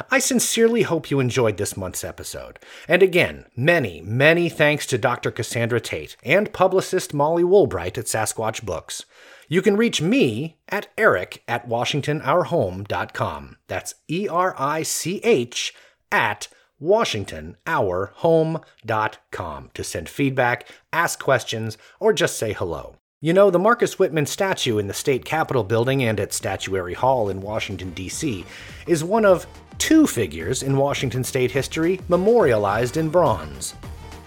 I 0.09 0.19
sincerely 0.19 0.83
hope 0.83 1.11
you 1.11 1.19
enjoyed 1.19 1.57
this 1.57 1.75
month's 1.75 2.05
episode. 2.05 2.57
And 2.87 3.03
again, 3.03 3.47
many, 3.53 3.99
many 4.01 4.47
thanks 4.47 4.85
to 4.87 4.97
Dr. 4.97 5.29
Cassandra 5.29 5.81
Tate 5.81 6.15
and 6.23 6.53
publicist 6.53 7.13
Molly 7.13 7.43
Woolbright 7.43 7.97
at 7.97 8.05
Sasquatch 8.05 8.63
Books. 8.65 9.03
You 9.49 9.61
can 9.61 9.75
reach 9.75 10.01
me 10.01 10.57
at 10.69 10.87
eric 10.97 11.43
at 11.49 11.67
washingtonourhome.com. 11.67 13.57
That's 13.67 13.95
E 14.07 14.27
R 14.29 14.55
I 14.57 14.83
C 14.83 15.19
H 15.23 15.73
at 16.11 16.47
WashingtonOurHome.com 16.81 19.69
to 19.73 19.83
send 19.83 20.09
feedback, 20.09 20.67
ask 20.93 21.21
questions, 21.21 21.77
or 21.99 22.13
just 22.13 22.37
say 22.37 22.53
hello. 22.53 22.95
You 23.21 23.33
know, 23.33 23.51
the 23.51 23.59
Marcus 23.59 23.99
Whitman 23.99 24.25
statue 24.25 24.77
in 24.77 24.87
the 24.87 24.93
State 24.93 25.25
Capitol 25.25 25.65
building 25.65 26.03
and 26.03 26.21
at 26.21 26.31
Statuary 26.31 26.93
Hall 26.93 27.29
in 27.29 27.41
Washington, 27.41 27.91
D.C., 27.91 28.45
is 28.87 29.03
one 29.03 29.25
of 29.25 29.45
two 29.77 30.07
figures 30.07 30.63
in 30.63 30.77
Washington 30.77 31.23
state 31.23 31.51
history 31.51 31.99
memorialized 32.07 32.95
in 32.95 33.09
bronze. 33.09 33.75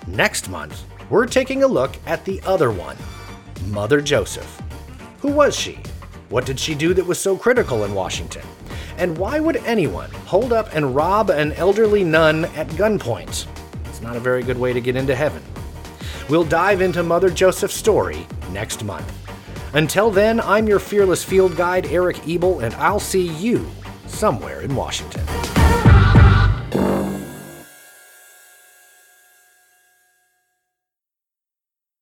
Next 0.06 0.50
month, 0.50 0.84
we're 1.08 1.26
taking 1.26 1.62
a 1.62 1.66
look 1.66 1.96
at 2.06 2.24
the 2.24 2.40
other 2.42 2.70
one 2.70 2.96
Mother 3.68 4.00
Joseph. 4.00 4.60
Who 5.20 5.32
was 5.32 5.56
she? 5.56 5.78
What 6.32 6.46
did 6.46 6.58
she 6.58 6.74
do 6.74 6.94
that 6.94 7.06
was 7.06 7.20
so 7.20 7.36
critical 7.36 7.84
in 7.84 7.92
Washington? 7.92 8.40
And 8.96 9.18
why 9.18 9.38
would 9.38 9.56
anyone 9.66 10.10
hold 10.24 10.50
up 10.50 10.74
and 10.74 10.96
rob 10.96 11.28
an 11.28 11.52
elderly 11.52 12.04
nun 12.04 12.46
at 12.56 12.68
gunpoint? 12.68 13.46
It's 13.84 14.00
not 14.00 14.16
a 14.16 14.20
very 14.20 14.42
good 14.42 14.58
way 14.58 14.72
to 14.72 14.80
get 14.80 14.96
into 14.96 15.14
heaven. 15.14 15.42
We'll 16.30 16.44
dive 16.44 16.80
into 16.80 17.02
Mother 17.02 17.28
Joseph's 17.28 17.74
story 17.74 18.26
next 18.50 18.82
month. 18.82 19.12
Until 19.74 20.10
then, 20.10 20.40
I'm 20.40 20.66
your 20.66 20.78
fearless 20.78 21.22
field 21.22 21.54
guide, 21.54 21.84
Erich 21.84 22.26
Ebel, 22.26 22.60
and 22.60 22.72
I'll 22.76 22.98
see 22.98 23.28
you 23.28 23.70
somewhere 24.06 24.62
in 24.62 24.74
Washington. 24.74 25.61